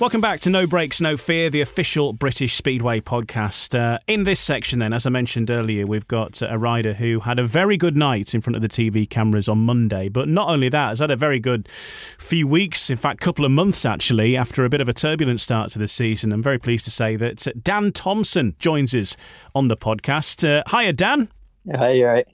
Welcome 0.00 0.20
back 0.20 0.38
to 0.40 0.50
No 0.50 0.64
Brakes, 0.64 1.00
No 1.00 1.16
Fear, 1.16 1.50
the 1.50 1.60
official 1.60 2.12
British 2.12 2.54
Speedway 2.54 3.00
podcast. 3.00 3.76
Uh, 3.76 3.98
in 4.06 4.22
this 4.22 4.38
section, 4.38 4.78
then, 4.78 4.92
as 4.92 5.06
I 5.06 5.10
mentioned 5.10 5.50
earlier, 5.50 5.88
we've 5.88 6.06
got 6.06 6.40
a 6.40 6.56
rider 6.56 6.94
who 6.94 7.18
had 7.18 7.40
a 7.40 7.44
very 7.44 7.76
good 7.76 7.96
night 7.96 8.32
in 8.32 8.40
front 8.40 8.54
of 8.54 8.62
the 8.62 8.68
TV 8.68 9.10
cameras 9.10 9.48
on 9.48 9.58
Monday. 9.58 10.08
But 10.08 10.28
not 10.28 10.50
only 10.50 10.68
that, 10.68 10.90
has 10.90 11.00
had 11.00 11.10
a 11.10 11.16
very 11.16 11.40
good 11.40 11.68
few 12.16 12.46
weeks, 12.46 12.90
in 12.90 12.96
fact, 12.96 13.20
couple 13.20 13.44
of 13.44 13.50
months 13.50 13.84
actually, 13.84 14.36
after 14.36 14.64
a 14.64 14.68
bit 14.68 14.80
of 14.80 14.88
a 14.88 14.92
turbulent 14.92 15.40
start 15.40 15.72
to 15.72 15.80
the 15.80 15.88
season. 15.88 16.32
I'm 16.32 16.44
very 16.44 16.60
pleased 16.60 16.84
to 16.84 16.92
say 16.92 17.16
that 17.16 17.48
Dan 17.64 17.90
Thompson 17.90 18.54
joins 18.60 18.94
us 18.94 19.16
on 19.52 19.66
the 19.66 19.76
podcast. 19.76 20.48
Uh, 20.48 20.62
hiya, 20.70 20.92
Dan. 20.92 21.28
Hi, 21.74 21.90
you 21.90 22.06
right? 22.06 22.26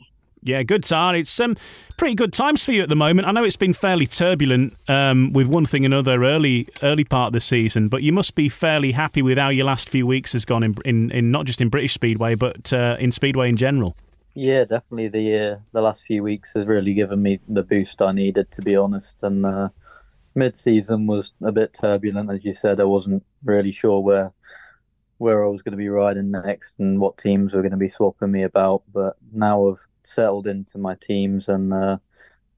Yeah, 0.45 0.63
good, 0.63 0.85
Tar. 0.85 1.17
It's 1.17 1.41
um, 1.41 1.57
pretty 1.97 2.15
good 2.15 2.35
times 2.35 2.63
for 2.67 2.73
you 2.73 2.83
at 2.83 2.91
the 2.91 2.97
moment. 2.97 3.27
I 3.27 3.33
know 3.33 3.45
it's 3.45 3.57
been 3.57 3.73
fairly 3.73 4.07
turbulent 4.07 4.75
um, 4.89 5.33
with 5.33 5.47
one 5.47 5.65
thing 5.65 5.87
and 5.87 5.95
another 5.95 6.23
early 6.23 6.69
early 6.83 7.05
part 7.05 7.29
of 7.29 7.33
the 7.33 7.41
season, 7.41 7.89
but 7.89 8.03
you 8.03 8.13
must 8.13 8.35
be 8.35 8.51
fairly 8.51 8.93
happy 8.93 9.23
with 9.23 9.39
how 9.39 9.49
your 9.49 9.65
last 9.65 9.89
few 9.89 10.07
weeks 10.07 10.35
has 10.35 10.45
gone 10.45 10.63
in, 10.63 10.77
in, 10.85 11.11
in 11.13 11.31
not 11.31 11.47
just 11.47 11.63
in 11.63 11.71
British 11.71 11.95
Speedway, 11.95 12.35
but 12.35 12.75
uh, 12.75 12.97
in 13.01 13.11
Speedway 13.11 13.49
in 13.49 13.57
general. 13.57 13.97
Yeah, 14.35 14.65
definitely. 14.65 15.09
The 15.09 15.39
uh, 15.39 15.59
the 15.73 15.81
last 15.81 16.03
few 16.03 16.23
weeks 16.23 16.53
has 16.53 16.67
really 16.67 16.93
given 16.93 17.23
me 17.23 17.41
the 17.49 17.63
boost 17.63 18.03
I 18.03 18.13
needed, 18.13 18.51
to 18.51 18.63
be 18.63 18.77
honest. 18.77 19.17
And 19.23 19.47
uh, 19.47 19.71
mid 20.35 20.59
season 20.59 21.07
was 21.07 21.33
a 21.43 21.53
bit 21.53 21.73
turbulent, 21.73 22.31
as 22.31 22.45
you 22.45 22.53
said. 22.53 22.81
I 22.81 22.85
wasn't 22.85 23.25
really 23.45 23.73
sure 23.73 24.01
where 24.01 24.31
where 25.17 25.43
I 25.43 25.49
was 25.49 25.63
going 25.63 25.73
to 25.73 25.79
be 25.79 25.89
riding 25.89 26.33
next 26.33 26.79
and 26.81 27.01
what 27.01 27.17
teams 27.17 27.55
were 27.55 27.63
going 27.63 27.71
to 27.71 27.79
be 27.79 27.89
swapping 27.89 28.31
me 28.31 28.43
about. 28.43 28.83
But 28.93 29.17
now 29.33 29.71
I've 29.71 29.87
settled 30.05 30.47
into 30.47 30.79
my 30.79 30.95
teams 30.97 31.49
and 31.49 31.73
uh, 31.73 31.99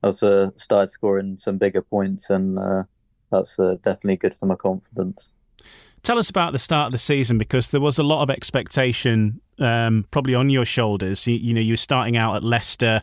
I've 0.03 0.23
uh, 0.23 0.51
started 0.57 0.91
scoring 0.91 1.39
some 1.41 1.59
bigger 1.59 1.83
points, 1.83 2.31
and 2.31 2.59
uh, 2.59 2.85
that's 3.31 3.59
uh, 3.59 3.77
definitely 3.83 4.17
good 4.17 4.35
for 4.35 4.47
my 4.47 4.55
confidence. 4.55 5.29
Tell 6.03 6.19
us 6.19 6.31
about 6.31 6.53
the 6.53 6.59
start 6.59 6.87
of 6.87 6.93
the 6.93 6.99
season 6.99 7.37
because 7.37 7.71
there 7.71 7.81
was 7.81 7.99
a 7.99 8.05
lot 8.05 8.23
of 8.23 8.31
expectation, 8.31 9.41
um, 9.59 10.07
probably 10.11 10.35
on 10.35 10.51
your 10.51 10.65
shoulders. 10.65 11.27
You, 11.27 11.35
you, 11.35 11.55
know, 11.55 11.61
you 11.61 11.73
were 11.73 11.79
starting 11.79 12.17
out 12.17 12.37
at 12.37 12.45
Leicester. 12.45 13.03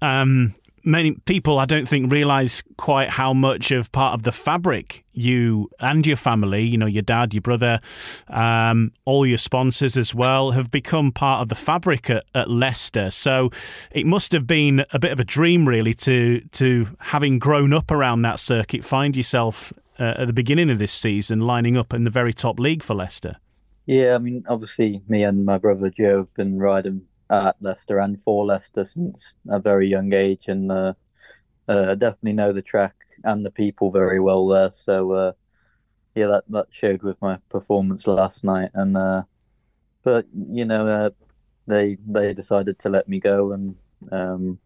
Um, 0.00 0.54
many 0.84 1.12
people, 1.24 1.58
I 1.58 1.64
don't 1.64 1.86
think, 1.86 2.10
realise 2.10 2.62
quite 2.76 3.10
how 3.10 3.32
much 3.32 3.70
of 3.70 3.90
part 3.92 4.14
of 4.14 4.22
the 4.22 4.32
fabric 4.32 5.04
you 5.12 5.70
and 5.80 6.06
your 6.06 6.16
family, 6.16 6.62
you 6.62 6.78
know, 6.78 6.86
your 6.86 7.02
dad, 7.02 7.34
your 7.34 7.42
brother, 7.42 7.80
um, 8.28 8.92
all 9.04 9.26
your 9.26 9.38
sponsors 9.38 9.96
as 9.96 10.14
well, 10.14 10.52
have 10.52 10.70
become 10.70 11.12
part 11.12 11.42
of 11.42 11.48
the 11.48 11.54
fabric 11.54 12.08
at, 12.10 12.24
at, 12.34 12.50
Leicester. 12.50 13.10
So 13.10 13.50
it 13.90 14.06
must 14.06 14.32
have 14.32 14.46
been 14.46 14.84
a 14.92 14.98
bit 14.98 15.12
of 15.12 15.20
a 15.20 15.24
dream, 15.24 15.68
really, 15.68 15.94
to 15.94 16.40
to 16.40 16.86
having 16.98 17.38
grown 17.38 17.72
up 17.72 17.90
around 17.90 18.22
that 18.22 18.40
circuit, 18.40 18.84
find 18.84 19.16
yourself 19.16 19.72
uh, 19.98 20.14
at 20.16 20.26
the 20.26 20.32
beginning 20.32 20.70
of 20.70 20.78
this 20.78 20.92
season 20.92 21.40
lining 21.40 21.76
up 21.76 21.92
in 21.92 22.04
the 22.04 22.10
very 22.10 22.32
top 22.32 22.58
league 22.58 22.82
for 22.82 22.94
Leicester. 22.94 23.36
Yeah, 23.86 24.14
I 24.14 24.18
mean, 24.18 24.44
obviously, 24.48 25.02
me 25.08 25.24
and 25.24 25.44
my 25.44 25.58
brother 25.58 25.90
Joe 25.90 26.18
have 26.18 26.34
been 26.34 26.58
riding 26.58 27.02
at 27.30 27.56
Leicester 27.60 27.98
and 27.98 28.20
for 28.22 28.44
Leicester 28.44 28.84
since 28.84 29.34
a 29.48 29.58
very 29.58 29.88
young 29.88 30.12
age, 30.12 30.48
and 30.48 30.70
uh, 30.70 30.92
uh, 31.68 31.94
definitely 31.94 32.32
know 32.32 32.52
the 32.52 32.62
track 32.62 32.96
and 33.24 33.44
the 33.44 33.50
people 33.50 33.90
very 33.90 34.20
well 34.20 34.46
there. 34.48 34.70
So 34.70 35.12
uh, 35.12 35.32
yeah, 36.14 36.26
that 36.26 36.44
that 36.48 36.66
showed 36.70 37.02
with 37.02 37.20
my 37.22 37.38
performance 37.48 38.06
last 38.06 38.44
night. 38.44 38.70
And 38.74 38.96
uh, 38.96 39.22
but 40.02 40.26
you 40.34 40.64
know, 40.64 40.86
uh, 40.86 41.10
they 41.66 41.96
they 42.06 42.34
decided 42.34 42.78
to 42.80 42.88
let 42.88 43.08
me 43.08 43.20
go, 43.20 43.52
and 43.52 43.76
um, 44.10 44.58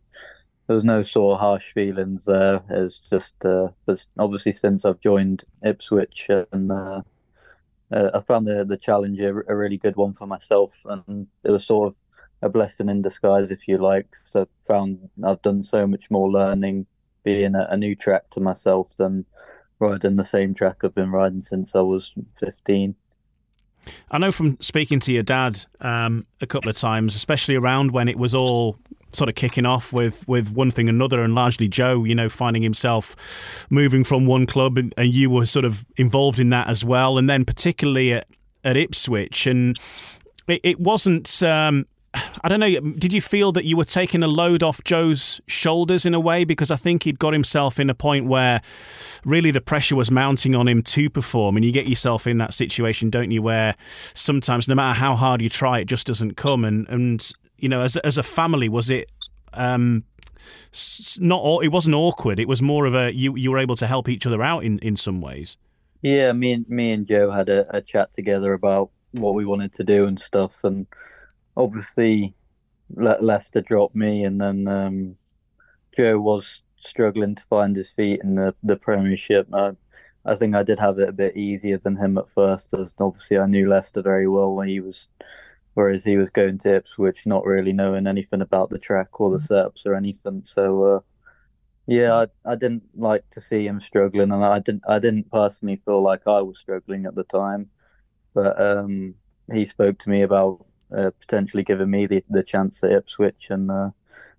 there 0.67 0.75
was 0.75 0.85
no 0.85 1.03
sort 1.03 1.35
of 1.35 1.41
harsh 1.41 1.73
feelings 1.73 2.25
there. 2.25 2.63
It's 2.71 2.99
just, 2.99 3.35
uh, 3.45 3.69
but 3.85 4.05
obviously 4.19 4.53
since 4.53 4.85
I've 4.85 5.01
joined 5.01 5.45
Ipswich 5.63 6.29
and. 6.53 6.73
Uh, 6.73 7.03
I 7.93 8.21
found 8.23 8.47
the 8.47 8.65
the 8.65 8.79
challenge 8.79 9.21
a, 9.21 9.29
a, 9.47 9.55
really 9.55 9.77
good 9.77 9.95
one 9.95 10.15
for 10.15 10.27
myself, 10.27 10.75
and 10.87 11.29
it 11.45 11.51
was 11.51 11.65
sort 11.65 11.87
of 11.87 11.97
a 12.45 12.49
blessing 12.49 12.91
in 12.91 13.03
disguise, 13.03 13.51
if 13.51 13.67
you 13.67 13.79
like. 13.79 14.15
So 14.15 14.43
I 14.43 14.47
found 14.67 15.09
I've 15.25 15.43
done 15.43 15.63
so 15.63 15.87
much 15.87 16.11
more 16.11 16.31
learning 16.31 16.87
being 17.25 17.57
a, 17.57 17.67
a 17.71 17.77
new 17.77 17.97
track 17.97 18.29
to 18.31 18.41
myself 18.41 18.95
than 18.99 19.25
riding 19.81 20.17
the 20.17 20.25
same 20.25 20.55
track 20.55 20.85
I've 20.85 20.95
been 20.95 21.11
riding 21.11 21.43
since 21.43 21.75
I 21.75 21.81
was 21.81 22.13
15. 22.37 22.95
I 24.11 24.19
know 24.19 24.31
from 24.31 24.59
speaking 24.61 25.01
to 25.01 25.13
your 25.13 25.23
dad 25.23 25.65
um, 25.81 26.27
a 26.41 26.47
couple 26.47 26.69
of 26.71 26.77
times, 26.77 27.17
especially 27.17 27.55
around 27.55 27.93
when 27.93 28.09
it 28.09 28.19
was 28.19 28.35
all 28.35 28.79
sort 29.11 29.29
of 29.29 29.35
kicking 29.35 29.67
off 29.67 29.93
with, 29.93 30.27
with 30.29 30.53
one 30.53 30.71
thing 30.71 30.89
another, 30.89 31.23
and 31.23 31.35
largely 31.35 31.69
Joe, 31.69 32.05
you 32.05 32.15
know, 32.15 32.29
finding 32.29 32.63
himself 32.63 33.67
moving 33.71 34.05
from 34.05 34.27
one 34.27 34.47
club, 34.47 34.77
and, 34.77 34.95
and 34.97 35.15
you 35.15 35.31
were 35.31 35.47
sort 35.47 35.65
of 35.65 35.85
involved 35.97 36.39
in 36.39 36.51
that 36.51 36.69
as 36.69 36.85
well, 36.85 37.17
and 37.17 37.29
then 37.29 37.45
particularly 37.45 38.13
at, 38.13 38.27
at 38.65 38.77
Ipswich, 38.77 39.47
and 39.47 39.79
it, 40.47 40.61
it 40.63 40.81
wasn't. 40.81 41.43
Um, 41.43 41.87
I 42.43 42.49
don't 42.49 42.61
know. 42.61 42.81
Did 42.81 43.13
you 43.13 43.21
feel 43.21 43.53
that 43.53 43.65
you 43.65 43.77
were 43.77 43.85
taking 43.85 44.23
a 44.23 44.29
load 44.29 44.63
off 44.63 44.83
Joe's 44.85 45.41
shoulders 45.47 46.07
in 46.07 46.15
a 46.15 46.21
way? 46.21 46.45
Because 46.45 46.71
I 46.71 46.77
think 46.77 47.03
he'd 47.03 47.19
got 47.19 47.33
himself 47.33 47.81
in 47.81 47.91
a 47.91 47.95
point 47.95 48.27
where 48.27 48.61
really 49.25 49.51
the 49.51 49.61
pressure 49.61 49.97
was 49.97 50.11
mounting 50.11 50.55
on 50.55 50.69
him 50.69 50.83
to 50.83 51.11
perform. 51.11 51.57
And 51.57 51.65
you 51.65 51.73
get 51.73 51.87
yourself 51.87 52.27
in 52.27 52.39
that 52.39 52.55
situation, 52.55 53.11
don't 53.11 53.31
you, 53.31 53.43
where 53.43 53.75
sometimes 54.15 54.69
no 54.69 54.75
matter 54.75 54.99
how 54.99 55.17
hard 55.17 55.43
you 55.43 55.49
try, 55.49 55.81
it 55.81 55.87
just 55.87 56.07
doesn't 56.07 56.37
come. 56.37 56.65
And, 56.65 56.89
and 56.89 57.33
you 57.59 57.69
know, 57.69 57.81
as, 57.81 57.97
as 57.99 58.19
a 58.19 58.23
family, 58.23 58.69
was 58.69 58.91
it. 58.91 59.11
Um, 59.53 60.05
not 61.21 61.65
it 61.65 61.69
wasn't 61.69 61.95
awkward. 61.95 62.39
It 62.39 62.49
was 62.49 62.61
more 62.61 62.87
of 62.87 62.95
a 62.95 63.15
you 63.15 63.37
you 63.37 63.51
were 63.51 63.59
able 63.59 63.77
to 63.77 63.87
help 63.87 64.09
each 64.09 64.27
other 64.27 64.43
out 64.43 64.65
in, 64.65 64.79
in 64.81 64.97
some 64.97 65.21
ways. 65.21 65.57
Yeah, 66.03 66.33
me 66.33 66.53
and 66.53 66.69
me 66.69 66.93
and 66.93 67.07
Joe 67.07 67.31
had 67.31 67.49
a, 67.49 67.65
a 67.75 67.81
chat 67.81 68.13
together 68.13 68.53
about 68.53 68.91
what 69.13 69.35
we 69.35 69.45
wanted 69.45 69.75
to 69.77 69.85
do 69.85 70.07
and 70.07 70.21
stuff, 70.21 70.53
and 70.65 70.87
obviously 71.57 72.35
Le- 72.95 73.19
Leicester 73.21 73.61
dropped 73.61 73.95
me, 73.95 74.25
and 74.25 74.41
then 74.41 74.69
um, 74.69 75.17
Joe 75.97 76.19
was 76.21 76.63
struggling 76.77 77.35
to 77.35 77.43
find 77.45 77.75
his 77.75 77.91
feet 77.91 78.21
in 78.23 78.35
the 78.35 78.55
the 78.63 78.77
Premiership. 78.77 79.49
I, 79.53 79.73
I 80.25 80.35
think 80.35 80.55
I 80.55 80.63
did 80.63 80.79
have 80.79 80.99
it 80.99 81.09
a 81.09 81.13
bit 81.13 81.37
easier 81.37 81.79
than 81.79 81.97
him 81.97 82.19
at 82.19 82.31
first, 82.31 82.75
as 82.75 82.95
obviously 82.99 83.39
I 83.39 83.47
knew 83.47 83.69
Leicester 83.69 84.03
very 84.03 84.29
well 84.29 84.55
when 84.55 84.69
he 84.69 84.81
was, 84.81 85.09
whereas 85.75 86.05
he 86.05 86.17
was 86.17 86.31
going 86.31 86.59
to 86.59 86.77
Ipswich, 86.77 87.27
not 87.27 87.45
really 87.45 87.73
knowing 87.73 88.07
anything 88.07 88.41
about 88.41 88.71
the 88.71 88.79
track 88.79 89.21
or 89.21 89.31
the 89.31 89.39
mm. 89.39 89.49
setups 89.49 89.87
or 89.87 89.95
anything. 89.95 90.43
So. 90.45 90.85
Uh, 90.85 91.01
yeah, 91.87 92.15
I, 92.15 92.53
I 92.53 92.55
didn't 92.55 92.85
like 92.97 93.29
to 93.33 93.43
see 93.43 93.67
him 93.67 93.79
struggling, 93.79 94.33
and 94.33 94.43
I 94.43 94.59
didn't. 94.59 94.85
I 94.89 94.99
didn't 94.99 95.31
personally 95.31 95.77
feel 95.77 96.03
like 96.03 96.23
I 96.27 96.41
was 96.41 96.59
struggling 96.59 97.05
at 97.05 97.15
the 97.15 97.25
time, 97.25 97.69
but 98.33 98.59
um, 98.59 99.15
he 99.53 99.67
spoke 99.67 99.99
to 99.99 100.09
me 100.09 100.23
about 100.23 100.65
uh, 100.97 101.11
potentially 101.21 101.63
giving 101.63 101.91
me 101.91 102.07
the, 102.07 102.25
the 102.29 102.43
chance 102.43 102.83
at 102.83 102.93
Ipswich, 102.93 103.49
and 103.51 103.71
uh, 103.71 103.91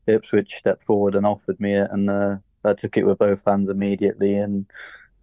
Ipswich 0.08 0.55
stepped 0.55 0.84
forward 0.84 1.15
and 1.15 1.25
offered 1.25 1.60
me 1.60 1.73
it, 1.73 1.89
and 1.91 2.10
uh, 2.10 2.36
I 2.63 2.73
took 2.73 2.97
it 2.97 3.05
with 3.05 3.19
both 3.19 3.43
hands 3.45 3.69
immediately. 3.69 4.36
And 4.36 4.65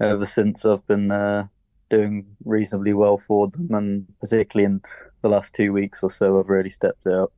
ever 0.01 0.27
since, 0.27 0.65
I've 0.65 0.87
been 0.87 1.11
uh, 1.11 1.47
doing 1.91 2.27
reasonably 2.45 2.95
well 2.95 3.19
for 3.19 3.49
them, 3.49 3.69
and 3.73 4.07
particularly 4.21 4.67
in 4.67 4.81
the 5.23 5.29
last 5.29 5.55
two 5.55 5.73
weeks 5.73 6.03
or 6.03 6.11
so, 6.11 6.39
I've 6.39 6.49
really 6.49 6.71
stepped 6.71 7.07
it 7.07 7.13
up. 7.13 7.33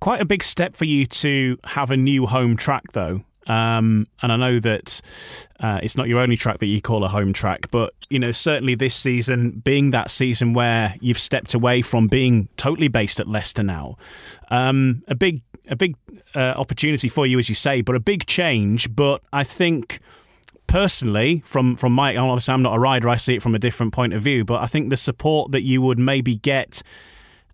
Quite 0.00 0.20
a 0.20 0.26
big 0.26 0.42
step 0.42 0.76
for 0.76 0.84
you 0.84 1.06
to 1.06 1.58
have 1.64 1.90
a 1.90 1.96
new 1.96 2.26
home 2.26 2.56
track, 2.56 2.92
though. 2.92 3.24
Um, 3.46 4.06
and 4.22 4.32
I 4.32 4.36
know 4.36 4.58
that 4.60 5.00
uh, 5.60 5.80
it's 5.82 5.96
not 5.96 6.08
your 6.08 6.20
only 6.20 6.36
track 6.36 6.58
that 6.58 6.66
you 6.66 6.80
call 6.80 7.04
a 7.04 7.08
home 7.08 7.32
track, 7.32 7.70
but 7.70 7.92
you 8.08 8.18
know 8.18 8.32
certainly 8.32 8.74
this 8.74 8.94
season 8.94 9.62
being 9.64 9.90
that 9.90 10.10
season 10.10 10.54
where 10.54 10.94
you've 11.00 11.18
stepped 11.18 11.54
away 11.54 11.82
from 11.82 12.08
being 12.08 12.48
totally 12.56 12.88
based 12.88 13.20
at 13.20 13.28
Leicester 13.28 13.62
now, 13.62 13.96
um, 14.50 15.02
a 15.08 15.14
big 15.14 15.42
a 15.68 15.76
big 15.76 15.96
uh, 16.34 16.54
opportunity 16.56 17.08
for 17.08 17.26
you, 17.26 17.38
as 17.38 17.48
you 17.48 17.54
say, 17.54 17.80
but 17.80 17.94
a 17.94 18.00
big 18.00 18.26
change. 18.26 18.94
But 18.94 19.22
I 19.32 19.44
think 19.44 20.00
personally, 20.66 21.42
from 21.44 21.76
from 21.76 21.92
my 21.92 22.16
obviously 22.16 22.54
I'm 22.54 22.62
not 22.62 22.74
a 22.74 22.78
rider, 22.78 23.08
I 23.08 23.16
see 23.16 23.36
it 23.36 23.42
from 23.42 23.54
a 23.54 23.58
different 23.58 23.92
point 23.92 24.12
of 24.12 24.22
view, 24.22 24.44
but 24.44 24.62
I 24.62 24.66
think 24.66 24.90
the 24.90 24.96
support 24.96 25.52
that 25.52 25.62
you 25.62 25.82
would 25.82 25.98
maybe 25.98 26.36
get 26.36 26.82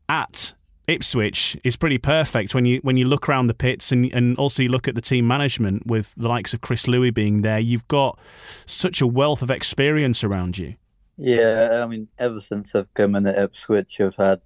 at 0.08 0.54
Ipswich 0.90 1.56
is 1.62 1.76
pretty 1.76 1.98
perfect 1.98 2.52
when 2.52 2.64
you 2.64 2.80
when 2.82 2.96
you 2.96 3.06
look 3.06 3.28
around 3.28 3.46
the 3.46 3.54
pits 3.54 3.92
and 3.92 4.12
and 4.12 4.36
also 4.38 4.62
you 4.64 4.68
look 4.68 4.88
at 4.88 4.96
the 4.96 5.00
team 5.00 5.24
management 5.26 5.86
with 5.86 6.12
the 6.16 6.28
likes 6.28 6.52
of 6.52 6.60
Chris 6.60 6.88
Louis 6.88 7.12
being 7.12 7.42
there. 7.42 7.60
You've 7.60 7.86
got 7.86 8.18
such 8.66 9.00
a 9.00 9.06
wealth 9.06 9.40
of 9.40 9.50
experience 9.50 10.24
around 10.24 10.58
you. 10.58 10.74
Yeah, 11.16 11.82
I 11.84 11.86
mean, 11.86 12.08
ever 12.18 12.40
since 12.40 12.74
I've 12.74 12.92
come 12.94 13.14
in 13.14 13.26
at 13.26 13.38
Ipswich, 13.38 14.00
I've 14.00 14.16
had 14.16 14.40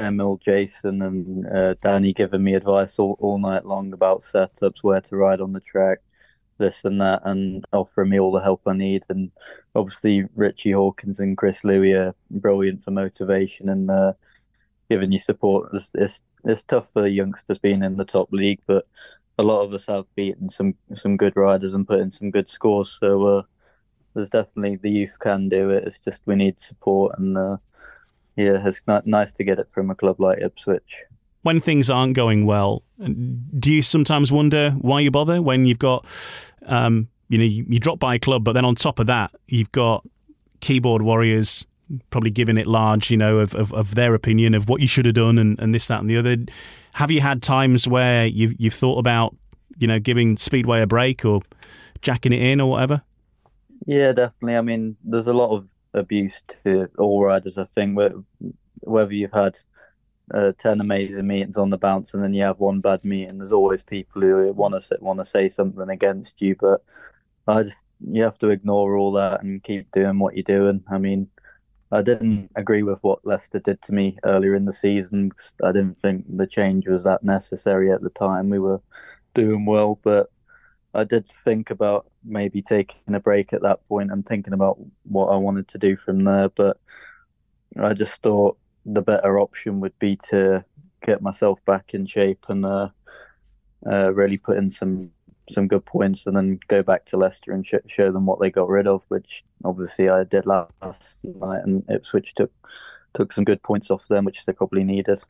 Emil, 0.00 0.38
Jason, 0.38 1.00
and 1.02 1.46
uh, 1.46 1.74
Danny 1.80 2.12
giving 2.12 2.42
me 2.42 2.54
advice 2.54 2.98
all, 2.98 3.16
all 3.20 3.38
night 3.38 3.64
long 3.64 3.92
about 3.92 4.22
setups, 4.22 4.82
where 4.82 5.02
to 5.02 5.16
ride 5.16 5.40
on 5.40 5.52
the 5.52 5.60
track, 5.60 5.98
this 6.56 6.84
and 6.84 7.00
that, 7.00 7.22
and 7.24 7.64
offering 7.72 8.08
me 8.08 8.18
all 8.18 8.32
the 8.32 8.40
help 8.40 8.62
I 8.66 8.72
need. 8.72 9.04
And 9.10 9.30
obviously, 9.76 10.24
Richie 10.34 10.72
Hawkins 10.72 11.20
and 11.20 11.36
Chris 11.36 11.62
Louis 11.62 11.92
are 11.92 12.14
brilliant 12.30 12.82
for 12.82 12.90
motivation 12.90 13.68
and. 13.68 13.88
Uh, 13.88 14.14
giving 14.88 15.12
you 15.12 15.18
support. 15.18 15.70
It's, 15.72 15.90
it's, 15.94 16.22
it's 16.44 16.62
tough 16.62 16.92
for 16.92 17.06
youngsters 17.06 17.58
being 17.58 17.82
in 17.82 17.96
the 17.96 18.04
top 18.04 18.32
league, 18.32 18.60
but 18.66 18.86
a 19.38 19.42
lot 19.42 19.62
of 19.62 19.72
us 19.72 19.86
have 19.86 20.04
beaten 20.16 20.50
some 20.50 20.74
some 20.96 21.16
good 21.16 21.36
riders 21.36 21.74
and 21.74 21.86
put 21.86 22.00
in 22.00 22.10
some 22.10 22.30
good 22.30 22.48
scores. 22.48 22.96
So 23.00 23.38
uh, 23.38 23.42
there's 24.14 24.30
definitely 24.30 24.76
the 24.76 24.90
youth 24.90 25.16
can 25.20 25.48
do 25.48 25.70
it. 25.70 25.84
It's 25.84 26.00
just 26.00 26.22
we 26.26 26.34
need 26.34 26.60
support, 26.60 27.18
and 27.18 27.38
uh, 27.38 27.56
yeah, 28.36 28.66
it's 28.66 28.82
not 28.86 29.06
nice 29.06 29.34
to 29.34 29.44
get 29.44 29.58
it 29.58 29.70
from 29.70 29.90
a 29.90 29.94
club 29.94 30.20
like 30.20 30.40
Ipswich. 30.40 31.02
When 31.42 31.60
things 31.60 31.88
aren't 31.88 32.14
going 32.14 32.46
well, 32.46 32.82
do 32.98 33.72
you 33.72 33.82
sometimes 33.82 34.32
wonder 34.32 34.72
why 34.72 35.00
you 35.00 35.10
bother 35.10 35.40
when 35.40 35.66
you've 35.66 35.78
got, 35.78 36.04
um, 36.66 37.08
you 37.28 37.38
know, 37.38 37.44
you, 37.44 37.64
you 37.68 37.78
drop 37.78 38.00
by 38.00 38.16
a 38.16 38.18
club, 38.18 38.42
but 38.42 38.52
then 38.52 38.64
on 38.64 38.74
top 38.74 38.98
of 38.98 39.06
that, 39.06 39.30
you've 39.46 39.70
got 39.70 40.04
keyboard 40.60 41.00
warriors 41.00 41.64
probably 42.10 42.30
giving 42.30 42.58
it 42.58 42.66
large, 42.66 43.10
you 43.10 43.16
know, 43.16 43.38
of, 43.38 43.54
of, 43.54 43.72
of, 43.72 43.94
their 43.94 44.14
opinion 44.14 44.54
of 44.54 44.68
what 44.68 44.80
you 44.80 44.88
should 44.88 45.06
have 45.06 45.14
done 45.14 45.38
and, 45.38 45.58
and 45.58 45.74
this, 45.74 45.86
that, 45.86 46.00
and 46.00 46.10
the 46.10 46.16
other. 46.16 46.36
Have 46.92 47.10
you 47.10 47.20
had 47.20 47.42
times 47.42 47.88
where 47.88 48.26
you've, 48.26 48.54
you've 48.58 48.74
thought 48.74 48.98
about, 48.98 49.34
you 49.78 49.86
know, 49.86 49.98
giving 49.98 50.36
Speedway 50.36 50.82
a 50.82 50.86
break 50.86 51.24
or 51.24 51.40
jacking 52.02 52.32
it 52.32 52.42
in 52.42 52.60
or 52.60 52.70
whatever? 52.70 53.02
Yeah, 53.86 54.12
definitely. 54.12 54.56
I 54.56 54.60
mean, 54.60 54.96
there's 55.04 55.28
a 55.28 55.32
lot 55.32 55.54
of 55.54 55.68
abuse 55.94 56.42
to 56.64 56.88
all 56.98 57.24
riders, 57.24 57.58
I 57.58 57.66
think, 57.74 57.98
whether 58.80 59.12
you've 59.12 59.32
had 59.32 59.58
uh, 60.34 60.52
10 60.58 60.80
amazing 60.80 61.26
meetings 61.26 61.56
on 61.56 61.70
the 61.70 61.78
bounce 61.78 62.12
and 62.12 62.22
then 62.22 62.34
you 62.34 62.42
have 62.42 62.58
one 62.58 62.80
bad 62.80 63.04
meeting, 63.04 63.38
there's 63.38 63.52
always 63.52 63.82
people 63.82 64.20
who 64.20 64.52
want 64.52 64.80
to 64.80 64.98
want 65.00 65.18
to 65.18 65.24
say 65.24 65.48
something 65.48 65.88
against 65.88 66.40
you. 66.42 66.54
But 66.58 66.82
I 67.46 67.62
just, 67.62 67.76
you 68.06 68.22
have 68.22 68.38
to 68.40 68.50
ignore 68.50 68.96
all 68.96 69.12
that 69.12 69.42
and 69.42 69.62
keep 69.62 69.90
doing 69.92 70.18
what 70.18 70.36
you're 70.36 70.42
doing. 70.42 70.82
I 70.90 70.98
mean, 70.98 71.28
I 71.90 72.02
didn't 72.02 72.50
agree 72.54 72.82
with 72.82 73.02
what 73.02 73.26
Leicester 73.26 73.60
did 73.60 73.80
to 73.82 73.92
me 73.92 74.18
earlier 74.24 74.54
in 74.54 74.66
the 74.66 74.72
season. 74.72 75.32
I 75.64 75.72
didn't 75.72 76.00
think 76.02 76.24
the 76.36 76.46
change 76.46 76.86
was 76.86 77.04
that 77.04 77.22
necessary 77.22 77.90
at 77.90 78.02
the 78.02 78.10
time. 78.10 78.50
We 78.50 78.58
were 78.58 78.80
doing 79.34 79.64
well, 79.64 79.98
but 80.02 80.30
I 80.94 81.04
did 81.04 81.26
think 81.44 81.70
about 81.70 82.10
maybe 82.24 82.60
taking 82.60 83.14
a 83.14 83.20
break 83.20 83.52
at 83.52 83.62
that 83.62 83.86
point 83.88 84.12
and 84.12 84.26
thinking 84.26 84.52
about 84.52 84.78
what 85.04 85.28
I 85.28 85.36
wanted 85.36 85.68
to 85.68 85.78
do 85.78 85.96
from 85.96 86.24
there. 86.24 86.50
But 86.50 86.78
I 87.78 87.94
just 87.94 88.20
thought 88.22 88.58
the 88.84 89.02
better 89.02 89.40
option 89.40 89.80
would 89.80 89.98
be 89.98 90.18
to 90.30 90.64
get 91.04 91.22
myself 91.22 91.64
back 91.64 91.94
in 91.94 92.04
shape 92.04 92.44
and 92.48 92.66
uh, 92.66 92.88
uh, 93.86 94.12
really 94.12 94.36
put 94.36 94.58
in 94.58 94.70
some 94.70 95.10
some 95.50 95.68
good 95.68 95.84
points 95.84 96.26
and 96.26 96.36
then 96.36 96.58
go 96.68 96.82
back 96.82 97.04
to 97.06 97.16
Leicester 97.16 97.52
and 97.52 97.66
sh- 97.66 97.74
show 97.86 98.10
them 98.12 98.26
what 98.26 98.40
they 98.40 98.50
got 98.50 98.68
rid 98.68 98.86
of, 98.86 99.02
which 99.08 99.44
obviously 99.64 100.08
I 100.08 100.24
did 100.24 100.46
last 100.46 100.72
night, 101.22 101.62
and 101.64 101.84
Ipswich 101.88 102.34
took 102.34 102.52
took 103.14 103.32
some 103.32 103.44
good 103.44 103.62
points 103.62 103.90
off 103.90 104.06
them, 104.08 104.24
which 104.24 104.44
they 104.44 104.52
probably 104.52 104.84
needed. 104.84 105.20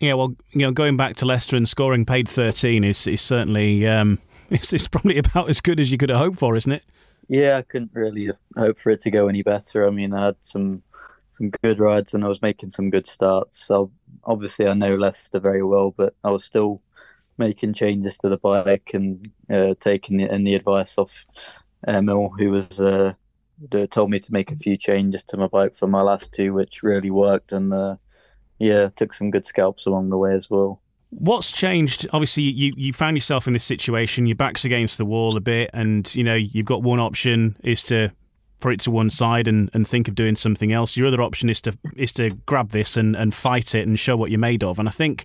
Yeah, 0.00 0.14
well, 0.14 0.34
you 0.50 0.62
know, 0.62 0.72
going 0.72 0.96
back 0.96 1.16
to 1.16 1.26
Leicester 1.26 1.56
and 1.56 1.68
scoring 1.68 2.04
paid 2.04 2.28
thirteen 2.28 2.84
is 2.84 3.06
is 3.06 3.20
certainly 3.20 3.86
um, 3.86 4.18
it's, 4.50 4.72
it's 4.72 4.88
probably 4.88 5.18
about 5.18 5.48
as 5.48 5.60
good 5.60 5.80
as 5.80 5.92
you 5.92 5.98
could 5.98 6.10
have 6.10 6.18
hoped 6.18 6.38
for, 6.38 6.56
isn't 6.56 6.72
it? 6.72 6.84
Yeah, 7.28 7.56
I 7.56 7.62
couldn't 7.62 7.92
really 7.94 8.30
hope 8.56 8.78
for 8.78 8.90
it 8.90 9.00
to 9.02 9.10
go 9.10 9.28
any 9.28 9.42
better. 9.42 9.86
I 9.86 9.90
mean, 9.90 10.12
I 10.12 10.26
had 10.26 10.36
some 10.42 10.82
some 11.32 11.50
good 11.62 11.78
rides 11.78 12.14
and 12.14 12.24
I 12.24 12.28
was 12.28 12.42
making 12.42 12.70
some 12.70 12.90
good 12.90 13.06
starts. 13.06 13.64
So 13.64 13.90
obviously, 14.24 14.66
I 14.66 14.74
know 14.74 14.96
Leicester 14.96 15.40
very 15.40 15.62
well, 15.62 15.92
but 15.96 16.14
I 16.24 16.30
was 16.30 16.44
still 16.44 16.82
making 17.42 17.74
changes 17.74 18.16
to 18.18 18.28
the 18.28 18.38
bike 18.38 18.90
and 18.94 19.30
uh, 19.52 19.74
taking 19.80 20.18
the, 20.18 20.24
and 20.24 20.46
the 20.46 20.54
advice 20.54 20.94
of 20.96 21.10
Emil, 21.86 22.30
who 22.38 22.50
was 22.50 22.80
uh, 22.80 23.14
told 23.90 24.10
me 24.10 24.20
to 24.20 24.32
make 24.32 24.50
a 24.50 24.56
few 24.56 24.76
changes 24.76 25.24
to 25.24 25.36
my 25.36 25.48
bike 25.48 25.74
for 25.74 25.86
my 25.86 26.02
last 26.02 26.32
two, 26.32 26.52
which 26.52 26.82
really 26.82 27.10
worked. 27.10 27.52
And 27.52 27.72
uh, 27.72 27.96
yeah, 28.58 28.88
took 28.96 29.14
some 29.14 29.30
good 29.30 29.46
scalps 29.46 29.86
along 29.86 30.10
the 30.10 30.18
way 30.18 30.34
as 30.34 30.48
well. 30.48 30.80
What's 31.10 31.52
changed? 31.52 32.06
Obviously, 32.12 32.44
you, 32.44 32.72
you 32.76 32.92
found 32.92 33.16
yourself 33.16 33.46
in 33.46 33.52
this 33.52 33.64
situation. 33.64 34.26
Your 34.26 34.36
back's 34.36 34.64
against 34.64 34.96
the 34.96 35.04
wall 35.04 35.36
a 35.36 35.40
bit, 35.40 35.68
and 35.74 36.12
you 36.14 36.24
know 36.24 36.34
you've 36.34 36.66
got 36.66 36.82
one 36.82 37.00
option 37.00 37.56
is 37.62 37.82
to 37.84 38.12
put 38.60 38.72
it 38.74 38.80
to 38.80 38.90
one 38.90 39.10
side 39.10 39.48
and, 39.48 39.68
and 39.74 39.86
think 39.86 40.08
of 40.08 40.14
doing 40.14 40.36
something 40.36 40.72
else. 40.72 40.96
Your 40.96 41.08
other 41.08 41.20
option 41.20 41.50
is 41.50 41.60
to 41.62 41.76
is 41.96 42.12
to 42.12 42.30
grab 42.46 42.70
this 42.70 42.96
and, 42.96 43.14
and 43.14 43.34
fight 43.34 43.74
it 43.74 43.86
and 43.86 43.98
show 43.98 44.16
what 44.16 44.30
you're 44.30 44.38
made 44.40 44.64
of. 44.64 44.78
And 44.78 44.88
I 44.88 44.92
think 44.92 45.24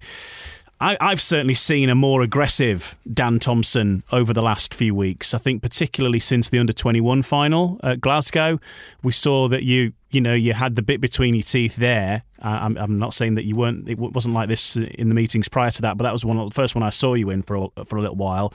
I, 0.79 1.09
have 1.09 1.21
certainly 1.21 1.55
seen 1.55 1.89
a 1.89 1.95
more 1.95 2.21
aggressive 2.21 2.95
Dan 3.11 3.39
Thompson 3.39 4.03
over 4.11 4.31
the 4.31 4.43
last 4.43 4.73
few 4.73 4.93
weeks. 4.93 5.33
I 5.33 5.39
think 5.39 5.61
particularly 5.61 6.19
since 6.19 6.49
the 6.49 6.59
under 6.59 6.73
twenty 6.73 7.01
one 7.01 7.23
final 7.23 7.79
at 7.83 7.99
Glasgow, 7.99 8.59
we 9.01 9.11
saw 9.11 9.47
that 9.47 9.63
you 9.63 9.93
you 10.11 10.21
know 10.21 10.33
you 10.33 10.53
had 10.53 10.75
the 10.75 10.81
bit 10.81 11.01
between 11.01 11.33
your 11.33 11.43
teeth 11.43 11.75
there. 11.77 12.23
I'm, 12.39 12.77
I'm, 12.77 12.99
not 12.99 13.15
saying 13.15 13.33
that 13.35 13.45
you 13.45 13.55
weren't. 13.55 13.89
It 13.89 13.97
wasn't 13.97 14.35
like 14.35 14.47
this 14.47 14.75
in 14.75 15.09
the 15.09 15.15
meetings 15.15 15.49
prior 15.49 15.71
to 15.71 15.81
that, 15.81 15.97
but 15.97 16.03
that 16.03 16.13
was 16.13 16.23
one 16.23 16.37
of 16.37 16.47
the 16.47 16.53
first 16.53 16.75
one 16.75 16.83
I 16.83 16.91
saw 16.91 17.15
you 17.15 17.31
in 17.31 17.41
for 17.41 17.69
a, 17.75 17.85
for 17.85 17.97
a 17.97 18.01
little 18.01 18.15
while. 18.15 18.53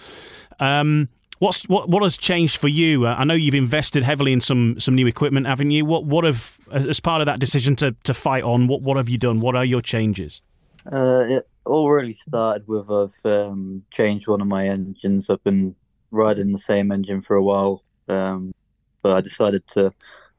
Um, 0.60 1.08
what's 1.40 1.68
what 1.68 1.88
what 1.88 2.04
has 2.04 2.16
changed 2.16 2.58
for 2.58 2.68
you? 2.68 3.08
Uh, 3.08 3.16
I 3.18 3.24
know 3.24 3.34
you've 3.34 3.56
invested 3.56 4.04
heavily 4.04 4.32
in 4.32 4.40
some 4.40 4.78
some 4.78 4.94
new 4.94 5.08
equipment, 5.08 5.48
haven't 5.48 5.72
you? 5.72 5.84
What 5.84 6.04
what 6.04 6.22
have 6.22 6.56
as 6.70 7.00
part 7.00 7.20
of 7.20 7.26
that 7.26 7.40
decision 7.40 7.74
to 7.76 7.96
to 8.04 8.14
fight 8.14 8.44
on? 8.44 8.68
What 8.68 8.82
what 8.82 8.96
have 8.96 9.08
you 9.08 9.18
done? 9.18 9.40
What 9.40 9.56
are 9.56 9.64
your 9.64 9.80
changes? 9.80 10.42
Uh, 10.90 11.40
all 11.64 11.90
really 11.90 12.14
started 12.14 12.66
with 12.66 12.90
I've 12.90 13.24
um, 13.24 13.84
changed 13.90 14.28
one 14.28 14.40
of 14.40 14.46
my 14.46 14.68
engines. 14.68 15.30
I've 15.30 15.44
been 15.44 15.74
riding 16.10 16.52
the 16.52 16.58
same 16.58 16.92
engine 16.92 17.20
for 17.20 17.36
a 17.36 17.42
while, 17.42 17.82
um, 18.08 18.54
but 19.02 19.16
I 19.16 19.20
decided 19.20 19.66
to 19.68 19.92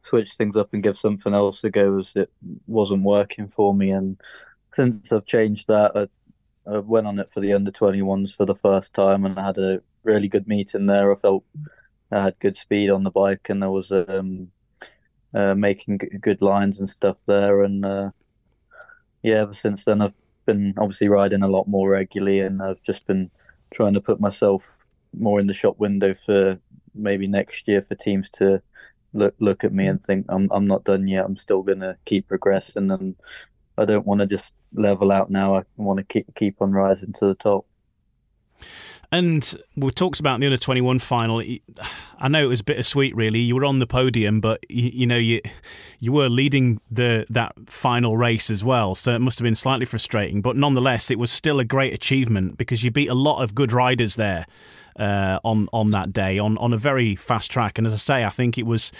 switch 0.03 0.33
things 0.33 0.55
up 0.57 0.73
and 0.73 0.83
give 0.83 0.97
something 0.97 1.33
else 1.33 1.63
a 1.63 1.69
go 1.69 1.99
as 1.99 2.11
it 2.15 2.31
wasn't 2.67 3.03
working 3.03 3.47
for 3.47 3.73
me. 3.73 3.91
And 3.91 4.19
since 4.73 5.11
I've 5.11 5.25
changed 5.25 5.67
that, 5.67 5.91
I, 5.95 6.07
I 6.69 6.79
went 6.79 7.07
on 7.07 7.19
it 7.19 7.31
for 7.33 7.39
the 7.39 7.53
under 7.53 7.71
21s 7.71 8.35
for 8.35 8.45
the 8.45 8.55
first 8.55 8.93
time 8.93 9.25
and 9.25 9.39
I 9.39 9.45
had 9.47 9.57
a 9.57 9.81
really 10.03 10.27
good 10.27 10.47
meeting 10.47 10.85
there. 10.85 11.11
I 11.11 11.15
felt 11.15 11.43
I 12.11 12.23
had 12.23 12.39
good 12.39 12.57
speed 12.57 12.89
on 12.89 13.03
the 13.03 13.11
bike 13.11 13.47
and 13.49 13.63
I 13.63 13.67
was 13.67 13.91
um, 13.91 14.51
uh, 15.33 15.55
making 15.55 15.99
good 16.21 16.41
lines 16.41 16.79
and 16.79 16.89
stuff 16.89 17.17
there. 17.25 17.63
And 17.63 17.85
uh, 17.85 18.11
yeah, 19.21 19.35
ever 19.35 19.53
since 19.53 19.85
then, 19.85 20.01
I've 20.01 20.13
been 20.45 20.73
obviously 20.77 21.09
riding 21.09 21.43
a 21.43 21.47
lot 21.47 21.67
more 21.67 21.89
regularly, 21.89 22.39
and 22.39 22.61
I've 22.61 22.81
just 22.83 23.05
been 23.07 23.29
trying 23.71 23.93
to 23.93 24.01
put 24.01 24.19
myself 24.19 24.77
more 25.17 25.39
in 25.39 25.47
the 25.47 25.53
shop 25.53 25.77
window 25.79 26.13
for 26.25 26.59
maybe 26.95 27.27
next 27.27 27.67
year 27.67 27.81
for 27.81 27.95
teams 27.95 28.29
to 28.29 28.61
look 29.13 29.35
look 29.39 29.63
at 29.63 29.73
me 29.73 29.87
and 29.87 30.03
think 30.03 30.25
I'm 30.29 30.49
I'm 30.51 30.67
not 30.67 30.83
done 30.83 31.07
yet. 31.07 31.25
I'm 31.25 31.37
still 31.37 31.61
gonna 31.61 31.97
keep 32.05 32.27
progressing, 32.27 32.91
and 32.91 33.15
I 33.77 33.85
don't 33.85 34.05
want 34.05 34.21
to 34.21 34.27
just 34.27 34.53
level 34.73 35.11
out 35.11 35.29
now. 35.29 35.57
I 35.57 35.63
want 35.77 35.97
to 35.97 36.03
keep 36.03 36.33
keep 36.35 36.61
on 36.61 36.71
rising 36.71 37.13
to 37.13 37.27
the 37.27 37.35
top. 37.35 37.65
And 39.13 39.55
we 39.75 39.91
talked 39.91 40.19
about 40.19 40.39
the 40.39 40.47
under 40.47 40.57
twenty 40.57 40.81
one 40.81 40.97
final. 40.97 41.43
I 42.17 42.27
know 42.27 42.43
it 42.43 42.47
was 42.47 42.63
bittersweet, 42.63 43.15
really. 43.15 43.37
You 43.37 43.53
were 43.53 43.63
on 43.63 43.77
the 43.77 43.85
podium, 43.85 44.41
but 44.41 44.65
you, 44.69 44.89
you, 44.91 45.05
know 45.05 45.17
you 45.17 45.39
you 45.99 46.11
were 46.11 46.29
leading 46.29 46.81
the 46.89 47.27
that 47.29 47.53
final 47.67 48.17
race 48.17 48.49
as 48.49 48.63
well. 48.63 48.95
So 48.95 49.13
it 49.13 49.19
must 49.19 49.37
have 49.37 49.43
been 49.43 49.53
slightly 49.53 49.85
frustrating, 49.85 50.41
but 50.41 50.55
nonetheless, 50.55 51.11
it 51.11 51.19
was 51.19 51.29
still 51.29 51.59
a 51.59 51.63
great 51.63 51.93
achievement 51.93 52.57
because 52.57 52.83
you 52.83 52.89
beat 52.89 53.07
a 53.07 53.13
lot 53.13 53.43
of 53.43 53.53
good 53.53 53.71
riders 53.71 54.15
there 54.15 54.47
uh, 54.97 55.39
on 55.43 55.67
on 55.73 55.91
that 55.91 56.13
day 56.13 56.39
on, 56.39 56.57
on 56.57 56.73
a 56.73 56.77
very 56.77 57.15
fast 57.15 57.51
track. 57.51 57.77
And 57.77 57.87
as 57.87 57.93
I 57.93 57.97
say, 57.97 58.25
I 58.25 58.29
think 58.29 58.57
it 58.57 58.65
was 58.65 58.91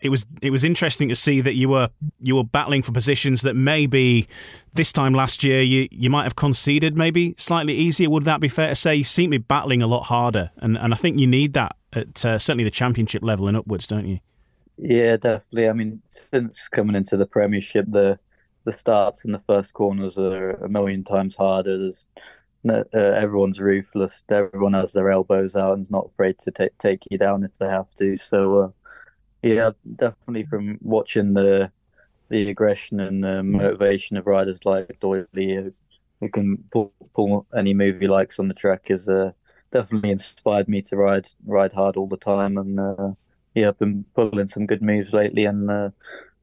it 0.00 0.08
was 0.08 0.26
it 0.42 0.50
was 0.50 0.64
interesting 0.64 1.08
to 1.08 1.16
see 1.16 1.40
that 1.40 1.54
you 1.54 1.68
were 1.68 1.90
you 2.20 2.36
were 2.36 2.44
battling 2.44 2.82
for 2.82 2.92
positions 2.92 3.42
that 3.42 3.54
maybe 3.54 4.28
this 4.74 4.92
time 4.92 5.12
last 5.12 5.44
year 5.44 5.62
you 5.62 5.88
you 5.90 6.10
might 6.10 6.24
have 6.24 6.36
conceded 6.36 6.96
maybe 6.96 7.34
slightly 7.36 7.74
easier. 7.74 8.10
Would 8.10 8.24
that 8.24 8.40
be 8.40 8.48
fair 8.48 8.68
to 8.68 8.74
say? 8.74 8.94
You 8.94 9.04
seem 9.04 9.30
to 9.30 9.38
be 9.38 9.44
battling 9.44 9.82
a 9.82 9.86
lot 9.86 10.04
harder, 10.04 10.50
and 10.56 10.76
and 10.78 10.92
I 10.92 10.96
think 10.96 11.18
you 11.18 11.26
need 11.26 11.52
that 11.54 11.76
at 11.92 12.24
uh, 12.24 12.38
certainly 12.38 12.64
the 12.64 12.70
championship 12.70 13.22
level 13.22 13.48
and 13.48 13.56
upwards, 13.56 13.86
don't 13.86 14.06
you? 14.06 14.20
Yeah, 14.76 15.16
definitely. 15.16 15.68
I 15.68 15.72
mean, 15.72 16.00
since 16.30 16.68
coming 16.68 16.96
into 16.96 17.16
the 17.16 17.26
Premiership, 17.26 17.86
the 17.88 18.18
the 18.64 18.72
starts 18.72 19.24
in 19.24 19.32
the 19.32 19.42
first 19.46 19.72
corners 19.72 20.18
are 20.18 20.50
a 20.50 20.68
million 20.68 21.02
times 21.02 21.34
harder. 21.34 21.78
There's 21.78 22.06
uh, 22.68 22.84
everyone's 22.94 23.60
ruthless. 23.60 24.22
Everyone 24.28 24.74
has 24.74 24.92
their 24.92 25.10
elbows 25.10 25.56
out 25.56 25.72
and's 25.72 25.90
not 25.90 26.06
afraid 26.06 26.38
to 26.40 26.50
take 26.50 26.76
take 26.78 27.02
you 27.10 27.18
down 27.18 27.44
if 27.44 27.56
they 27.58 27.66
have 27.66 27.94
to. 27.96 28.16
So, 28.16 28.58
uh, 28.58 28.68
yeah, 29.42 29.70
definitely 29.96 30.44
from 30.44 30.78
watching 30.82 31.34
the 31.34 31.70
the 32.28 32.48
aggression 32.48 33.00
and 33.00 33.24
the 33.24 33.42
motivation 33.42 34.16
of 34.16 34.26
riders 34.26 34.60
like 34.64 35.00
Doyley, 35.00 35.26
who, 35.62 35.72
who 36.20 36.28
can 36.28 36.62
pull, 36.70 36.92
pull 37.14 37.46
any 37.56 37.74
move 37.74 38.00
he 38.00 38.06
likes 38.06 38.38
on 38.38 38.48
the 38.48 38.54
track, 38.54 38.90
is 38.90 39.08
uh, 39.08 39.32
definitely 39.72 40.10
inspired 40.10 40.68
me 40.68 40.82
to 40.82 40.96
ride 40.96 41.28
ride 41.46 41.72
hard 41.72 41.96
all 41.96 42.06
the 42.06 42.16
time. 42.16 42.56
And 42.56 42.78
uh, 42.78 43.10
yeah, 43.54 43.68
I've 43.68 43.78
been 43.78 44.04
pulling 44.14 44.48
some 44.48 44.66
good 44.66 44.82
moves 44.82 45.12
lately, 45.12 45.44
and 45.46 45.70
uh, 45.70 45.90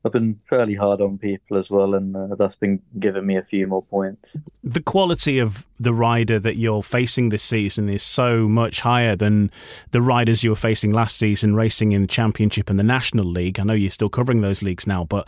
I've 0.08 0.14
been 0.14 0.40
fairly 0.50 0.74
hard 0.74 1.02
on 1.02 1.18
people 1.18 1.58
as 1.58 1.70
well, 1.70 1.94
and 1.94 2.16
uh, 2.16 2.36
that's 2.36 2.56
been 2.56 2.82
giving 2.98 3.26
me 3.26 3.36
a 3.36 3.44
few 3.44 3.68
more 3.68 3.84
points. 3.84 4.38
The 4.64 4.82
quality 4.82 5.38
of 5.38 5.66
the 5.82 5.92
rider 5.92 6.40
that 6.40 6.56
you're 6.56 6.82
facing 6.82 7.28
this 7.28 7.44
season 7.44 7.90
is 7.90 8.04
so 8.04 8.48
much 8.48 8.80
higher 8.80 9.18
than 9.18 9.52
the 9.92 10.02
riders 10.02 10.46
you 10.46 10.52
were 10.52 10.56
facing 10.56 10.94
last 10.94 11.18
season, 11.18 11.56
racing 11.56 11.92
in 11.92 12.04
the 12.04 12.08
Championship 12.08 12.70
and 12.70 12.80
the 12.80 12.84
National 12.84 13.26
League. 13.26 13.60
I 13.60 13.64
know 13.64 13.74
you're 13.74 13.92
still 13.92 14.08
covering 14.08 14.40
those 14.40 14.64
leagues 14.64 14.88
now, 14.88 15.04
but 15.04 15.28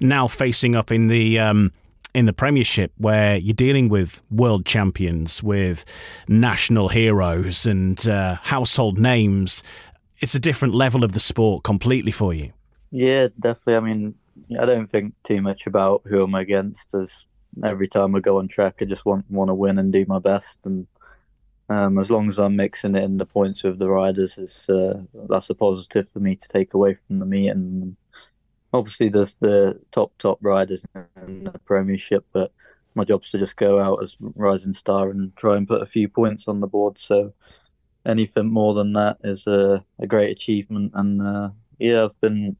now 0.00 0.28
facing 0.28 0.76
up 0.76 0.92
in 0.92 1.08
the 1.08 1.40
um, 1.40 1.72
in 2.14 2.26
the 2.26 2.32
Premiership 2.32 2.92
where 2.98 3.36
you're 3.36 3.52
dealing 3.52 3.88
with 3.88 4.22
world 4.30 4.64
champions, 4.64 5.42
with 5.42 5.84
national 6.28 6.90
heroes 6.90 7.66
and 7.66 8.06
uh, 8.08 8.36
household 8.42 8.96
names. 8.96 9.64
It's 10.20 10.36
a 10.36 10.40
different 10.40 10.74
level 10.74 11.02
of 11.02 11.12
the 11.12 11.20
sport 11.20 11.64
completely 11.64 12.12
for 12.12 12.32
you. 12.32 12.52
Yeah, 12.90 13.28
definitely. 13.38 13.76
I 13.76 13.80
mean, 13.80 14.14
I 14.58 14.64
don't 14.64 14.86
think 14.86 15.14
too 15.24 15.40
much 15.40 15.66
about 15.66 16.02
who 16.06 16.22
I'm 16.22 16.34
against. 16.34 16.94
As 16.94 17.24
every 17.64 17.88
time 17.88 18.14
I 18.14 18.20
go 18.20 18.38
on 18.38 18.48
track, 18.48 18.76
I 18.80 18.84
just 18.84 19.04
want 19.04 19.30
want 19.30 19.48
to 19.48 19.54
win 19.54 19.78
and 19.78 19.92
do 19.92 20.04
my 20.08 20.18
best. 20.18 20.58
And 20.64 20.86
um, 21.68 21.98
as 21.98 22.10
long 22.10 22.28
as 22.28 22.38
I'm 22.38 22.56
mixing 22.56 22.96
it 22.96 23.04
in 23.04 23.16
the 23.16 23.26
points 23.26 23.62
with 23.62 23.78
the 23.78 23.88
riders, 23.88 24.34
it's 24.38 24.68
uh, 24.68 25.00
that's 25.28 25.50
a 25.50 25.54
positive 25.54 26.08
for 26.08 26.20
me 26.20 26.36
to 26.36 26.48
take 26.48 26.74
away 26.74 26.96
from 27.06 27.18
the 27.18 27.26
meet. 27.26 27.48
And 27.48 27.96
obviously, 28.72 29.08
there's 29.08 29.34
the 29.34 29.80
top 29.92 30.12
top 30.18 30.38
riders 30.40 30.84
in 31.26 31.44
the 31.44 31.58
Premiership, 31.60 32.24
but 32.32 32.52
my 32.94 33.04
job's 33.04 33.30
to 33.30 33.38
just 33.38 33.56
go 33.56 33.80
out 33.80 34.02
as 34.02 34.16
rising 34.34 34.74
star 34.74 35.10
and 35.10 35.34
try 35.36 35.56
and 35.56 35.68
put 35.68 35.82
a 35.82 35.86
few 35.86 36.08
points 36.08 36.48
on 36.48 36.60
the 36.60 36.66
board. 36.66 36.98
So 36.98 37.32
anything 38.04 38.50
more 38.50 38.74
than 38.74 38.92
that 38.94 39.18
is 39.22 39.46
a, 39.46 39.84
a 40.00 40.06
great 40.06 40.30
achievement. 40.30 40.92
And 40.94 41.22
uh, 41.22 41.50
yeah, 41.78 42.04
I've 42.04 42.20
been 42.20 42.56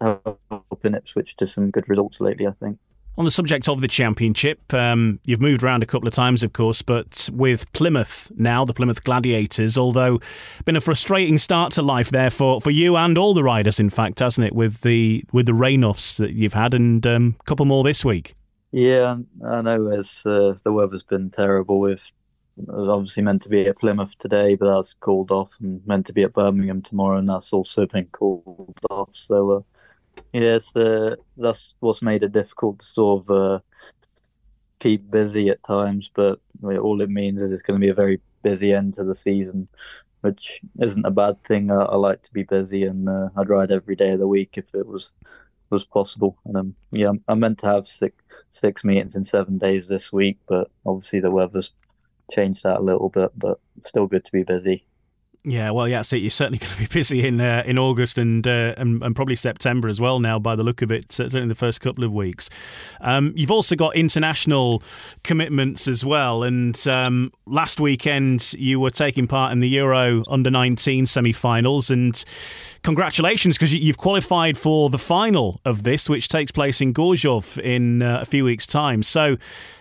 helping 0.00 0.94
Ipswich 0.94 1.04
to 1.04 1.12
switch 1.12 1.36
to 1.36 1.46
some 1.46 1.70
good 1.70 1.88
results 1.88 2.20
lately, 2.20 2.46
I 2.46 2.52
think. 2.52 2.78
On 3.18 3.24
the 3.24 3.30
subject 3.30 3.66
of 3.66 3.80
the 3.80 3.88
championship, 3.88 4.74
um, 4.74 5.20
you've 5.24 5.40
moved 5.40 5.64
around 5.64 5.82
a 5.82 5.86
couple 5.86 6.06
of 6.06 6.12
times, 6.12 6.42
of 6.42 6.52
course, 6.52 6.82
but 6.82 7.30
with 7.32 7.70
Plymouth 7.72 8.30
now, 8.36 8.66
the 8.66 8.74
Plymouth 8.74 9.04
Gladiators, 9.04 9.78
although 9.78 10.20
been 10.66 10.76
a 10.76 10.82
frustrating 10.82 11.38
start 11.38 11.72
to 11.72 11.82
life 11.82 12.10
there 12.10 12.28
for, 12.28 12.60
for 12.60 12.70
you 12.70 12.94
and 12.94 13.16
all 13.16 13.32
the 13.32 13.42
riders, 13.42 13.80
in 13.80 13.88
fact, 13.88 14.20
hasn't 14.20 14.46
it? 14.46 14.54
With 14.54 14.82
the 14.82 15.24
with 15.32 15.46
the 15.46 15.54
rain-offs 15.54 16.18
that 16.18 16.32
you've 16.34 16.52
had, 16.52 16.74
and 16.74 17.06
a 17.06 17.16
um, 17.16 17.36
couple 17.46 17.64
more 17.64 17.82
this 17.82 18.04
week. 18.04 18.34
Yeah, 18.70 19.16
I 19.46 19.62
know. 19.62 19.88
As 19.88 20.20
uh, 20.26 20.52
the 20.62 20.72
weather's 20.72 21.02
been 21.02 21.30
terrible, 21.30 21.80
with 21.80 22.00
obviously 22.68 23.22
meant 23.22 23.40
to 23.44 23.48
be 23.48 23.66
at 23.66 23.78
Plymouth 23.78 24.12
today, 24.18 24.56
but 24.56 24.76
that's 24.76 24.94
called 25.00 25.30
off, 25.30 25.52
and 25.60 25.80
meant 25.86 26.04
to 26.08 26.12
be 26.12 26.22
at 26.24 26.34
Birmingham 26.34 26.82
tomorrow, 26.82 27.16
and 27.16 27.30
that's 27.30 27.54
also 27.54 27.86
been 27.86 28.08
called 28.12 28.78
off. 28.90 29.08
So. 29.14 29.52
Uh, 29.52 29.60
Yes, 30.32 30.72
that's 31.36 31.74
what's 31.80 32.02
made 32.02 32.22
it 32.22 32.32
difficult 32.32 32.80
to 32.80 32.86
sort 32.86 33.22
of 33.22 33.30
uh, 33.30 33.58
keep 34.80 35.10
busy 35.10 35.48
at 35.48 35.62
times. 35.62 36.10
But 36.14 36.40
all 36.62 37.00
it 37.00 37.10
means 37.10 37.40
is 37.40 37.52
it's 37.52 37.62
going 37.62 37.80
to 37.80 37.84
be 37.84 37.90
a 37.90 37.94
very 37.94 38.20
busy 38.42 38.72
end 38.72 38.94
to 38.94 39.04
the 39.04 39.14
season, 39.14 39.68
which 40.20 40.60
isn't 40.80 41.06
a 41.06 41.10
bad 41.10 41.42
thing. 41.44 41.70
I, 41.70 41.82
I 41.82 41.96
like 41.96 42.22
to 42.22 42.32
be 42.32 42.42
busy, 42.42 42.84
and 42.84 43.08
uh, 43.08 43.28
I'd 43.36 43.48
ride 43.48 43.72
every 43.72 43.96
day 43.96 44.10
of 44.10 44.18
the 44.18 44.28
week 44.28 44.58
if 44.58 44.66
it 44.74 44.86
was 44.86 45.12
was 45.70 45.84
possible. 45.84 46.38
And 46.44 46.56
um, 46.56 46.74
yeah, 46.92 47.08
I'm, 47.08 47.24
I'm 47.28 47.40
meant 47.40 47.58
to 47.60 47.66
have 47.66 47.88
six 47.88 48.14
six 48.50 48.84
meetings 48.84 49.16
in 49.16 49.24
seven 49.24 49.58
days 49.58 49.88
this 49.88 50.12
week, 50.12 50.38
but 50.48 50.70
obviously 50.84 51.20
the 51.20 51.30
weather's 51.30 51.72
changed 52.30 52.62
that 52.64 52.78
a 52.78 52.82
little 52.82 53.08
bit. 53.08 53.30
But 53.36 53.58
still 53.86 54.06
good 54.06 54.24
to 54.24 54.32
be 54.32 54.42
busy. 54.42 54.86
Yeah, 55.48 55.70
well, 55.70 55.86
yeah, 55.86 56.02
see, 56.02 56.18
you're 56.18 56.30
certainly 56.30 56.58
going 56.58 56.72
to 56.72 56.78
be 56.80 56.86
busy 56.86 57.24
in 57.24 57.40
uh, 57.40 57.62
in 57.64 57.78
August 57.78 58.18
and, 58.18 58.44
uh, 58.44 58.74
and, 58.76 59.00
and 59.00 59.14
probably 59.14 59.36
September 59.36 59.86
as 59.86 60.00
well. 60.00 60.18
Now, 60.18 60.40
by 60.40 60.56
the 60.56 60.64
look 60.64 60.82
of 60.82 60.90
it, 60.90 61.12
certainly 61.12 61.46
the 61.46 61.54
first 61.54 61.80
couple 61.80 62.02
of 62.02 62.12
weeks. 62.12 62.50
Um, 63.00 63.32
you've 63.36 63.52
also 63.52 63.76
got 63.76 63.94
international 63.94 64.82
commitments 65.22 65.86
as 65.86 66.04
well. 66.04 66.42
And 66.42 66.76
um, 66.88 67.32
last 67.46 67.78
weekend, 67.78 68.54
you 68.54 68.80
were 68.80 68.90
taking 68.90 69.28
part 69.28 69.52
in 69.52 69.60
the 69.60 69.68
Euro 69.68 70.24
Under 70.26 70.50
19 70.50 71.06
semi-finals, 71.06 71.90
and 71.90 72.24
congratulations 72.82 73.56
because 73.56 73.72
you've 73.72 73.98
qualified 73.98 74.58
for 74.58 74.90
the 74.90 74.98
final 74.98 75.60
of 75.64 75.84
this, 75.84 76.10
which 76.10 76.26
takes 76.26 76.50
place 76.50 76.80
in 76.80 76.92
Gorzów 76.92 77.56
in 77.62 78.02
uh, 78.02 78.18
a 78.20 78.24
few 78.24 78.44
weeks' 78.44 78.66
time. 78.66 79.04
So, 79.04 79.26
you 79.26 79.36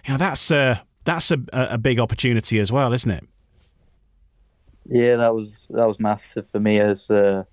know, 0.10 0.18
that's 0.18 0.52
uh, 0.52 0.78
that's 1.06 1.32
a, 1.32 1.40
a 1.54 1.80
big 1.80 2.00
opportunity 2.00 2.60
as 2.60 2.72
well, 2.72 2.94
isn't 2.94 3.10
it? 3.10 3.28
Yeah, 4.86 5.18
that 5.18 5.34
was 5.34 5.66
that 5.72 5.88
was 5.88 6.00
massive 6.00 6.50
for 6.52 6.60
me 6.60 6.80
as 6.80 7.10
a, 7.10 7.48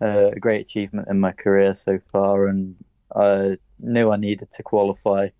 a 0.00 0.32
great 0.40 0.62
achievement 0.62 1.08
in 1.08 1.20
my 1.20 1.32
career 1.32 1.74
so 1.74 1.98
far, 2.12 2.48
and 2.48 2.76
I 3.14 3.58
knew 3.80 4.10
I 4.10 4.16
needed 4.16 4.50
to 4.52 4.62
qualify 4.62 5.30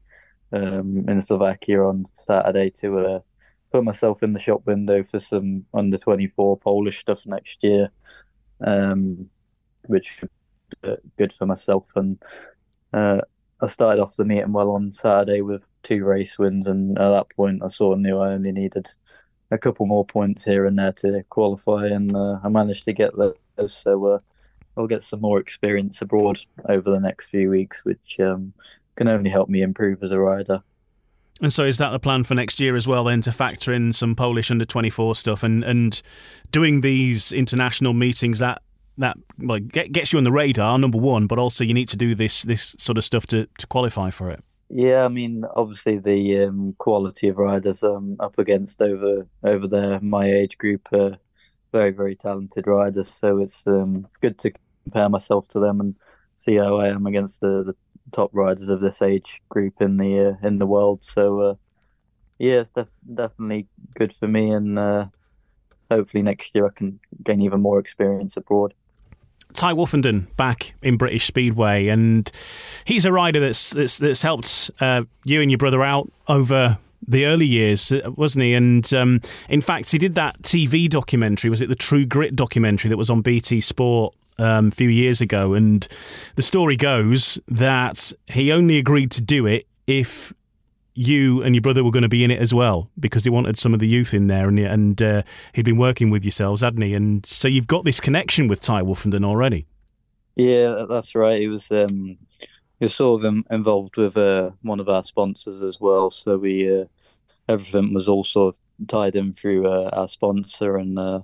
um, 0.53 1.09
in 1.09 1.23
Slovakia 1.23 1.83
on 1.85 2.07
Saturday 2.15 2.71
to 2.83 2.99
uh, 3.01 3.21
put 3.73 3.85
myself 3.85 4.23
in 4.23 4.35
the 4.35 4.41
shop 4.41 4.67
window 4.67 5.05
for 5.05 5.21
some 5.21 5.67
under 5.75 5.99
twenty 5.99 6.29
four 6.29 6.59
Polish 6.59 7.01
stuff 7.01 7.27
next 7.27 7.65
year, 7.65 7.91
um, 8.67 9.31
which 9.87 10.23
uh, 10.85 10.97
good 11.19 11.33
for 11.33 11.47
myself. 11.47 11.87
And 11.97 12.23
uh, 12.93 13.23
I 13.61 13.67
started 13.69 14.03
off 14.03 14.17
the 14.17 14.25
meeting 14.25 14.53
well 14.53 14.71
on 14.73 14.93
Saturday 14.93 15.43
with 15.43 15.63
two 15.85 16.05
race 16.05 16.39
wins, 16.39 16.67
and 16.69 16.99
at 16.99 17.11
that 17.11 17.31
point 17.37 17.63
I 17.65 17.69
sort 17.69 17.95
of 17.99 18.01
knew 18.03 18.19
I 18.19 18.33
only 18.35 18.53
needed 18.53 18.89
a 19.53 19.59
couple 19.59 19.87
more 19.87 20.05
points 20.05 20.43
here 20.43 20.67
and 20.67 20.79
there 20.79 20.93
to 20.93 21.23
qualify, 21.29 21.87
and 21.87 22.17
uh, 22.17 22.41
I 22.43 22.49
managed 22.49 22.85
to 22.87 22.93
get 22.93 23.17
those. 23.17 23.37
So 23.69 24.07
uh, 24.07 24.19
I'll 24.77 24.87
get 24.87 25.05
some 25.05 25.21
more 25.21 25.39
experience 25.39 26.01
abroad 26.01 26.41
over 26.69 26.91
the 26.91 26.99
next 26.99 27.29
few 27.29 27.51
weeks, 27.51 27.85
which 27.85 28.19
um, 28.19 28.55
can 28.97 29.09
only 29.09 29.31
help 29.31 29.49
me 29.49 29.61
improve 29.63 30.03
as 30.03 30.11
a 30.11 30.19
rider. 30.19 30.63
And 31.41 31.53
so, 31.53 31.65
is 31.65 31.79
that 31.79 31.91
the 31.91 31.99
plan 31.99 32.25
for 32.25 32.35
next 32.35 32.61
year 32.61 32.77
as 32.77 32.89
well? 32.89 33.05
Then 33.05 33.21
to 33.23 33.33
factor 33.33 33.73
in 33.73 33.93
some 33.93 34.15
Polish 34.15 34.51
under 34.51 34.65
twenty 34.65 34.91
four 34.91 35.15
stuff 35.15 35.43
and 35.43 35.63
and 35.65 36.01
doing 36.51 36.81
these 36.81 37.33
international 37.33 37.93
meetings 37.93 38.39
that 38.39 38.63
that 38.99 39.17
well, 39.39 39.59
gets 39.59 40.13
you 40.13 40.19
on 40.19 40.25
the 40.25 40.33
radar, 40.33 40.79
number 40.79 40.99
one, 40.99 41.27
but 41.27 41.39
also 41.39 41.65
you 41.65 41.75
need 41.75 41.89
to 41.89 41.97
do 41.97 42.15
this 42.15 42.43
this 42.43 42.75
sort 42.79 42.97
of 42.97 43.05
stuff 43.05 43.27
to 43.29 43.47
to 43.59 43.67
qualify 43.67 44.11
for 44.11 44.31
it. 44.31 44.43
Yeah, 44.75 45.05
I 45.05 45.09
mean, 45.09 45.45
obviously 45.55 45.99
the 45.99 46.45
um, 46.47 46.75
quality 46.79 47.29
of 47.29 47.37
riders 47.37 47.83
I'm 47.83 48.17
up 48.21 48.39
against 48.39 48.81
over 48.81 49.29
over 49.45 49.69
there, 49.69 50.01
my 50.01 50.27
age 50.33 50.57
group, 50.59 50.89
are 50.93 51.19
very 51.73 51.91
very 51.91 52.17
talented 52.17 52.67
riders. 52.67 53.09
So 53.09 53.39
it's 53.39 53.67
um, 53.67 54.09
good 54.23 54.39
to 54.41 54.53
compare 54.85 55.09
myself 55.11 55.49
to 55.49 55.61
them 55.61 55.81
and 55.81 55.97
see 56.39 56.57
how 56.57 56.77
I 56.79 56.89
am 56.89 57.07
against 57.07 57.41
the, 57.43 57.65
the 57.65 57.77
top 58.13 58.31
riders 58.35 58.69
of 58.71 58.81
this 58.81 59.03
age 59.03 59.43
group 59.51 59.75
in 59.83 59.97
the 59.99 60.39
uh, 60.43 60.47
in 60.47 60.59
the 60.59 60.67
world. 60.67 61.05
So 61.05 61.41
uh, 61.43 61.55
yeah, 62.39 62.61
it's 62.61 62.71
def- 62.73 62.89
definitely 63.15 63.69
good 63.97 64.15
for 64.15 64.29
me, 64.29 64.51
and 64.53 64.79
uh, 64.79 65.09
hopefully 65.91 66.23
next 66.25 66.55
year 66.55 66.67
I 66.67 66.71
can 66.75 67.01
gain 67.25 67.43
even 67.43 67.63
more 67.63 67.81
experience 67.81 68.37
abroad. 68.37 68.75
Tai 69.55 69.75
Woffinden 69.75 70.35
back 70.37 70.75
in 70.83 70.97
British 70.97 71.27
Speedway, 71.27 71.89
and 71.89 72.31
he's 72.85 73.05
a 73.05 73.13
rider 73.13 73.41
that's 73.41 73.71
that's, 73.71 73.99
that's 73.99 74.23
helped 74.23 74.71
uh, 74.81 75.03
you 75.25 75.41
and 75.41 75.51
your 75.51 75.59
brother 75.59 75.83
out 75.83 76.11
over 76.29 76.79
the 77.07 77.27
early 77.27 77.47
years, 77.47 77.93
uh, 77.93 78.11
wasn't 78.17 78.45
he? 78.45 78.55
And 78.55 78.93
um, 78.95 79.21
in 79.49 79.61
fact, 79.61 79.91
he 79.91 79.99
did 79.99 80.15
that 80.15 80.41
TV 80.43 80.89
documentary. 80.89 81.51
Was 81.51 81.63
it 81.63 81.69
the 81.69 81.75
True 81.75 82.07
Grit 82.07 82.37
documentary 82.37 82.89
that 82.89 82.97
was 82.97 83.11
on 83.11 83.23
BT 83.23 83.61
Sport 83.61 84.15
um, 84.39 84.69
a 84.69 84.71
few 84.71 84.89
years 84.89 85.21
ago? 85.21 85.55
And 85.55 85.87
the 86.37 86.43
story 86.43 86.77
goes 86.77 87.39
that 87.49 88.13
he 88.27 88.53
only 88.53 88.79
agreed 88.79 89.11
to 89.13 89.23
do 89.23 89.47
it 89.47 89.67
if 89.87 90.33
you 90.95 91.43
and 91.43 91.55
your 91.55 91.63
brother 91.63 91.83
were 91.83 91.91
going 91.91 92.03
to 92.03 92.09
be 92.09 92.25
in 92.25 92.31
it 92.31 92.41
as 92.41 92.53
well 92.53 92.91
because 92.99 93.25
he 93.25 93.31
wanted 93.31 93.59
some 93.59 93.73
of 93.73 93.81
the 93.81 93.87
youth 93.87 94.13
in 94.13 94.27
there 94.27 94.49
and 94.49 94.59
and 94.59 95.03
uh, 95.03 95.23
he'd 95.55 95.65
been 95.65 95.79
working 95.79 96.11
with 96.11 96.25
yourselves 96.25 96.61
hadn't 96.61 96.83
he? 96.83 96.95
And 96.95 97.25
so 97.25 97.49
you've 97.49 97.67
got 97.67 97.85
this 97.85 98.01
connection 98.01 98.49
with 98.49 98.61
Tai 98.61 98.83
Woffinden 98.83 99.25
already. 99.25 99.67
Yeah 100.37 100.85
that's 100.89 101.15
right. 101.15 101.41
He 101.41 101.49
was 101.49 101.71
um 101.71 102.19
he 102.79 102.87
was 102.87 102.95
sort 102.95 103.25
of 103.25 103.45
involved 103.51 103.97
with 103.97 104.17
uh, 104.17 104.51
one 104.63 104.81
of 104.81 104.89
our 104.89 105.05
sponsors 105.05 105.63
as 105.63 105.81
well. 105.81 106.11
So 106.11 106.37
we 106.37 106.81
uh, 106.81 106.85
everything 107.49 107.95
was 107.95 108.09
all 108.09 108.25
sort 108.25 108.55
of 108.55 108.89
tied 108.89 109.15
in 109.15 109.33
through 109.33 109.69
uh, 109.69 109.91
our 109.93 110.09
sponsor. 110.09 110.77
And 110.79 110.99
uh, 110.99 111.21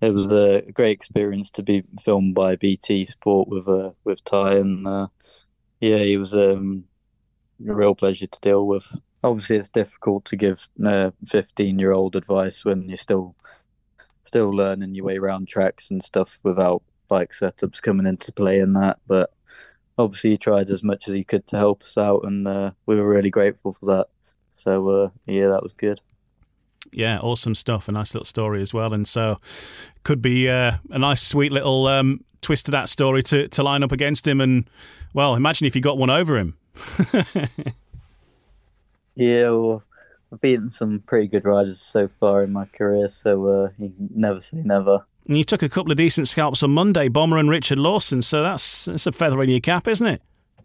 it 0.00 0.14
was 0.14 0.26
a 0.28 0.62
great 0.72 0.92
experience 0.92 1.50
to 1.52 1.62
be 1.62 1.82
filmed 2.02 2.34
by 2.34 2.56
BT 2.56 3.06
Sport 3.06 3.48
with 3.48 3.68
uh, 3.68 3.90
with 4.04 4.22
Tai 4.24 4.54
and 4.54 5.08
yeah 5.80 5.98
he 5.98 6.16
was 6.16 6.32
um, 6.32 6.84
a 7.68 7.74
real 7.74 7.94
pleasure 7.94 8.26
to 8.26 8.40
deal 8.40 8.66
with 8.66 8.84
obviously 9.22 9.56
it's 9.56 9.68
difficult 9.68 10.24
to 10.26 10.36
give 10.36 10.66
a 10.84 11.12
15 11.26 11.78
year 11.78 11.92
old 11.92 12.16
advice 12.16 12.64
when 12.64 12.88
you're 12.88 12.96
still 12.96 13.34
still 14.24 14.50
learning 14.50 14.94
your 14.94 15.04
way 15.04 15.18
around 15.18 15.48
tracks 15.48 15.90
and 15.90 16.02
stuff 16.02 16.38
without 16.42 16.82
bike 17.08 17.32
setups 17.32 17.82
coming 17.82 18.06
into 18.06 18.32
play 18.32 18.60
in 18.60 18.72
that 18.72 18.98
but 19.06 19.30
obviously 20.00 20.30
he 20.30 20.36
tried 20.36 20.70
as 20.70 20.82
much 20.82 21.08
as 21.08 21.14
he 21.14 21.24
could 21.24 21.46
to 21.46 21.56
help 21.56 21.82
us 21.82 21.96
out 21.96 22.24
and 22.24 22.46
uh, 22.48 22.70
we 22.86 22.96
were 22.96 23.08
really 23.08 23.30
grateful 23.30 23.72
for 23.72 23.86
that. 23.86 24.06
So 24.50 24.88
uh, 24.88 25.10
yeah 25.26 25.48
that 25.48 25.62
was 25.62 25.72
good. 25.72 26.00
Yeah 26.92 27.18
awesome 27.18 27.54
stuff. 27.54 27.88
A 27.88 27.92
nice 27.92 28.14
little 28.14 28.24
story 28.24 28.62
as 28.62 28.74
well. 28.74 28.92
And 28.92 29.06
so 29.06 29.38
could 30.02 30.22
be 30.22 30.48
uh, 30.48 30.72
a 30.90 30.98
nice 30.98 31.22
sweet 31.22 31.52
little 31.52 31.86
um, 31.86 32.24
twist 32.40 32.66
to 32.66 32.72
that 32.72 32.88
story 32.88 33.22
to, 33.24 33.48
to 33.48 33.62
line 33.62 33.82
up 33.82 33.92
against 33.92 34.26
him. 34.26 34.40
And 34.40 34.68
well 35.14 35.34
imagine 35.34 35.66
if 35.66 35.76
you 35.76 35.82
got 35.82 35.98
one 35.98 36.10
over 36.10 36.38
him 36.38 36.56
Yeah, 39.20 39.50
well, 39.50 39.82
I've 40.32 40.40
beaten 40.40 40.70
some 40.70 41.00
pretty 41.06 41.28
good 41.28 41.44
riders 41.44 41.78
so 41.78 42.08
far 42.08 42.42
in 42.42 42.54
my 42.54 42.64
career, 42.64 43.06
so 43.06 43.46
uh, 43.46 43.68
you 43.78 43.92
never 44.14 44.40
say 44.40 44.56
never. 44.64 45.04
And 45.28 45.36
you 45.36 45.44
took 45.44 45.62
a 45.62 45.68
couple 45.68 45.92
of 45.92 45.98
decent 45.98 46.26
scalps 46.26 46.62
on 46.62 46.70
Monday, 46.70 47.08
Bomber 47.08 47.36
and 47.36 47.50
Richard 47.50 47.78
Lawson, 47.78 48.22
so 48.22 48.42
that's 48.42 48.86
that's 48.86 49.06
a 49.06 49.12
feather 49.12 49.42
in 49.42 49.50
your 49.50 49.60
cap, 49.60 49.86
isn't 49.86 50.06
it? 50.06 50.22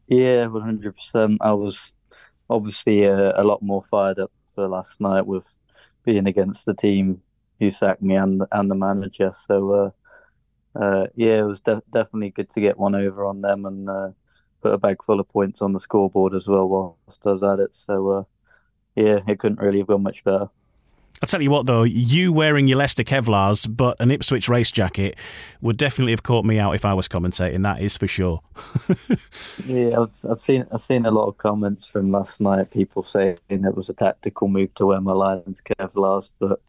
Yeah, 0.08 0.45
one 0.45 0.62
hundred 0.62 0.95
percent. 0.95 1.39
I 1.41 1.51
was 1.51 1.91
obviously 2.49 3.06
uh, 3.06 3.34
a 3.36 3.43
lot 3.43 3.62
more 3.62 3.84
fired 3.84 4.20
up 4.20 4.32
for 4.47 4.70
last 4.70 5.01
night 5.01 5.26
with 5.28 5.53
being 6.06 6.26
against 6.26 6.66
the 6.66 6.74
team 6.74 7.22
who 7.60 7.70
sacked 7.70 8.01
me 8.01 8.16
and 8.16 8.41
and 8.53 8.72
the 8.72 8.76
manager. 8.76 9.34
So 9.36 9.93
uh, 10.78 10.80
uh, 10.82 11.08
yeah, 11.16 11.39
it 11.39 11.45
was 11.45 11.60
de- 11.60 11.84
definitely 11.91 12.30
good 12.30 12.49
to 12.51 12.62
get 12.62 12.78
one 12.78 12.95
over 12.95 13.26
on 13.26 13.41
them 13.41 13.66
and 13.66 13.89
uh, 13.89 14.12
put 14.62 14.74
a 14.74 14.78
bag 14.78 15.03
full 15.03 15.20
of 15.20 15.28
points 15.28 15.62
on 15.62 15.74
the 15.74 15.80
scoreboard 15.82 16.34
as 16.34 16.47
well 16.47 16.70
whilst 16.70 17.28
I 17.28 17.32
was 17.32 17.43
at 17.43 17.60
it. 17.60 17.76
So 17.76 18.10
uh, 18.12 18.24
yeah, 18.96 19.20
it 19.28 19.39
couldn't 19.39 19.60
really 19.60 19.80
have 19.80 19.88
gone 19.88 20.04
much 20.04 20.24
better. 20.24 20.50
I'll 21.22 21.28
tell 21.28 21.41
you 21.41 21.50
what, 21.50 21.66
though, 21.66 21.84
you 21.84 22.34
wearing 22.34 22.68
your 22.68 22.78
Leicester 22.78 23.04
Kevlars 23.04 23.66
but 23.74 23.96
an 24.00 24.12
Ipswich 24.12 24.50
race 24.50 24.72
jacket 24.72 25.18
would 25.62 25.78
definitely 25.78 26.12
have 26.12 26.24
caught 26.24 26.43
me 26.43 26.60
out 26.60 26.76
if 26.76 26.84
I 26.84 26.93
was 26.93 27.08
commentating. 27.08 27.64
That 27.64 27.82
is 27.82 27.96
for 27.96 28.08
sure. 28.08 28.41
yeah, 29.66 30.02
I've, 30.02 30.12
I've, 30.30 30.41
seen 30.41 30.68
I've 30.74 30.86
seen 30.86 31.06
a 31.06 31.12
lot 31.12 31.28
of 31.28 31.38
comments 31.38 31.86
from 31.86 32.12
last 32.12 32.41
night. 32.41 32.70
People 32.70 33.02
saying 33.02 33.38
it 33.50 33.76
was 33.76 33.89
a 33.89 33.93
tactical 33.93 34.50
move 34.50 34.74
to 34.76 34.86
wear 34.88 35.00
my 35.00 35.14
Lions 35.14 35.62
Kevlars, 35.62 36.30
but 36.38 36.60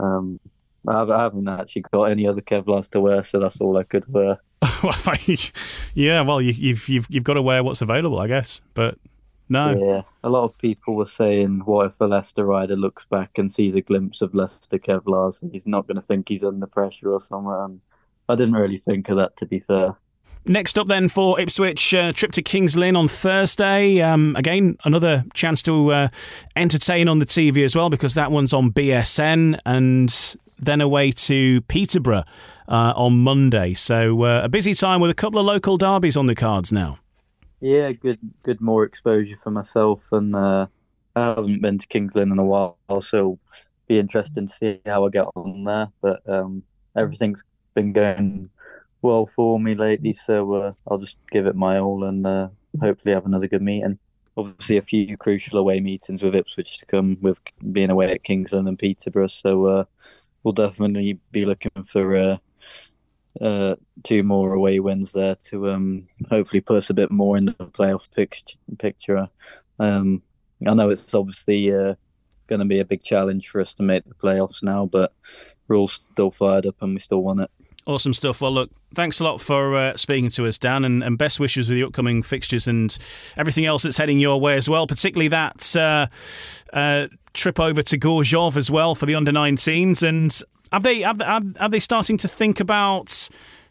um, 0.00 0.40
I 0.88 0.98
haven't 0.98 1.48
actually 1.48 1.82
got 1.92 2.04
any 2.04 2.26
other 2.26 2.42
Kevlars 2.42 2.90
to 2.90 3.00
wear, 3.00 3.22
so 3.22 3.38
that's 3.38 3.60
all 3.60 3.76
I 3.76 3.84
could 3.84 4.12
wear. 4.12 4.40
yeah, 5.94 6.22
well, 6.22 6.42
you, 6.42 6.52
you've 6.52 6.88
you've 6.88 7.06
you've 7.08 7.24
got 7.24 7.34
to 7.34 7.42
wear 7.42 7.62
what's 7.62 7.82
available, 7.82 8.18
I 8.18 8.26
guess. 8.26 8.60
But 8.74 8.98
no. 9.50 9.76
Yeah, 9.76 10.02
a 10.22 10.30
lot 10.30 10.44
of 10.44 10.56
people 10.58 10.94
were 10.94 11.06
saying, 11.06 11.62
what 11.64 11.86
if 11.86 12.00
a 12.00 12.04
Leicester 12.04 12.46
rider 12.46 12.76
looks 12.76 13.04
back 13.06 13.36
and 13.36 13.52
sees 13.52 13.74
a 13.74 13.80
glimpse 13.80 14.22
of 14.22 14.34
Leicester 14.34 14.78
Kevlars 14.78 15.42
and 15.42 15.52
he's 15.52 15.66
not 15.66 15.86
going 15.86 15.96
to 15.96 16.02
think 16.02 16.28
he's 16.28 16.44
under 16.44 16.66
pressure 16.66 17.12
or 17.12 17.20
something? 17.20 17.52
And 17.52 17.80
I 18.28 18.36
didn't 18.36 18.54
really 18.54 18.78
think 18.78 19.08
of 19.08 19.16
that, 19.16 19.36
to 19.38 19.46
be 19.46 19.58
fair. 19.58 19.96
Next 20.46 20.78
up, 20.78 20.86
then, 20.86 21.08
for 21.08 21.38
Ipswich, 21.38 21.92
uh, 21.92 22.12
trip 22.12 22.32
to 22.32 22.42
Kings 22.42 22.76
Lynn 22.76 22.96
on 22.96 23.08
Thursday. 23.08 24.00
Um, 24.00 24.36
again, 24.36 24.78
another 24.84 25.24
chance 25.34 25.62
to 25.64 25.92
uh, 25.92 26.08
entertain 26.56 27.08
on 27.08 27.18
the 27.18 27.26
TV 27.26 27.62
as 27.64 27.76
well 27.76 27.90
because 27.90 28.14
that 28.14 28.30
one's 28.30 28.54
on 28.54 28.72
BSN 28.72 29.58
and 29.66 30.36
then 30.58 30.80
away 30.80 31.10
to 31.10 31.60
Peterborough 31.62 32.24
uh, 32.68 32.92
on 32.96 33.18
Monday. 33.18 33.74
So 33.74 34.22
uh, 34.22 34.42
a 34.44 34.48
busy 34.48 34.74
time 34.74 35.00
with 35.00 35.10
a 35.10 35.14
couple 35.14 35.40
of 35.40 35.46
local 35.46 35.76
derbies 35.76 36.16
on 36.16 36.26
the 36.26 36.34
cards 36.34 36.72
now. 36.72 36.98
Yeah, 37.60 37.92
good, 37.92 38.18
good 38.42 38.60
more 38.60 38.84
exposure 38.84 39.36
for 39.36 39.50
myself, 39.50 40.00
and 40.12 40.34
uh, 40.34 40.66
I 41.14 41.20
haven't 41.20 41.60
been 41.60 41.78
to 41.78 41.86
Kings 41.86 42.14
Lynn 42.14 42.32
in 42.32 42.38
a 42.38 42.44
while, 42.44 42.76
so 43.02 43.38
be 43.86 43.98
interesting 43.98 44.46
to 44.46 44.52
see 44.54 44.80
how 44.86 45.04
I 45.06 45.10
get 45.10 45.26
on 45.36 45.64
there. 45.64 45.88
But 46.00 46.26
um, 46.28 46.62
everything's 46.96 47.42
been 47.74 47.92
going 47.92 48.48
well 49.02 49.26
for 49.26 49.60
me 49.60 49.74
lately, 49.74 50.14
so 50.14 50.54
uh, 50.54 50.72
I'll 50.88 50.98
just 50.98 51.18
give 51.30 51.46
it 51.46 51.54
my 51.54 51.78
all 51.78 52.04
and 52.04 52.26
uh, 52.26 52.48
hopefully 52.80 53.12
have 53.14 53.26
another 53.26 53.48
good 53.48 53.62
meeting. 53.62 53.98
Obviously, 54.38 54.78
a 54.78 54.82
few 54.82 55.18
crucial 55.18 55.58
away 55.58 55.80
meetings 55.80 56.22
with 56.22 56.34
Ipswich 56.34 56.78
to 56.78 56.86
come, 56.86 57.18
with 57.20 57.40
being 57.72 57.90
away 57.90 58.10
at 58.12 58.24
Kings 58.24 58.52
Lynn 58.52 58.68
and 58.68 58.78
Peterborough. 58.78 59.26
So 59.26 59.66
uh, 59.66 59.84
we'll 60.42 60.52
definitely 60.52 61.18
be 61.30 61.44
looking 61.44 61.82
for 61.84 62.38
uh, 63.40 63.76
two 64.04 64.22
more 64.22 64.54
away 64.54 64.80
wins 64.80 65.12
there 65.12 65.34
to 65.46 65.70
um, 65.70 66.06
hopefully 66.28 66.60
put 66.60 66.76
us 66.76 66.90
a 66.90 66.94
bit 66.94 67.10
more 67.10 67.36
in 67.36 67.46
the 67.46 67.52
playoff 67.52 68.02
picture. 68.78 69.28
Um, 69.78 70.22
I 70.66 70.74
know 70.74 70.90
it's 70.90 71.14
obviously 71.14 71.74
uh, 71.74 71.94
going 72.48 72.58
to 72.58 72.66
be 72.66 72.80
a 72.80 72.84
big 72.84 73.02
challenge 73.02 73.48
for 73.48 73.60
us 73.60 73.74
to 73.74 73.82
make 73.82 74.04
the 74.04 74.14
playoffs 74.14 74.62
now, 74.62 74.86
but 74.86 75.14
we're 75.66 75.76
all 75.76 75.88
still 75.88 76.30
fired 76.30 76.66
up 76.66 76.76
and 76.82 76.94
we 76.94 77.00
still 77.00 77.22
want 77.22 77.40
it. 77.40 77.50
Awesome 77.86 78.12
stuff. 78.12 78.40
Well, 78.40 78.52
look, 78.52 78.70
thanks 78.94 79.20
a 79.20 79.24
lot 79.24 79.40
for 79.40 79.74
uh, 79.74 79.96
speaking 79.96 80.28
to 80.30 80.46
us, 80.46 80.58
Dan, 80.58 80.84
and, 80.84 81.02
and, 81.02 81.16
best 81.16 81.40
wishes 81.40 81.68
with 81.68 81.76
the 81.76 81.82
upcoming 81.82 82.22
fixtures 82.22 82.68
and 82.68 82.96
everything 83.36 83.64
else 83.64 83.84
that's 83.84 83.96
heading 83.96 84.20
your 84.20 84.38
way 84.38 84.56
as 84.56 84.68
well, 84.68 84.86
particularly 84.86 85.28
that 85.28 85.74
uh, 85.74 86.06
uh, 86.74 87.08
trip 87.32 87.58
over 87.58 87.82
to 87.82 87.98
Gorzów 87.98 88.56
as 88.56 88.70
well 88.70 88.94
for 88.94 89.06
the 89.06 89.14
under 89.14 89.32
19s. 89.32 90.02
And 90.06 90.40
have 90.72 90.82
they 90.82 91.00
have, 91.00 91.20
have, 91.20 91.56
are 91.58 91.68
they 91.70 91.80
starting 91.80 92.18
to 92.18 92.28
think 92.28 92.60
about 92.60 93.28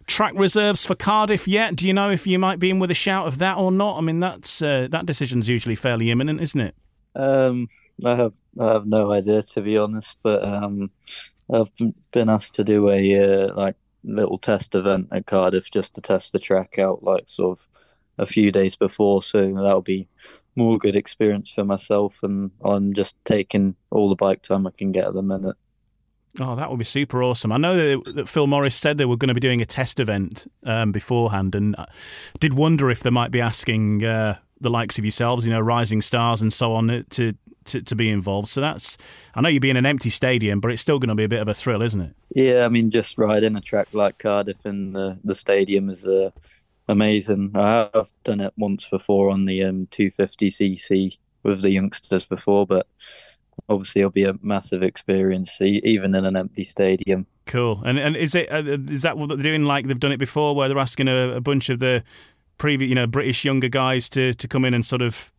track 0.08 0.34
reserves 0.36 0.86
for 0.86 0.96
Cardiff 0.96 1.48
yet? 1.48 1.76
Do 1.76 1.88
you 1.88 1.94
know 1.94 2.10
if 2.10 2.26
you 2.26 2.40
might 2.40 2.60
be 2.60 2.72
in 2.72 2.80
with 2.80 2.90
a 2.92 2.96
shout 2.96 3.28
of 3.28 3.38
that 3.38 3.58
or 3.58 3.72
not? 3.72 3.98
I 3.98 4.02
mean, 4.02 4.20
that's 4.20 4.62
uh, 4.62 4.88
that 4.90 5.06
decision's 5.06 5.48
usually 5.48 5.76
fairly 5.76 6.10
imminent, 6.10 6.42
isn't 6.42 6.60
it? 6.60 6.76
Um, 7.16 7.70
I 8.04 8.16
have 8.16 8.34
I 8.60 8.74
have 8.74 8.88
no 8.88 9.12
idea 9.12 9.44
to 9.44 9.62
be 9.62 9.78
honest, 9.78 10.18
but 10.24 10.44
um, 10.44 10.90
I've 11.54 11.72
been 12.12 12.30
asked 12.30 12.56
to 12.56 12.64
do 12.64 12.90
a 12.90 13.48
uh, 13.48 13.54
like 13.56 13.76
little 14.04 14.38
test 14.38 14.76
event 14.76 15.10
at 15.12 15.26
Cardiff 15.26 15.70
just 15.72 15.96
to 15.96 16.02
test 16.02 16.32
the 16.32 16.40
track 16.40 16.80
out, 16.80 17.04
like 17.04 17.28
sort 17.28 17.60
of 17.60 17.66
a 18.18 18.26
few 18.26 18.52
days 18.52 18.76
before. 18.76 19.24
So 19.24 19.54
that'll 19.54 19.82
be 19.82 20.08
more 20.56 20.78
good 20.78 20.96
experience 20.96 21.52
for 21.52 21.64
myself, 21.64 22.18
and 22.24 22.52
I'm 22.64 22.94
just 22.94 23.16
taking 23.26 23.76
all 23.92 24.10
the 24.10 24.16
bike 24.16 24.42
time 24.42 24.68
I 24.68 24.72
can 24.78 24.92
get 24.92 25.06
at 25.06 25.14
the 25.14 25.22
minute. 25.22 25.56
Oh, 26.40 26.56
that 26.56 26.70
would 26.70 26.78
be 26.78 26.86
super 26.86 27.24
awesome. 27.24 27.52
I 27.52 27.58
know 27.58 28.00
that, 28.02 28.30
Phil 28.30 28.46
Morris 28.46 28.76
said 28.76 28.98
they 28.98 29.06
were 29.06 29.18
going 29.18 29.30
to 29.30 29.34
be 29.34 29.40
doing 29.40 29.62
a 29.62 29.66
test 29.66 30.00
event 30.00 30.48
um, 30.64 30.92
beforehand, 30.92 31.56
and 31.56 31.76
I 31.76 31.88
did 32.40 32.54
wonder 32.54 32.92
if 32.92 33.02
they 33.02 33.10
might 33.10 33.32
be 33.32 33.42
asking 33.42 34.06
uh, 34.06 34.38
the 34.62 34.70
likes 34.70 35.00
of 35.00 35.06
yourselves, 35.06 35.46
you 35.46 35.52
know, 35.52 35.60
rising 35.60 36.02
stars 36.02 36.42
and 36.42 36.54
so 36.54 36.74
on, 36.74 36.90
uh, 36.90 37.04
to, 37.12 37.34
to, 37.70 37.82
to 37.82 37.96
be 37.96 38.10
involved. 38.10 38.48
So 38.48 38.62
that's, 38.62 38.98
I 39.36 39.42
know 39.42 39.50
you'll 39.50 39.62
be 39.62 39.70
in 39.70 39.78
an 39.78 39.86
empty 39.86 40.10
stadium, 40.10 40.60
but 40.60 40.72
it's 40.72 40.82
still 40.82 41.00
going 41.00 41.10
to 41.10 41.16
be 41.16 41.24
a 41.24 41.30
bit 41.30 41.42
of 41.42 41.48
a 41.48 41.54
thrill, 41.54 41.82
isn't 41.82 42.02
it? 42.02 42.16
Yeah, 42.36 42.66
I 42.66 42.70
mean, 42.70 42.92
just 42.92 43.18
riding 43.18 43.56
a 43.56 43.62
track 43.62 43.88
like 43.94 44.18
Cardiff 44.20 44.66
in 44.66 44.94
the, 44.94 45.18
the 45.24 45.36
stadium 45.36 45.90
is 45.90 46.06
uh, 46.06 46.32
amazing. 46.88 47.52
I 47.56 47.90
have 47.94 48.12
done 48.24 48.42
it 48.42 48.54
once 48.58 48.88
before 48.90 49.30
on 49.30 49.46
the 49.46 49.64
um, 49.64 49.88
250cc 49.92 51.18
with 51.44 51.62
the 51.62 51.72
youngsters 51.72 52.26
before, 52.26 52.68
but 52.68 52.88
obviously 53.68 54.02
it'll 54.02 54.12
be 54.12 54.26
a 54.26 54.36
massive 54.42 54.84
experience, 54.84 55.58
even 55.62 56.16
in 56.16 56.26
an 56.26 56.36
empty 56.36 56.64
stadium. 56.64 57.26
Cool. 57.46 57.82
And 57.84 57.98
and 57.98 58.16
is 58.16 58.36
it 58.36 58.50
uh, 58.52 58.62
that 59.02 59.18
what 59.18 59.30
they're 59.30 59.38
doing? 59.38 59.64
Like 59.64 59.88
they've 59.88 60.00
done 60.00 60.12
it 60.12 60.18
before, 60.18 60.56
where 60.56 60.68
they're 60.68 60.78
asking 60.78 61.08
a, 61.08 61.36
a 61.36 61.42
bunch 61.42 61.70
of 61.70 61.80
the 61.80 62.04
previous, 62.58 62.90
you 62.90 62.96
know, 62.96 63.08
British 63.08 63.44
younger 63.44 63.70
guys 63.70 64.08
to 64.10 64.34
to 64.34 64.48
come 64.48 64.66
in 64.66 64.74
and 64.74 64.86
sort 64.86 65.02
of 65.02 65.32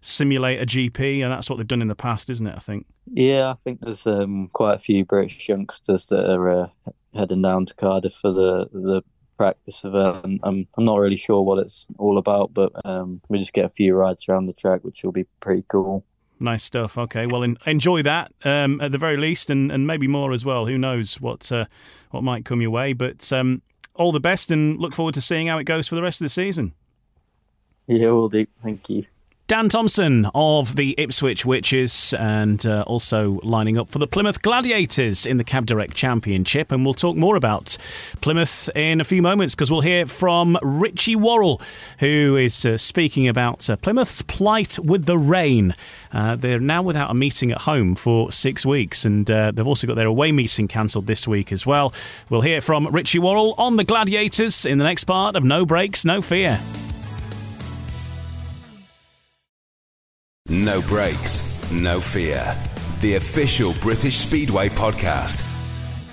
simulate 0.00 0.60
a 0.60 0.66
GP, 0.66 1.22
and 1.22 1.32
that's 1.32 1.48
what 1.50 1.56
they've 1.56 1.66
done 1.66 1.82
in 1.82 1.88
the 1.88 1.94
past, 1.94 2.30
isn't 2.30 2.46
it? 2.46 2.54
I 2.54 2.60
think. 2.60 2.86
Yeah, 3.12 3.50
I 3.50 3.54
think 3.64 3.80
there's 3.80 4.06
um, 4.06 4.50
quite 4.52 4.74
a 4.74 4.78
few 4.78 5.04
British 5.04 5.48
youngsters 5.48 6.06
that 6.06 6.30
are 6.30 6.48
uh, 6.48 6.68
heading 7.14 7.42
down 7.42 7.66
to 7.66 7.74
Cardiff 7.74 8.14
for 8.14 8.32
the 8.32 8.68
the 8.72 9.02
practice 9.36 9.84
event. 9.84 10.40
I'm 10.42 10.66
I'm 10.76 10.84
not 10.84 10.98
really 10.98 11.16
sure 11.16 11.42
what 11.42 11.58
it's 11.58 11.86
all 11.98 12.18
about, 12.18 12.52
but 12.52 12.72
um, 12.84 13.20
we 13.28 13.38
just 13.38 13.52
get 13.52 13.64
a 13.64 13.70
few 13.70 13.94
rides 13.94 14.28
around 14.28 14.46
the 14.46 14.52
track, 14.52 14.82
which 14.82 15.02
will 15.02 15.12
be 15.12 15.26
pretty 15.40 15.64
cool. 15.68 16.04
Nice 16.40 16.62
stuff. 16.62 16.96
Okay, 16.96 17.26
well, 17.26 17.42
in, 17.42 17.58
enjoy 17.66 18.02
that 18.02 18.32
um, 18.44 18.80
at 18.80 18.92
the 18.92 18.98
very 18.98 19.16
least, 19.16 19.50
and, 19.50 19.72
and 19.72 19.86
maybe 19.86 20.06
more 20.06 20.32
as 20.32 20.44
well. 20.44 20.66
Who 20.66 20.78
knows 20.78 21.20
what 21.20 21.50
uh, 21.50 21.64
what 22.10 22.22
might 22.22 22.44
come 22.44 22.60
your 22.60 22.70
way? 22.70 22.92
But 22.92 23.32
um, 23.32 23.62
all 23.94 24.12
the 24.12 24.20
best, 24.20 24.50
and 24.50 24.78
look 24.78 24.94
forward 24.94 25.14
to 25.14 25.20
seeing 25.20 25.48
how 25.48 25.58
it 25.58 25.64
goes 25.64 25.88
for 25.88 25.94
the 25.94 26.02
rest 26.02 26.20
of 26.20 26.26
the 26.26 26.30
season. 26.30 26.74
Yeah, 27.86 28.10
will 28.10 28.28
do. 28.28 28.46
Thank 28.62 28.88
you. 28.90 29.06
Dan 29.48 29.70
Thompson 29.70 30.28
of 30.34 30.76
the 30.76 30.94
Ipswich 30.98 31.46
Witches 31.46 32.12
and 32.12 32.66
uh, 32.66 32.84
also 32.86 33.40
lining 33.42 33.78
up 33.78 33.88
for 33.88 33.98
the 33.98 34.06
Plymouth 34.06 34.42
Gladiators 34.42 35.24
in 35.24 35.38
the 35.38 35.42
Cab 35.42 35.64
Direct 35.64 35.94
Championship. 35.94 36.70
And 36.70 36.84
we'll 36.84 36.92
talk 36.92 37.16
more 37.16 37.34
about 37.34 37.78
Plymouth 38.20 38.68
in 38.76 39.00
a 39.00 39.04
few 39.04 39.22
moments 39.22 39.54
because 39.54 39.70
we'll 39.70 39.80
hear 39.80 40.04
from 40.04 40.58
Richie 40.60 41.16
Worrall, 41.16 41.62
who 41.98 42.36
is 42.36 42.66
uh, 42.66 42.76
speaking 42.76 43.26
about 43.26 43.70
uh, 43.70 43.76
Plymouth's 43.76 44.20
plight 44.20 44.78
with 44.80 45.06
the 45.06 45.16
rain. 45.16 45.74
Uh, 46.12 46.36
they're 46.36 46.60
now 46.60 46.82
without 46.82 47.10
a 47.10 47.14
meeting 47.14 47.50
at 47.50 47.62
home 47.62 47.94
for 47.94 48.30
six 48.30 48.66
weeks, 48.66 49.06
and 49.06 49.30
uh, 49.30 49.50
they've 49.50 49.66
also 49.66 49.86
got 49.86 49.96
their 49.96 50.06
away 50.06 50.30
meeting 50.30 50.68
cancelled 50.68 51.06
this 51.06 51.26
week 51.26 51.52
as 51.52 51.66
well. 51.66 51.94
We'll 52.28 52.42
hear 52.42 52.60
from 52.60 52.86
Richie 52.88 53.18
Worrall 53.18 53.54
on 53.56 53.76
the 53.76 53.84
Gladiators 53.84 54.66
in 54.66 54.76
the 54.76 54.84
next 54.84 55.04
part 55.04 55.36
of 55.36 55.42
No 55.42 55.64
Brakes, 55.64 56.04
No 56.04 56.20
Fear. 56.20 56.60
No 60.50 60.80
brakes, 60.80 61.42
no 61.70 62.00
fear. 62.00 62.56
The 63.00 63.16
official 63.16 63.74
British 63.82 64.16
Speedway 64.16 64.70
podcast. 64.70 65.44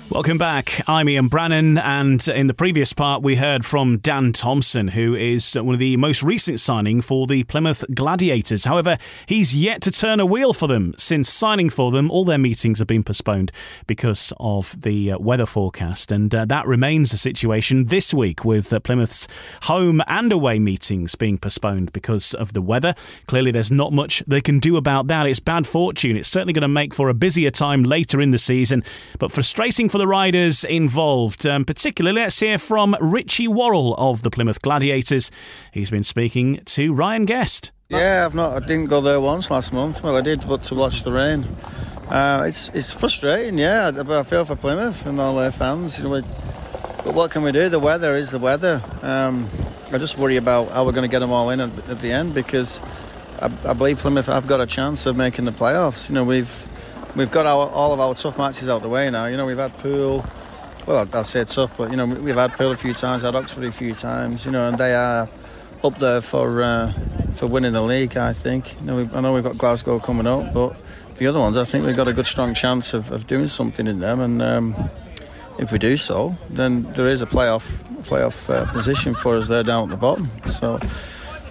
Welcome 0.08 0.38
back. 0.38 0.82
I'm 0.86 1.08
Ian 1.08 1.26
Brannan, 1.26 1.78
and 1.78 2.26
in 2.28 2.46
the 2.46 2.54
previous 2.54 2.92
part, 2.92 3.22
we 3.22 3.36
heard 3.36 3.66
from 3.66 3.98
Dan 3.98 4.32
Thompson, 4.32 4.88
who 4.88 5.16
is 5.16 5.54
one 5.56 5.74
of 5.74 5.80
the 5.80 5.96
most 5.96 6.22
recent 6.22 6.60
signing 6.60 7.00
for 7.00 7.26
the 7.26 7.42
Plymouth 7.42 7.84
Gladiators. 7.92 8.64
However, 8.64 8.98
he's 9.26 9.54
yet 9.54 9.82
to 9.82 9.90
turn 9.90 10.20
a 10.20 10.24
wheel 10.24 10.52
for 10.52 10.68
them. 10.68 10.94
Since 10.96 11.28
signing 11.28 11.70
for 11.70 11.90
them, 11.90 12.08
all 12.08 12.24
their 12.24 12.38
meetings 12.38 12.78
have 12.78 12.86
been 12.86 13.02
postponed 13.02 13.50
because 13.88 14.32
of 14.38 14.80
the 14.80 15.10
uh, 15.10 15.18
weather 15.18 15.44
forecast, 15.44 16.12
and 16.12 16.32
uh, 16.32 16.44
that 16.44 16.66
remains 16.66 17.10
the 17.10 17.18
situation 17.18 17.86
this 17.86 18.14
week 18.14 18.44
with 18.44 18.72
uh, 18.72 18.78
Plymouth's 18.78 19.26
home 19.62 20.00
and 20.06 20.32
away 20.32 20.60
meetings 20.60 21.16
being 21.16 21.36
postponed 21.36 21.92
because 21.92 22.32
of 22.34 22.52
the 22.52 22.62
weather. 22.62 22.94
Clearly, 23.26 23.50
there's 23.50 23.72
not 23.72 23.92
much 23.92 24.22
they 24.28 24.40
can 24.40 24.60
do 24.60 24.76
about 24.76 25.08
that. 25.08 25.26
It's 25.26 25.40
bad 25.40 25.66
fortune. 25.66 26.16
It's 26.16 26.28
certainly 26.28 26.52
going 26.52 26.62
to 26.62 26.68
make 26.68 26.94
for 26.94 27.08
a 27.08 27.14
busier 27.14 27.50
time 27.50 27.82
later 27.82 28.20
in 28.20 28.30
the 28.30 28.38
season, 28.38 28.84
but 29.18 29.32
frustrating 29.32 29.88
for 29.88 29.95
for 29.96 30.00
the 30.00 30.06
riders 30.06 30.62
involved. 30.62 31.46
Um, 31.46 31.64
particularly, 31.64 32.20
let's 32.20 32.38
hear 32.38 32.58
from 32.58 32.94
Richie 33.00 33.48
Worrall 33.48 33.94
of 33.94 34.20
the 34.20 34.30
Plymouth 34.30 34.60
Gladiators. 34.60 35.30
He's 35.72 35.90
been 35.90 36.02
speaking 36.02 36.60
to 36.66 36.92
Ryan 36.92 37.24
Guest. 37.24 37.72
Yeah, 37.88 38.26
I've 38.26 38.34
not. 38.34 38.62
I 38.62 38.66
didn't 38.66 38.88
go 38.88 39.00
there 39.00 39.18
once 39.18 39.50
last 39.50 39.72
month. 39.72 40.02
Well, 40.02 40.14
I 40.14 40.20
did, 40.20 40.46
but 40.46 40.62
to 40.64 40.74
watch 40.74 41.02
the 41.02 41.12
rain. 41.12 41.46
Uh, 42.10 42.44
it's 42.46 42.68
it's 42.74 42.92
frustrating, 42.92 43.56
yeah. 43.56 43.90
But 43.90 44.10
I 44.10 44.22
feel 44.22 44.44
for 44.44 44.54
Plymouth 44.54 45.06
and 45.06 45.18
all 45.18 45.34
their 45.36 45.50
fans. 45.50 45.98
You 45.98 46.10
know, 46.10 46.20
but 47.02 47.14
what 47.14 47.30
can 47.30 47.42
we 47.42 47.52
do? 47.52 47.70
The 47.70 47.78
weather 47.78 48.12
is 48.12 48.32
the 48.32 48.38
weather. 48.38 48.82
Um, 49.00 49.48
I 49.92 49.96
just 49.96 50.18
worry 50.18 50.36
about 50.36 50.72
how 50.72 50.84
we're 50.84 50.92
going 50.92 51.08
to 51.08 51.10
get 51.10 51.20
them 51.20 51.32
all 51.32 51.48
in 51.48 51.60
at, 51.60 51.70
at 51.88 52.00
the 52.00 52.12
end 52.12 52.34
because 52.34 52.82
I, 53.40 53.50
I, 53.64 53.72
believe 53.72 54.00
Plymouth 54.00 54.26
have 54.26 54.46
got 54.46 54.60
a 54.60 54.66
chance 54.66 55.06
of 55.06 55.16
making 55.16 55.46
the 55.46 55.52
playoffs. 55.52 56.10
You 56.10 56.16
know, 56.16 56.24
we've 56.24 56.68
we've 57.16 57.30
got 57.30 57.46
our, 57.46 57.68
all 57.70 57.92
of 57.92 58.00
our 58.00 58.14
tough 58.14 58.38
matches 58.38 58.68
out 58.68 58.82
the 58.82 58.88
way 58.88 59.10
now. 59.10 59.26
You 59.26 59.36
know, 59.36 59.46
we've 59.46 59.58
had 59.58 59.76
Poole. 59.78 60.24
Well, 60.86 61.08
I'll 61.12 61.24
say 61.24 61.44
tough, 61.44 61.76
but 61.76 61.90
you 61.90 61.96
know, 61.96 62.06
we've 62.06 62.36
had 62.36 62.52
Poole 62.52 62.70
a 62.70 62.76
few 62.76 62.94
times, 62.94 63.22
had 63.22 63.34
Oxford 63.34 63.64
a 63.64 63.72
few 63.72 63.94
times. 63.94 64.44
You 64.44 64.52
know, 64.52 64.68
and 64.68 64.78
they 64.78 64.94
are 64.94 65.28
up 65.82 65.98
there 65.98 66.20
for 66.20 66.62
uh, 66.62 66.92
for 67.32 67.46
winning 67.46 67.72
the 67.72 67.82
league. 67.82 68.16
I 68.16 68.32
think. 68.32 68.78
You 68.80 68.86
know, 68.86 68.96
we, 68.96 69.16
I 69.16 69.20
know 69.20 69.32
we've 69.32 69.42
got 69.42 69.58
Glasgow 69.58 69.98
coming 69.98 70.26
up, 70.26 70.52
but 70.52 70.76
the 71.16 71.26
other 71.26 71.40
ones, 71.40 71.56
I 71.56 71.64
think 71.64 71.84
we've 71.84 71.96
got 71.96 72.08
a 72.08 72.12
good 72.12 72.26
strong 72.26 72.54
chance 72.54 72.94
of, 72.94 73.10
of 73.10 73.26
doing 73.26 73.46
something 73.46 73.86
in 73.86 73.98
them. 73.98 74.20
And 74.20 74.42
um, 74.42 74.90
if 75.58 75.72
we 75.72 75.78
do 75.78 75.96
so, 75.96 76.36
then 76.50 76.82
there 76.92 77.08
is 77.08 77.22
a 77.22 77.26
playoff 77.26 77.82
playoff 78.02 78.48
uh, 78.48 78.70
position 78.70 79.14
for 79.14 79.34
us 79.34 79.48
there 79.48 79.64
down 79.64 79.84
at 79.84 79.90
the 79.90 79.96
bottom. 79.96 80.30
So 80.46 80.78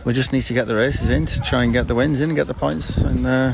we 0.06 0.14
just 0.14 0.32
need 0.32 0.44
to 0.44 0.54
get 0.54 0.68
the 0.68 0.76
races 0.76 1.10
in 1.10 1.26
to 1.26 1.42
try 1.42 1.64
and 1.64 1.74
get 1.74 1.88
the 1.88 1.96
wins 1.96 2.22
in 2.22 2.30
and 2.30 2.38
get 2.38 2.48
the 2.48 2.54
points 2.54 3.00
and. 3.00 3.26
Uh, 3.26 3.54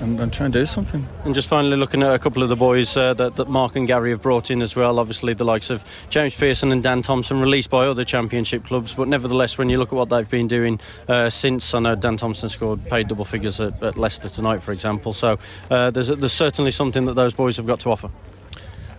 and, 0.00 0.20
and, 0.20 0.32
try 0.32 0.46
and 0.46 0.52
do 0.52 0.66
something. 0.66 1.04
And 1.24 1.34
just 1.34 1.48
finally 1.48 1.76
looking 1.76 2.02
at 2.02 2.14
a 2.14 2.18
couple 2.18 2.42
of 2.42 2.48
the 2.48 2.56
boys 2.56 2.96
uh, 2.96 3.14
that, 3.14 3.36
that, 3.36 3.48
Mark 3.48 3.76
and 3.76 3.86
Gary 3.86 4.10
have 4.10 4.22
brought 4.22 4.50
in 4.50 4.62
as 4.62 4.76
well. 4.76 4.98
Obviously, 4.98 5.34
the 5.34 5.44
likes 5.44 5.70
of 5.70 5.84
James 6.10 6.34
Pearson 6.34 6.72
and 6.72 6.82
Dan 6.82 7.02
Thompson, 7.02 7.40
released 7.40 7.70
by 7.70 7.86
other 7.86 8.04
Championship 8.04 8.64
clubs, 8.64 8.94
but 8.94 9.08
nevertheless, 9.08 9.58
when 9.58 9.68
you 9.68 9.78
look 9.78 9.88
at 9.88 9.96
what 9.96 10.08
they've 10.08 10.28
been 10.28 10.48
doing 10.48 10.80
uh, 11.08 11.30
since, 11.30 11.74
I 11.74 11.80
know 11.80 11.94
Dan 11.94 12.16
Thompson 12.16 12.48
scored 12.48 12.84
paid 12.88 13.08
double 13.08 13.24
figures 13.24 13.60
at, 13.60 13.82
at 13.82 13.96
Leicester 13.96 14.28
tonight, 14.28 14.62
for 14.62 14.72
example. 14.72 15.12
So 15.12 15.38
uh, 15.70 15.90
there's, 15.90 16.08
there's 16.08 16.32
certainly 16.32 16.70
something 16.70 17.04
that 17.06 17.14
those 17.14 17.34
boys 17.34 17.56
have 17.56 17.66
got 17.66 17.80
to 17.80 17.90
offer. 17.90 18.10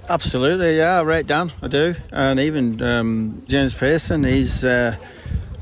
Absolutely, 0.09 0.77
yeah, 0.77 0.99
I 0.99 1.01
rate 1.01 1.27
Dan, 1.27 1.51
I 1.61 1.67
do, 1.67 1.95
and 2.13 2.39
even 2.39 2.81
um, 2.81 3.43
James 3.47 3.73
Pearson. 3.73 4.23
He's 4.23 4.63
uh, 4.63 4.95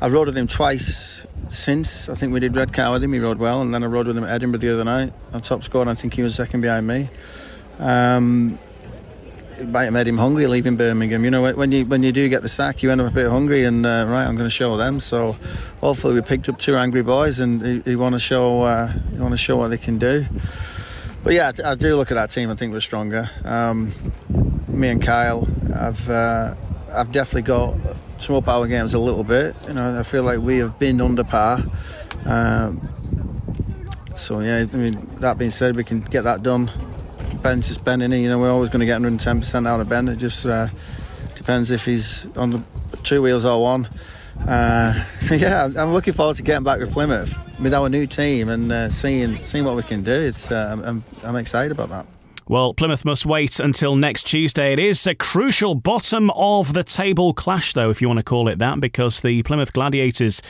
I 0.02 0.08
rode 0.08 0.28
with 0.28 0.38
him 0.38 0.46
twice 0.46 1.26
since. 1.48 2.10
I 2.10 2.16
think 2.16 2.34
we 2.34 2.40
did 2.40 2.56
Redcar 2.56 2.92
with 2.92 3.04
him. 3.04 3.14
He 3.14 3.20
rode 3.20 3.40
well, 3.40 3.62
and 3.62 3.74
then 3.74 3.84
I 3.84 3.88
rode 3.88 4.08
with 4.08 4.18
him 4.18 4.24
at 4.24 4.32
Edinburgh 4.32 4.60
the 4.60 4.74
other 4.74 4.84
night. 4.84 5.14
I 5.34 5.40
top 5.40 5.64
scored. 5.64 5.88
I 5.88 5.96
think 5.96 6.14
he 6.14 6.24
was 6.24 6.36
second 6.36 6.62
behind 6.62 6.88
me. 6.88 7.10
Um, 7.80 8.58
it 9.58 9.70
might 9.70 9.86
have 9.86 9.94
made 9.94 10.08
him 10.08 10.18
hungry 10.18 10.48
leaving 10.48 10.76
Birmingham. 10.76 11.24
You 11.24 11.32
know, 11.32 11.54
when 11.54 11.72
you 11.72 11.86
when 11.86 12.04
you 12.04 12.12
do 12.12 12.28
get 12.28 12.42
the 12.42 12.50
sack, 12.50 12.84
you 12.84 12.92
end 12.92 13.02
up 13.02 13.12
a 13.12 13.14
bit 13.14 13.28
hungry, 13.28 13.64
and 13.64 13.86
uh, 13.86 14.06
right, 14.08 14.26
I'm 14.26 14.36
going 14.36 14.48
to 14.48 14.50
show 14.50 14.76
them. 14.78 15.00
So, 15.00 15.34
hopefully, 15.82 16.14
we 16.14 16.22
picked 16.22 16.50
up 16.50 16.58
two 16.58 16.76
angry 16.76 17.04
boys, 17.04 17.40
and 17.40 17.86
he 17.86 17.96
want 17.96 18.14
to 18.14 18.20
show 18.20 18.64
uh, 18.64 18.92
want 19.14 19.32
to 19.32 19.38
show 19.38 19.58
what 19.58 19.70
they 19.70 19.78
can 19.78 19.98
do. 19.98 20.26
But 21.24 21.34
yeah, 21.34 21.52
I 21.66 21.76
do 21.76 21.96
look 21.96 22.12
at 22.12 22.16
that 22.16 22.30
team. 22.30 22.52
I 22.52 22.56
think 22.56 22.72
we're 22.72 22.82
stronger. 22.82 23.30
Um, 23.44 23.94
me 24.68 24.90
and 24.90 25.02
Kyle, 25.02 25.48
I've 25.74 26.10
uh, 26.10 26.56
I've 26.92 27.12
definitely 27.12 27.44
got 27.44 27.76
some 28.18 28.36
up 28.36 28.48
our 28.48 28.68
games 28.68 28.94
a 28.94 29.00
little 29.00 29.24
bit. 29.24 29.56
You 29.68 29.74
know, 29.74 30.00
I 30.00 30.04
feel 30.04 30.24
like 30.24 30.40
we 30.40 30.58
have 30.60 30.78
been 30.80 31.02
under 31.02 31.24
par. 31.24 31.64
Um, 32.26 32.82
so 34.16 34.40
yeah, 34.40 34.66
I 34.72 34.76
mean, 34.76 35.08
that 35.20 35.38
being 35.38 35.52
said, 35.52 35.76
we 35.76 35.84
can 35.84 36.02
get 36.02 36.24
that 36.24 36.44
done. 36.44 36.72
Ben's 37.42 37.68
just 37.68 37.86
Ben, 37.86 38.00
you 38.00 38.30
know, 38.30 38.40
we're 38.40 38.52
always 38.52 38.70
going 38.70 38.80
to 38.80 38.86
get 38.86 39.02
110% 39.02 39.68
out 39.68 39.80
of 39.80 39.90
Ben. 39.90 40.08
It 40.08 40.18
just 40.18 40.46
uh, 40.46 40.68
depends 41.36 41.70
if 41.70 41.86
he's 41.86 42.36
on 42.38 42.52
the 42.52 42.64
two 43.04 43.22
wheels 43.22 43.46
or 43.46 43.62
one. 43.62 43.88
Uh, 44.48 45.04
so 45.20 45.36
yeah, 45.36 45.66
I'm 45.66 45.94
looking 45.94 46.14
forward 46.14 46.38
to 46.38 46.44
getting 46.44 46.64
back 46.64 46.80
with 46.80 46.92
Plymouth 46.92 47.38
with 47.60 47.74
our 47.74 47.90
new 47.90 48.08
team 48.08 48.50
and 48.50 48.72
uh, 48.72 48.90
seeing 48.90 49.38
seeing 49.44 49.64
what 49.64 49.76
we 49.76 49.84
can 49.84 50.04
do. 50.04 50.14
It's 50.14 50.52
uh, 50.52 50.82
I'm, 50.84 51.04
I'm 51.24 51.36
excited 51.36 51.72
about 51.72 51.90
that. 51.90 52.15
Well, 52.48 52.76
Plymouth 52.76 53.06
must 53.06 53.26
wait 53.26 53.60
until 53.60 53.96
next 53.96 54.28
Tuesday. 54.28 54.72
It 54.72 54.78
is 54.78 55.08
a 55.08 55.16
crucial 55.16 55.74
bottom 55.74 56.30
of 56.36 56.74
the 56.74 56.84
table 56.84 57.34
clash, 57.34 57.74
though, 57.74 57.90
if 57.90 58.04
you 58.04 58.08
want 58.08 58.20
to 58.20 58.24
call 58.24 58.48
it 58.50 58.60
that, 58.60 58.80
because 58.80 59.22
the 59.22 59.42
Plymouth 59.42 59.74
Gladiators 59.74 60.44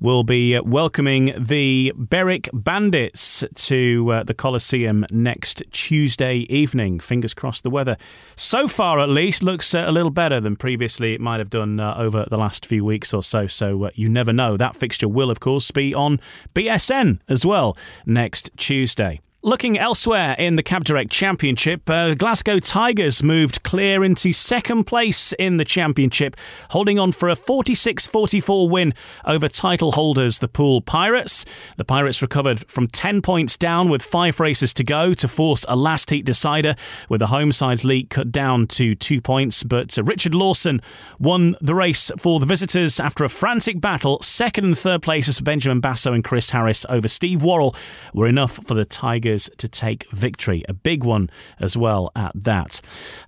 will 0.00 0.24
be 0.24 0.58
welcoming 0.60 1.34
the 1.38 1.92
Berwick 1.94 2.48
Bandits 2.54 3.44
to 3.54 4.12
uh, 4.12 4.22
the 4.22 4.32
Coliseum 4.32 5.04
next 5.10 5.62
Tuesday 5.72 6.46
evening. 6.48 6.98
Fingers 6.98 7.34
crossed 7.34 7.64
the 7.64 7.70
weather, 7.70 7.98
so 8.34 8.66
far 8.66 8.98
at 8.98 9.10
least, 9.10 9.42
looks 9.42 9.74
uh, 9.74 9.84
a 9.86 9.92
little 9.92 10.10
better 10.10 10.40
than 10.40 10.56
previously 10.56 11.12
it 11.12 11.20
might 11.20 11.38
have 11.38 11.50
done 11.50 11.78
uh, 11.78 11.94
over 11.98 12.24
the 12.30 12.38
last 12.38 12.64
few 12.64 12.82
weeks 12.82 13.12
or 13.12 13.22
so. 13.22 13.46
So 13.46 13.84
uh, 13.84 13.90
you 13.94 14.08
never 14.08 14.32
know. 14.32 14.56
That 14.56 14.74
fixture 14.74 15.06
will, 15.08 15.30
of 15.30 15.40
course, 15.40 15.70
be 15.70 15.94
on 15.94 16.18
BSN 16.54 17.20
as 17.28 17.44
well 17.44 17.76
next 18.06 18.50
Tuesday. 18.56 19.20
Looking 19.44 19.76
elsewhere 19.76 20.36
in 20.38 20.54
the 20.54 20.62
Cab 20.62 20.84
Direct 20.84 21.10
Championship, 21.10 21.90
uh, 21.90 22.14
Glasgow 22.14 22.60
Tigers 22.60 23.24
moved 23.24 23.64
clear 23.64 24.04
into 24.04 24.32
second 24.32 24.84
place 24.84 25.32
in 25.32 25.56
the 25.56 25.64
championship, 25.64 26.36
holding 26.70 26.96
on 26.96 27.10
for 27.10 27.28
a 27.28 27.34
46 27.34 28.06
44 28.06 28.68
win 28.68 28.94
over 29.24 29.48
title 29.48 29.90
holders, 29.90 30.38
the 30.38 30.46
Poole 30.46 30.80
Pirates. 30.80 31.44
The 31.76 31.84
Pirates 31.84 32.22
recovered 32.22 32.64
from 32.70 32.86
10 32.86 33.20
points 33.20 33.58
down 33.58 33.88
with 33.88 34.00
five 34.00 34.38
races 34.38 34.72
to 34.74 34.84
go 34.84 35.12
to 35.12 35.26
force 35.26 35.64
a 35.66 35.74
last 35.74 36.10
heat 36.10 36.24
decider, 36.24 36.76
with 37.08 37.18
the 37.18 37.26
home 37.26 37.50
side's 37.50 37.84
lead 37.84 38.10
cut 38.10 38.30
down 38.30 38.68
to 38.68 38.94
two 38.94 39.20
points. 39.20 39.64
But 39.64 39.98
uh, 39.98 40.04
Richard 40.04 40.36
Lawson 40.36 40.80
won 41.18 41.56
the 41.60 41.74
race 41.74 42.12
for 42.16 42.38
the 42.38 42.46
visitors 42.46 43.00
after 43.00 43.24
a 43.24 43.28
frantic 43.28 43.80
battle. 43.80 44.22
Second 44.22 44.66
and 44.66 44.78
third 44.78 45.02
places 45.02 45.38
for 45.38 45.44
Benjamin 45.44 45.80
Basso 45.80 46.12
and 46.12 46.22
Chris 46.22 46.50
Harris 46.50 46.86
over 46.88 47.08
Steve 47.08 47.42
Worrall 47.42 47.74
were 48.14 48.28
enough 48.28 48.64
for 48.64 48.74
the 48.74 48.84
Tigers 48.84 49.31
to 49.38 49.68
take 49.68 50.10
victory. 50.10 50.64
A 50.68 50.72
big 50.72 51.04
one 51.04 51.30
as 51.60 51.76
well 51.76 52.10
at 52.16 52.32
that. 52.34 52.80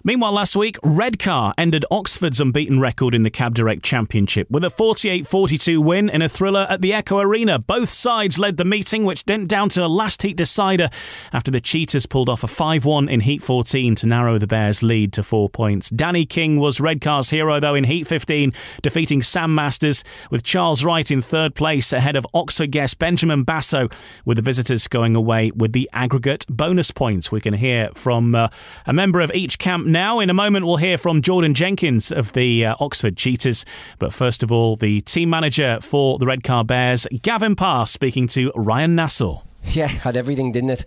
Meanwhile, 0.02 0.32
last 0.32 0.57
week, 0.57 0.76
Redcar 0.82 1.55
ended 1.57 1.84
Oxford's 1.90 2.40
unbeaten 2.40 2.80
record 2.80 3.14
in 3.14 3.22
the 3.22 3.30
Cab 3.30 3.55
Direct 3.55 3.82
Championship 3.82 4.50
with 4.50 4.64
a 4.64 4.70
48 4.70 5.26
42 5.26 5.80
win 5.80 6.09
in 6.09 6.22
a 6.22 6.28
thriller 6.28 6.66
at 6.68 6.80
the 6.80 6.92
Echo 6.92 7.18
Arena. 7.18 7.59
Both 7.59 7.90
sides 7.90 8.38
led 8.38 8.57
the 8.57 8.64
meeting, 8.64 9.05
which 9.05 9.24
went 9.26 9.48
down 9.48 9.68
to 9.70 9.84
a 9.84 9.88
last 9.88 10.22
heat 10.22 10.36
decider 10.36 10.88
after 11.32 11.50
the 11.50 11.61
Cheetahs 11.61 12.07
pulled 12.07 12.28
off 12.28 12.42
a 12.42 12.48
5 12.48 12.84
1 12.84 13.09
in 13.09 13.20
Heat 13.20 13.42
14 13.42 13.94
to 13.96 14.07
narrow 14.07 14.38
the 14.38 14.46
Bears' 14.46 14.82
lead 14.82 15.12
to 15.12 15.22
four 15.22 15.48
points. 15.48 15.90
Danny 15.90 16.24
King 16.24 16.59
was 16.59 16.78
Redcar's 16.78 17.30
hero, 17.30 17.61
though, 17.61 17.74
in 17.74 17.84
Heat 17.84 18.07
15, 18.07 18.52
defeating 18.82 19.22
Sam 19.22 19.55
Masters, 19.55 20.05
with 20.30 20.42
Charles 20.42 20.84
Wright 20.84 21.11
in 21.11 21.20
third 21.20 21.55
place 21.55 21.92
ahead 21.92 22.16
of 22.16 22.26
Oxford 22.32 22.70
guest 22.70 22.98
Benjamin 22.98 23.42
Basso, 23.42 23.88
with 24.24 24.36
the 24.36 24.42
visitors 24.42 24.88
going 24.88 25.14
away 25.14 25.50
with 25.55 25.72
the 25.72 25.88
aggregate 25.95 26.45
bonus 26.49 26.90
points. 26.90 27.32
We 27.32 27.40
can 27.40 27.55
hear 27.55 27.90
from 27.95 28.34
uh, 28.34 28.49
a 28.86 28.92
member 28.92 29.20
of 29.20 29.30
each 29.32 29.59
camp 29.59 29.86
now. 29.86 30.20
In 30.20 30.28
a 30.28 30.34
moment, 30.34 30.66
we'll 30.66 30.76
hear 30.76 30.99
from 30.99 31.22
Jordan 31.22 31.55
Jenkins 31.55 32.12
of 32.12 32.32
the 32.32 32.66
uh, 32.66 32.74
Oxford 32.80 33.16
Cheetahs. 33.16 33.64
But 33.99 34.12
first 34.12 34.42
of 34.42 34.53
all, 34.53 34.76
the 34.76 35.01
team 35.03 35.30
manager 35.30 35.78
for 35.80 36.18
the 36.18 36.26
Redcar 36.26 36.64
Bears, 36.64 37.07
Gavin 37.22 37.57
Parr, 37.57 37.86
speaking 37.86 38.26
to 38.28 38.53
Ryan 38.55 38.95
Nassau. 38.95 39.42
Yeah, 39.64 39.86
had 39.86 40.16
everything, 40.16 40.53
didn't 40.53 40.70
it? 40.70 40.84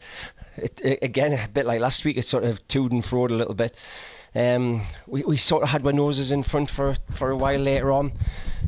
It, 0.58 0.82
it? 0.84 1.00
Again, 1.02 1.34
a 1.34 1.48
bit 1.48 1.66
like 1.66 1.80
last 1.80 2.06
week, 2.06 2.18
it 2.18 2.28
sort 2.28 2.44
of 2.44 2.68
toed 2.68 2.92
and 2.92 3.04
froed 3.04 3.32
a 3.32 3.36
little 3.36 3.56
bit. 3.56 3.76
Um, 4.36 4.84
we, 5.08 5.24
we 5.24 5.38
sort 5.38 5.64
of 5.64 5.70
had 5.70 5.86
our 5.86 5.94
noses 5.94 6.32
in 6.32 6.44
front 6.44 6.70
for 6.70 6.96
for 7.12 7.32
a 7.32 7.36
while 7.36 7.60
later 7.60 7.92
on, 7.92 8.12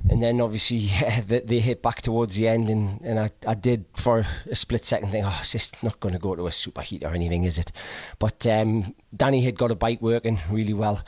and 0.10 0.24
then 0.24 0.40
obviously 0.42 0.78
yeah, 0.78 1.22
they, 1.22 1.40
they, 1.42 1.60
hit 1.60 1.82
back 1.82 2.02
towards 2.02 2.36
the 2.36 2.48
end, 2.48 2.70
and, 2.70 3.02
and 3.02 3.20
I, 3.20 3.32
I 3.46 3.54
did 3.56 3.86
for 3.96 4.26
a 4.50 4.56
split 4.56 4.86
second 4.86 5.12
think, 5.12 5.26
oh, 5.26 5.38
it's 5.40 5.52
just 5.52 5.82
not 5.84 6.00
going 6.00 6.14
to 6.14 6.20
go 6.20 6.36
to 6.36 6.48
a 6.48 6.52
superheat 6.52 7.04
or 7.04 7.14
anything, 7.14 7.44
is 7.44 7.58
it? 7.58 7.72
But 8.18 8.46
um, 8.48 8.96
Danny 9.16 9.44
had 9.44 9.58
got 9.58 9.72
a 9.72 9.76
bike 9.76 10.02
working 10.02 10.40
really 10.50 10.74
well. 10.74 11.02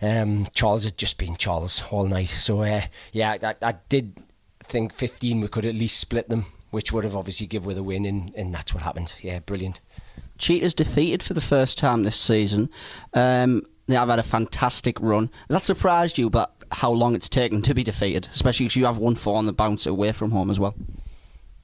Um, 0.00 0.46
Charles 0.54 0.84
had 0.84 0.96
just 0.96 1.18
been 1.18 1.36
Charles 1.36 1.82
all 1.90 2.06
night, 2.06 2.34
so 2.38 2.62
uh, 2.62 2.82
yeah, 3.12 3.36
I, 3.42 3.54
I 3.62 3.74
did 3.88 4.22
think 4.64 4.92
15 4.92 5.40
we 5.40 5.48
could 5.48 5.64
at 5.64 5.74
least 5.74 5.98
split 5.98 6.28
them, 6.28 6.46
which 6.70 6.92
would 6.92 7.04
have 7.04 7.16
obviously 7.16 7.46
give 7.46 7.66
with 7.66 7.78
a 7.78 7.82
win, 7.82 8.04
and, 8.04 8.32
and 8.34 8.54
that's 8.54 8.74
what 8.74 8.82
happened. 8.82 9.14
Yeah, 9.20 9.40
brilliant. 9.40 9.80
Cheetahs 10.38 10.74
defeated 10.74 11.22
for 11.22 11.34
the 11.34 11.40
first 11.40 11.78
time 11.78 12.04
this 12.04 12.18
season. 12.18 12.70
Um, 13.12 13.62
they 13.88 13.94
have 13.94 14.08
had 14.08 14.18
a 14.18 14.24
fantastic 14.24 15.00
run. 15.00 15.30
That 15.48 15.62
surprised 15.62 16.18
you, 16.18 16.28
but 16.28 16.57
how 16.72 16.90
long 16.90 17.14
it's 17.14 17.28
taken 17.28 17.62
to 17.62 17.74
be 17.74 17.84
defeated, 17.84 18.28
especially 18.30 18.66
because 18.66 18.76
you 18.76 18.86
have 18.86 18.98
one 18.98 19.14
four 19.14 19.36
on 19.36 19.46
the 19.46 19.52
bounce 19.52 19.86
away 19.86 20.12
from 20.12 20.30
home 20.30 20.50
as 20.50 20.60
well? 20.60 20.74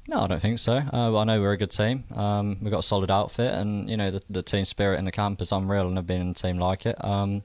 No, 0.07 0.21
I 0.21 0.27
don't 0.27 0.43
think 0.43 0.59
so. 0.59 0.83
Uh, 0.93 1.19
I 1.19 1.25
know 1.25 1.41
we're 1.41 1.53
a 1.53 1.57
good 1.57 1.71
team. 1.71 2.05
Um, 2.15 2.59
we've 2.61 2.71
got 2.71 2.81
a 2.81 2.83
solid 2.83 3.11
outfit, 3.11 3.55
and 3.55 3.89
you 3.89 3.97
know 3.97 4.11
the, 4.11 4.23
the 4.29 4.43
team 4.43 4.65
spirit 4.65 4.99
in 4.99 5.07
the 5.07 5.13
camp 5.13 5.41
is 5.41 5.51
unreal, 5.51 5.89
and 5.89 5.99
I've 5.99 6.07
been 6.07 6.21
in 6.21 6.31
a 6.31 6.35
team 6.35 6.59
like 6.59 6.85
it. 6.85 7.03
Um, 7.03 7.43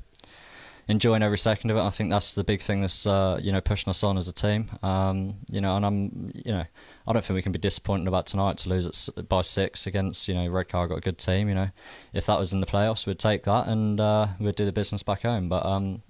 enjoying 0.89 1.21
every 1.21 1.37
second 1.37 1.69
of 1.69 1.77
it. 1.77 1.81
I 1.81 1.91
think 1.91 2.09
that's 2.09 2.33
the 2.33 2.43
big 2.43 2.61
thing 2.61 2.81
that's 2.81 3.05
uh, 3.07 3.39
you 3.41 3.53
know 3.53 3.61
pushing 3.61 3.89
us 3.89 4.03
on 4.03 4.17
as 4.17 4.27
a 4.27 4.33
team. 4.33 4.69
Um, 4.83 5.35
you 5.49 5.61
know, 5.61 5.77
and 5.77 5.85
I'm 5.85 6.31
you 6.33 6.51
know 6.51 6.65
I 7.07 7.13
don't 7.13 7.23
think 7.23 7.35
we 7.35 7.41
can 7.41 7.53
be 7.53 7.59
disappointed 7.59 8.07
about 8.07 8.25
tonight 8.25 8.57
to 8.59 8.69
lose 8.69 9.09
it 9.15 9.29
by 9.29 9.41
six 9.41 9.87
against 9.87 10.27
you 10.27 10.33
know 10.33 10.47
Redcar 10.49 10.89
got 10.89 10.97
a 10.97 11.01
good 11.01 11.17
team. 11.17 11.47
You 11.47 11.55
know, 11.55 11.69
if 12.11 12.25
that 12.25 12.39
was 12.39 12.51
in 12.51 12.59
the 12.59 12.67
playoffs, 12.67 13.05
we'd 13.05 13.19
take 13.19 13.43
that 13.45 13.67
and 13.67 14.01
uh, 14.01 14.27
we'd 14.39 14.55
do 14.55 14.65
the 14.65 14.73
business 14.73 15.01
back 15.03 15.21
home. 15.21 15.47
But 15.47 15.65
um, 15.65 16.01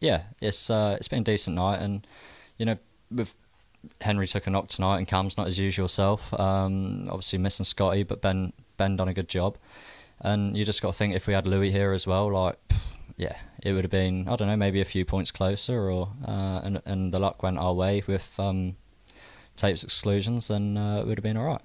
yeah, 0.00 0.22
it's 0.40 0.70
uh, 0.70 0.96
it's 0.98 1.08
been 1.08 1.20
a 1.20 1.24
decent 1.24 1.56
night, 1.56 1.80
and 1.80 2.06
you 2.58 2.66
know 2.66 2.78
with 3.10 3.34
Henry 4.00 4.26
took 4.26 4.46
a 4.46 4.50
knock 4.50 4.68
tonight, 4.68 4.98
and 4.98 5.08
Cam's 5.08 5.36
not 5.36 5.46
his 5.46 5.58
usual 5.58 5.88
self. 5.88 6.32
Um, 6.38 7.06
obviously 7.08 7.38
missing 7.38 7.64
Scotty, 7.64 8.02
but 8.02 8.20
Ben 8.20 8.52
Ben 8.76 8.96
done 8.96 9.08
a 9.08 9.14
good 9.14 9.28
job. 9.28 9.58
And 10.20 10.56
you 10.56 10.64
just 10.64 10.80
got 10.80 10.92
to 10.92 10.94
think 10.94 11.14
if 11.14 11.26
we 11.26 11.34
had 11.34 11.46
Louis 11.46 11.70
here 11.70 11.92
as 11.92 12.06
well, 12.06 12.32
like 12.32 12.58
yeah, 13.16 13.36
it 13.62 13.72
would 13.72 13.84
have 13.84 13.90
been 13.90 14.28
I 14.28 14.36
don't 14.36 14.48
know 14.48 14.56
maybe 14.56 14.80
a 14.80 14.84
few 14.84 15.04
points 15.04 15.30
closer, 15.30 15.90
or 15.90 16.10
uh, 16.26 16.60
and 16.64 16.82
and 16.84 17.12
the 17.12 17.18
luck 17.18 17.42
went 17.42 17.58
our 17.58 17.74
way 17.74 18.02
with 18.06 18.34
um, 18.38 18.76
tapes 19.56 19.84
exclusions, 19.84 20.48
then 20.48 20.76
uh, 20.76 20.98
it 21.00 21.06
would 21.06 21.18
have 21.18 21.22
been 21.22 21.36
all 21.36 21.46
right. 21.46 21.62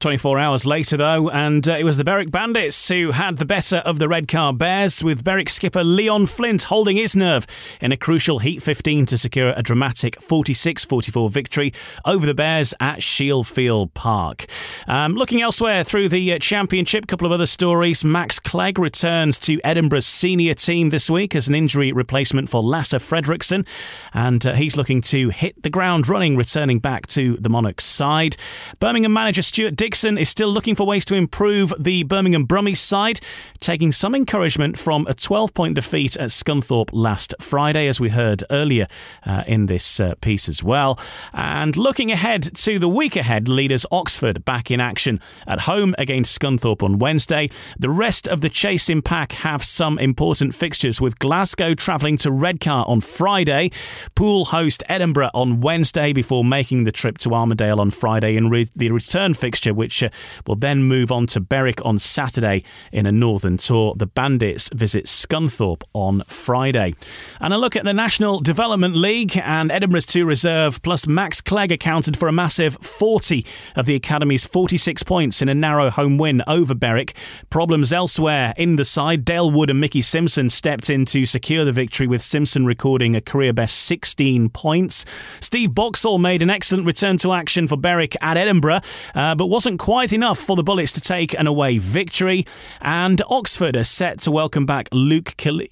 24 0.00 0.38
hours 0.38 0.64
later, 0.66 0.96
though, 0.96 1.28
and 1.30 1.68
uh, 1.68 1.72
it 1.72 1.84
was 1.84 1.96
the 1.96 2.04
Berwick 2.04 2.30
Bandits 2.30 2.88
who 2.88 3.10
had 3.10 3.38
the 3.38 3.44
better 3.44 3.78
of 3.78 3.98
the 3.98 4.08
Redcar 4.08 4.52
Bears, 4.52 5.02
with 5.02 5.24
Berwick 5.24 5.48
skipper 5.48 5.82
Leon 5.82 6.26
Flint 6.26 6.64
holding 6.64 6.96
his 6.96 7.16
nerve 7.16 7.46
in 7.80 7.90
a 7.90 7.96
crucial 7.96 8.38
Heat 8.38 8.62
15 8.62 9.06
to 9.06 9.18
secure 9.18 9.52
a 9.56 9.62
dramatic 9.62 10.20
46 10.22 10.84
44 10.84 11.30
victory 11.30 11.72
over 12.04 12.26
the 12.26 12.34
Bears 12.34 12.74
at 12.78 13.02
Shieldfield 13.02 13.92
Park. 13.94 14.46
Um, 14.86 15.14
looking 15.14 15.42
elsewhere 15.42 15.82
through 15.82 16.10
the 16.10 16.32
uh, 16.32 16.38
Championship, 16.38 17.04
a 17.04 17.06
couple 17.06 17.26
of 17.26 17.32
other 17.32 17.46
stories. 17.46 18.04
Max 18.04 18.38
Clegg 18.38 18.78
returns 18.78 19.38
to 19.40 19.60
Edinburgh's 19.64 20.06
senior 20.06 20.54
team 20.54 20.90
this 20.90 21.10
week 21.10 21.34
as 21.34 21.48
an 21.48 21.54
injury 21.54 21.92
replacement 21.92 22.48
for 22.48 22.62
Lasse 22.62 22.94
Fredriksson, 22.94 23.66
and 24.14 24.46
uh, 24.46 24.52
he's 24.52 24.76
looking 24.76 25.00
to 25.02 25.30
hit 25.30 25.62
the 25.62 25.70
ground 25.70 26.08
running, 26.08 26.36
returning 26.36 26.78
back 26.78 27.06
to 27.08 27.36
the 27.38 27.48
Monarchs 27.48 27.84
side. 27.84 28.36
Birmingham 28.78 29.12
manager 29.12 29.42
Stuart 29.42 29.74
Dixon 29.88 30.18
is 30.18 30.28
still 30.28 30.52
looking 30.52 30.74
for 30.74 30.86
ways 30.86 31.06
to 31.06 31.14
improve 31.14 31.72
the 31.78 32.02
Birmingham 32.02 32.46
Brummies 32.46 32.76
side, 32.76 33.20
taking 33.58 33.90
some 33.90 34.14
encouragement 34.14 34.78
from 34.78 35.06
a 35.06 35.14
12 35.14 35.54
point 35.54 35.76
defeat 35.76 36.14
at 36.18 36.28
Scunthorpe 36.28 36.90
last 36.92 37.34
Friday, 37.40 37.88
as 37.88 37.98
we 37.98 38.10
heard 38.10 38.44
earlier 38.50 38.86
uh, 39.24 39.44
in 39.46 39.64
this 39.64 39.98
uh, 39.98 40.14
piece 40.20 40.46
as 40.46 40.62
well. 40.62 41.00
And 41.32 41.74
looking 41.74 42.12
ahead 42.12 42.54
to 42.54 42.78
the 42.78 42.86
week 42.86 43.16
ahead, 43.16 43.48
leaders 43.48 43.86
Oxford 43.90 44.44
back 44.44 44.70
in 44.70 44.78
action 44.78 45.20
at 45.46 45.60
home 45.60 45.94
against 45.96 46.38
Scunthorpe 46.38 46.82
on 46.82 46.98
Wednesday. 46.98 47.48
The 47.78 47.88
rest 47.88 48.28
of 48.28 48.42
the 48.42 48.50
chasing 48.50 49.00
pack 49.00 49.32
have 49.32 49.64
some 49.64 49.98
important 49.98 50.54
fixtures, 50.54 51.00
with 51.00 51.18
Glasgow 51.18 51.74
travelling 51.74 52.18
to 52.18 52.30
Redcar 52.30 52.84
on 52.86 53.00
Friday, 53.00 53.70
Poole 54.14 54.44
host 54.44 54.82
Edinburgh 54.86 55.30
on 55.32 55.62
Wednesday 55.62 56.12
before 56.12 56.44
making 56.44 56.84
the 56.84 56.92
trip 56.92 57.16
to 57.18 57.32
Armadale 57.32 57.80
on 57.80 57.90
Friday 57.90 58.36
in 58.36 58.50
re- 58.50 58.68
the 58.76 58.90
return 58.90 59.32
fixture 59.32 59.77
which 59.78 60.04
will 60.46 60.56
then 60.56 60.82
move 60.82 61.10
on 61.10 61.26
to 61.28 61.40
Berwick 61.40 61.84
on 61.84 61.98
Saturday 61.98 62.64
in 62.92 63.06
a 63.06 63.12
northern 63.12 63.56
tour. 63.56 63.94
The 63.96 64.06
Bandits 64.06 64.68
visit 64.74 65.06
Scunthorpe 65.06 65.82
on 65.94 66.22
Friday. 66.26 66.94
And 67.40 67.54
a 67.54 67.58
look 67.58 67.76
at 67.76 67.84
the 67.84 67.94
National 67.94 68.40
Development 68.40 68.94
League 68.94 69.40
and 69.42 69.72
Edinburgh's 69.72 70.04
two 70.04 70.26
reserve 70.26 70.82
plus 70.82 71.06
Max 71.06 71.40
Clegg 71.40 71.72
accounted 71.72 72.16
for 72.16 72.28
a 72.28 72.32
massive 72.32 72.76
40 72.82 73.46
of 73.76 73.86
the 73.86 73.94
Academy's 73.94 74.44
46 74.44 75.02
points 75.04 75.40
in 75.40 75.48
a 75.48 75.54
narrow 75.54 75.90
home 75.90 76.18
win 76.18 76.42
over 76.46 76.74
Berwick. 76.74 77.14
Problems 77.50 77.92
elsewhere 77.92 78.52
in 78.56 78.76
the 78.76 78.84
side. 78.84 79.24
Dale 79.24 79.50
Wood 79.50 79.70
and 79.70 79.80
Mickey 79.80 80.02
Simpson 80.02 80.48
stepped 80.48 80.90
in 80.90 81.04
to 81.06 81.24
secure 81.24 81.64
the 81.64 81.72
victory 81.72 82.06
with 82.06 82.22
Simpson 82.22 82.66
recording 82.66 83.14
a 83.14 83.20
career 83.20 83.52
best 83.52 83.78
16 83.82 84.48
points. 84.50 85.04
Steve 85.40 85.74
Boxall 85.74 86.18
made 86.18 86.42
an 86.42 86.50
excellent 86.50 86.86
return 86.86 87.16
to 87.18 87.32
action 87.32 87.68
for 87.68 87.76
Berwick 87.76 88.16
at 88.20 88.36
Edinburgh, 88.36 88.80
uh, 89.14 89.34
but 89.34 89.46
wasn't 89.46 89.67
wasn't 89.68 89.80
quite 89.80 90.14
enough 90.14 90.38
for 90.38 90.56
the 90.56 90.62
Bullets 90.62 90.92
to 90.94 91.00
take 91.00 91.38
an 91.38 91.46
away 91.46 91.76
victory, 91.76 92.46
and 92.80 93.20
Oxford 93.28 93.76
are 93.76 93.84
set 93.84 94.18
to 94.20 94.30
welcome 94.30 94.64
back 94.64 94.88
Luke 94.92 95.34
Kelly. 95.36 95.70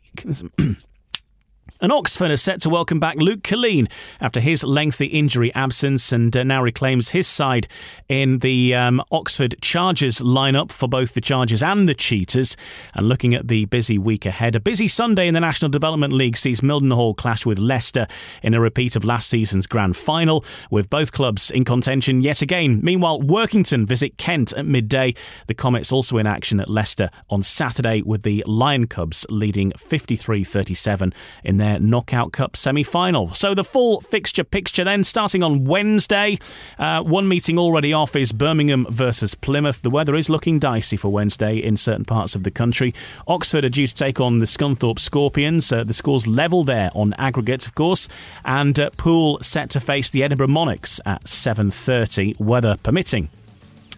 And 1.86 1.92
Oxford 1.92 2.32
is 2.32 2.42
set 2.42 2.60
to 2.62 2.68
welcome 2.68 2.98
back 2.98 3.14
Luke 3.14 3.42
Killeen 3.42 3.88
after 4.20 4.40
his 4.40 4.64
lengthy 4.64 5.06
injury 5.06 5.54
absence 5.54 6.10
and 6.10 6.36
uh, 6.36 6.42
now 6.42 6.60
reclaims 6.60 7.10
his 7.10 7.28
side 7.28 7.68
in 8.08 8.40
the 8.40 8.74
um, 8.74 9.00
Oxford 9.12 9.54
Chargers 9.62 10.18
lineup 10.18 10.72
for 10.72 10.88
both 10.88 11.14
the 11.14 11.20
Chargers 11.20 11.62
and 11.62 11.88
the 11.88 11.94
Cheetahs. 11.94 12.56
And 12.94 13.08
looking 13.08 13.34
at 13.34 13.46
the 13.46 13.66
busy 13.66 13.98
week 13.98 14.26
ahead, 14.26 14.56
a 14.56 14.60
busy 14.60 14.88
Sunday 14.88 15.28
in 15.28 15.34
the 15.34 15.38
National 15.38 15.70
Development 15.70 16.12
League 16.12 16.36
sees 16.36 16.60
Mildenhall 16.60 17.16
clash 17.16 17.46
with 17.46 17.60
Leicester 17.60 18.08
in 18.42 18.52
a 18.52 18.58
repeat 18.58 18.96
of 18.96 19.04
last 19.04 19.30
season's 19.30 19.68
grand 19.68 19.96
final, 19.96 20.44
with 20.72 20.90
both 20.90 21.12
clubs 21.12 21.52
in 21.52 21.64
contention 21.64 22.20
yet 22.20 22.42
again. 22.42 22.80
Meanwhile, 22.82 23.20
Workington 23.20 23.86
visit 23.86 24.18
Kent 24.18 24.52
at 24.54 24.66
midday. 24.66 25.14
The 25.46 25.54
Comets 25.54 25.92
also 25.92 26.18
in 26.18 26.26
action 26.26 26.58
at 26.58 26.68
Leicester 26.68 27.10
on 27.30 27.44
Saturday, 27.44 28.02
with 28.02 28.22
the 28.22 28.42
Lion 28.44 28.88
Cubs 28.88 29.24
leading 29.30 29.70
53 29.78 30.42
37 30.42 31.14
in 31.44 31.58
their 31.58 31.75
Knockout 31.80 32.32
Cup 32.32 32.56
semi 32.56 32.82
final. 32.82 33.28
So 33.28 33.54
the 33.54 33.64
full 33.64 34.00
fixture 34.00 34.44
picture 34.44 34.84
then 34.84 35.04
starting 35.04 35.42
on 35.42 35.64
Wednesday. 35.64 36.38
Uh, 36.78 37.02
one 37.02 37.28
meeting 37.28 37.58
already 37.58 37.92
off 37.92 38.16
is 38.16 38.32
Birmingham 38.32 38.86
versus 38.90 39.34
Plymouth. 39.34 39.82
The 39.82 39.90
weather 39.90 40.14
is 40.14 40.30
looking 40.30 40.58
dicey 40.58 40.96
for 40.96 41.08
Wednesday 41.08 41.56
in 41.56 41.76
certain 41.76 42.04
parts 42.04 42.34
of 42.34 42.44
the 42.44 42.50
country. 42.50 42.94
Oxford 43.26 43.64
are 43.64 43.68
due 43.68 43.86
to 43.86 43.94
take 43.94 44.20
on 44.20 44.38
the 44.38 44.46
Scunthorpe 44.46 44.98
Scorpions. 44.98 45.72
Uh, 45.72 45.84
the 45.84 45.94
scores 45.94 46.26
level 46.26 46.64
there 46.64 46.90
on 46.94 47.14
aggregate, 47.14 47.66
of 47.66 47.74
course. 47.74 48.08
And 48.44 48.78
uh, 48.78 48.90
Poole 48.96 49.38
set 49.42 49.70
to 49.70 49.80
face 49.80 50.10
the 50.10 50.22
Edinburgh 50.22 50.48
Monarchs 50.48 51.00
at 51.04 51.24
7.30, 51.24 52.38
weather 52.40 52.76
permitting. 52.82 53.28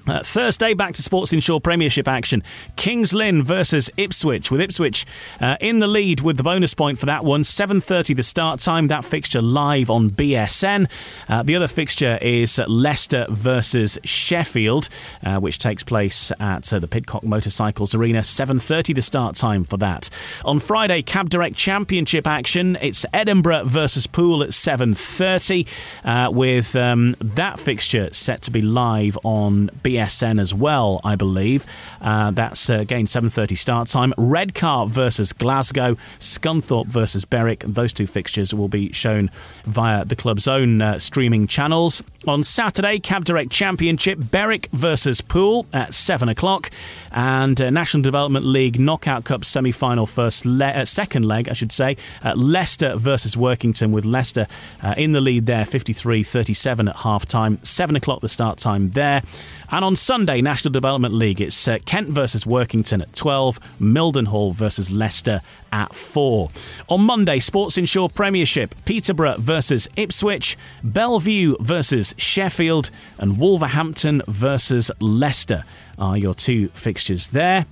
Uh, 0.08 0.22
Thursday, 0.22 0.72
back 0.72 0.94
to 0.94 1.02
Sports 1.02 1.34
Insure 1.34 1.60
Premiership 1.60 2.08
action. 2.08 2.42
Kings 2.76 3.12
Lynn 3.12 3.42
versus 3.42 3.90
Ipswich, 3.98 4.50
with 4.50 4.58
Ipswich 4.58 5.04
uh, 5.38 5.58
in 5.60 5.80
the 5.80 5.86
lead 5.86 6.22
with 6.22 6.38
the 6.38 6.42
bonus 6.42 6.72
point 6.72 6.98
for 6.98 7.04
that 7.04 7.26
one. 7.26 7.42
7.30 7.42 8.16
the 8.16 8.22
start 8.22 8.60
time. 8.60 8.88
That 8.88 9.04
fixture 9.04 9.42
live 9.42 9.90
on 9.90 10.08
BSN. 10.08 10.88
Uh, 11.28 11.42
the 11.42 11.54
other 11.54 11.68
fixture 11.68 12.18
is 12.22 12.58
Leicester 12.66 13.26
versus 13.28 13.98
Sheffield, 14.02 14.88
uh, 15.22 15.40
which 15.40 15.58
takes 15.58 15.82
place 15.82 16.32
at 16.40 16.72
uh, 16.72 16.78
the 16.78 16.88
Pidcock 16.88 17.22
Motorcycles 17.22 17.94
Arena. 17.94 18.20
7.30 18.20 18.94
the 18.94 19.02
start 19.02 19.36
time 19.36 19.62
for 19.62 19.76
that. 19.76 20.08
On 20.42 20.58
Friday, 20.58 21.02
Cab 21.02 21.28
Direct 21.28 21.54
Championship 21.54 22.26
action. 22.26 22.78
It's 22.80 23.04
Edinburgh 23.12 23.64
versus 23.64 24.06
Poole 24.06 24.42
at 24.42 24.50
7.30, 24.50 25.66
uh, 26.06 26.30
with 26.30 26.74
um, 26.76 27.14
that 27.20 27.60
fixture 27.60 28.08
set 28.14 28.40
to 28.42 28.50
be 28.50 28.62
live 28.62 29.18
on 29.22 29.68
BSN. 29.82 29.97
BSN 29.98 30.40
as 30.40 30.54
well, 30.54 31.00
I 31.02 31.16
believe. 31.16 31.66
Uh, 32.00 32.30
that's 32.30 32.70
uh, 32.70 32.74
again 32.74 33.06
7:30 33.06 33.58
start 33.58 33.88
time. 33.88 34.14
Redcar 34.16 34.86
versus 34.86 35.32
Glasgow, 35.32 35.96
Scunthorpe 36.20 36.86
versus 36.86 37.24
Berwick. 37.24 37.60
Those 37.60 37.92
two 37.92 38.06
fixtures 38.06 38.54
will 38.54 38.68
be 38.68 38.92
shown 38.92 39.30
via 39.64 40.04
the 40.04 40.16
club's 40.16 40.46
own 40.46 40.80
uh, 40.80 40.98
streaming 40.98 41.46
channels. 41.46 42.02
On 42.26 42.44
Saturday, 42.44 42.98
Cab 43.00 43.24
Direct 43.24 43.50
Championship, 43.50 44.18
Berwick 44.18 44.68
versus 44.72 45.20
Poole 45.20 45.66
at 45.72 45.94
seven 45.94 46.28
o'clock, 46.28 46.70
and 47.10 47.60
uh, 47.60 47.70
National 47.70 48.02
Development 48.02 48.44
League 48.44 48.78
Knockout 48.78 49.24
Cup 49.24 49.44
semi-final 49.44 50.06
first 50.06 50.46
le- 50.46 50.66
uh, 50.66 50.84
second 50.84 51.24
leg, 51.24 51.48
I 51.48 51.54
should 51.54 51.72
say. 51.72 51.96
At 52.22 52.38
Leicester 52.38 52.96
versus 52.96 53.34
Workington, 53.34 53.90
with 53.90 54.04
Leicester 54.04 54.46
uh, 54.82 54.94
in 54.96 55.12
the 55.12 55.20
lead 55.20 55.46
there, 55.46 55.64
53-37 55.64 56.88
at 56.90 56.96
half 56.96 57.26
time. 57.26 57.58
Seven 57.64 57.96
o'clock 57.96 58.20
the 58.20 58.28
start 58.28 58.58
time 58.58 58.90
there. 58.90 59.22
And 59.70 59.84
on 59.84 59.87
Sunday, 59.96 60.40
National 60.40 60.72
Development 60.72 61.14
League, 61.14 61.40
it's 61.40 61.68
uh, 61.68 61.78
Kent 61.84 62.08
versus 62.08 62.44
Workington 62.44 63.00
at 63.02 63.14
12, 63.14 63.60
Mildenhall 63.80 64.54
versus 64.54 64.90
Leicester 64.90 65.40
at 65.72 65.94
4. 65.94 66.50
On 66.88 67.00
Monday, 67.00 67.38
Sports 67.38 67.78
Insure 67.78 68.08
Premiership, 68.08 68.74
Peterborough 68.84 69.36
versus 69.38 69.88
Ipswich, 69.96 70.56
Belle 70.82 71.20
Vue 71.20 71.56
versus 71.60 72.14
Sheffield, 72.18 72.90
and 73.18 73.38
Wolverhampton 73.38 74.22
versus 74.26 74.90
Leicester 75.00 75.62
are 75.98 76.16
your 76.16 76.34
two 76.34 76.68
fixtures 76.68 77.28
there. 77.28 77.66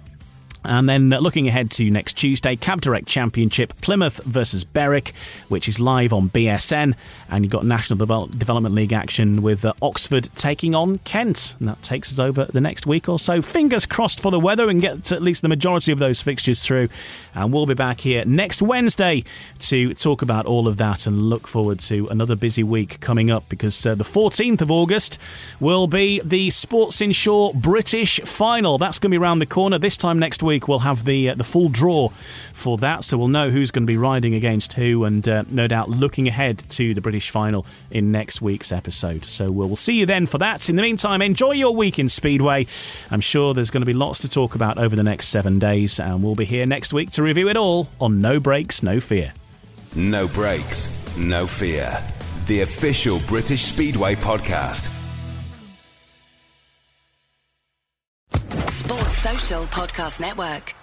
And 0.66 0.88
then 0.88 1.12
uh, 1.12 1.20
looking 1.20 1.48
ahead 1.48 1.70
to 1.72 1.90
next 1.90 2.14
Tuesday, 2.14 2.56
Cab 2.56 2.80
Direct 2.80 3.06
Championship, 3.06 3.72
Plymouth 3.80 4.22
versus 4.24 4.64
Berwick, 4.64 5.12
which 5.48 5.68
is 5.68 5.80
live 5.80 6.12
on 6.12 6.28
BSN. 6.30 6.94
And 7.30 7.44
you've 7.44 7.52
got 7.52 7.64
National 7.64 8.04
Devel- 8.04 8.36
Development 8.36 8.74
League 8.74 8.92
action 8.92 9.42
with 9.42 9.64
uh, 9.64 9.72
Oxford 9.80 10.28
taking 10.34 10.74
on 10.74 10.98
Kent. 10.98 11.54
And 11.58 11.68
that 11.68 11.82
takes 11.82 12.12
us 12.12 12.18
over 12.18 12.46
the 12.46 12.60
next 12.60 12.86
week 12.86 13.08
or 13.08 13.18
so. 13.18 13.40
Fingers 13.42 13.86
crossed 13.86 14.20
for 14.20 14.30
the 14.30 14.40
weather 14.40 14.68
and 14.68 14.80
get 14.80 15.12
at 15.12 15.22
least 15.22 15.42
the 15.42 15.48
majority 15.48 15.92
of 15.92 15.98
those 15.98 16.20
fixtures 16.20 16.64
through. 16.64 16.88
And 17.36 17.52
we'll 17.52 17.66
be 17.66 17.74
back 17.74 18.00
here 18.00 18.24
next 18.24 18.62
Wednesday 18.62 19.22
to 19.60 19.94
talk 19.94 20.22
about 20.22 20.46
all 20.46 20.66
of 20.66 20.78
that 20.78 21.06
and 21.06 21.30
look 21.30 21.46
forward 21.46 21.78
to 21.80 22.08
another 22.08 22.34
busy 22.34 22.64
week 22.64 23.00
coming 23.00 23.30
up 23.30 23.48
because 23.48 23.86
uh, 23.86 23.94
the 23.94 24.04
14th 24.04 24.62
of 24.62 24.70
August 24.70 25.18
will 25.60 25.86
be 25.86 26.20
the 26.24 26.50
Sports 26.50 27.00
Insure 27.00 27.52
British 27.54 28.20
final. 28.22 28.78
That's 28.78 28.98
going 28.98 29.10
to 29.10 29.18
be 29.18 29.22
around 29.22 29.38
the 29.38 29.46
corner 29.46 29.78
this 29.78 29.96
time 29.96 30.18
next 30.18 30.42
week 30.42 30.66
we'll 30.68 30.80
have 30.80 31.04
the 31.04 31.30
uh, 31.30 31.34
the 31.34 31.44
full 31.44 31.68
draw 31.68 32.08
for 32.52 32.78
that, 32.78 33.04
so 33.04 33.18
we'll 33.18 33.28
know 33.28 33.50
who's 33.50 33.70
going 33.70 33.84
to 33.84 33.86
be 33.86 33.96
riding 33.96 34.34
against 34.34 34.74
who, 34.74 35.04
and 35.04 35.28
uh, 35.28 35.44
no 35.48 35.66
doubt 35.66 35.90
looking 35.90 36.26
ahead 36.28 36.58
to 36.70 36.94
the 36.94 37.00
British 37.00 37.30
final 37.30 37.66
in 37.90 38.10
next 38.10 38.40
week's 38.40 38.72
episode. 38.72 39.24
So 39.24 39.50
we'll 39.50 39.76
see 39.76 39.94
you 39.94 40.06
then 40.06 40.26
for 40.26 40.38
that. 40.38 40.68
In 40.68 40.76
the 40.76 40.82
meantime, 40.82 41.22
enjoy 41.22 41.52
your 41.52 41.74
week 41.74 41.98
in 41.98 42.08
Speedway. 42.08 42.66
I'm 43.10 43.20
sure 43.20 43.54
there's 43.54 43.70
going 43.70 43.82
to 43.82 43.86
be 43.86 43.92
lots 43.92 44.20
to 44.20 44.28
talk 44.28 44.54
about 44.54 44.78
over 44.78 44.96
the 44.96 45.02
next 45.02 45.28
seven 45.28 45.58
days, 45.58 46.00
and 46.00 46.22
we'll 46.22 46.34
be 46.34 46.44
here 46.44 46.66
next 46.66 46.92
week 46.92 47.10
to 47.12 47.22
review 47.26 47.48
it 47.48 47.56
all 47.56 47.88
on 48.00 48.20
No 48.20 48.40
Brakes, 48.40 48.82
No 48.82 49.00
Fear. 49.00 49.32
No 49.94 50.28
Brakes, 50.28 51.16
No 51.18 51.46
Fear. 51.46 52.02
The 52.46 52.60
official 52.62 53.18
British 53.26 53.62
Speedway 53.62 54.14
podcast. 54.14 54.92
Sports 58.70 59.18
Social 59.18 59.62
Podcast 59.64 60.20
Network. 60.20 60.74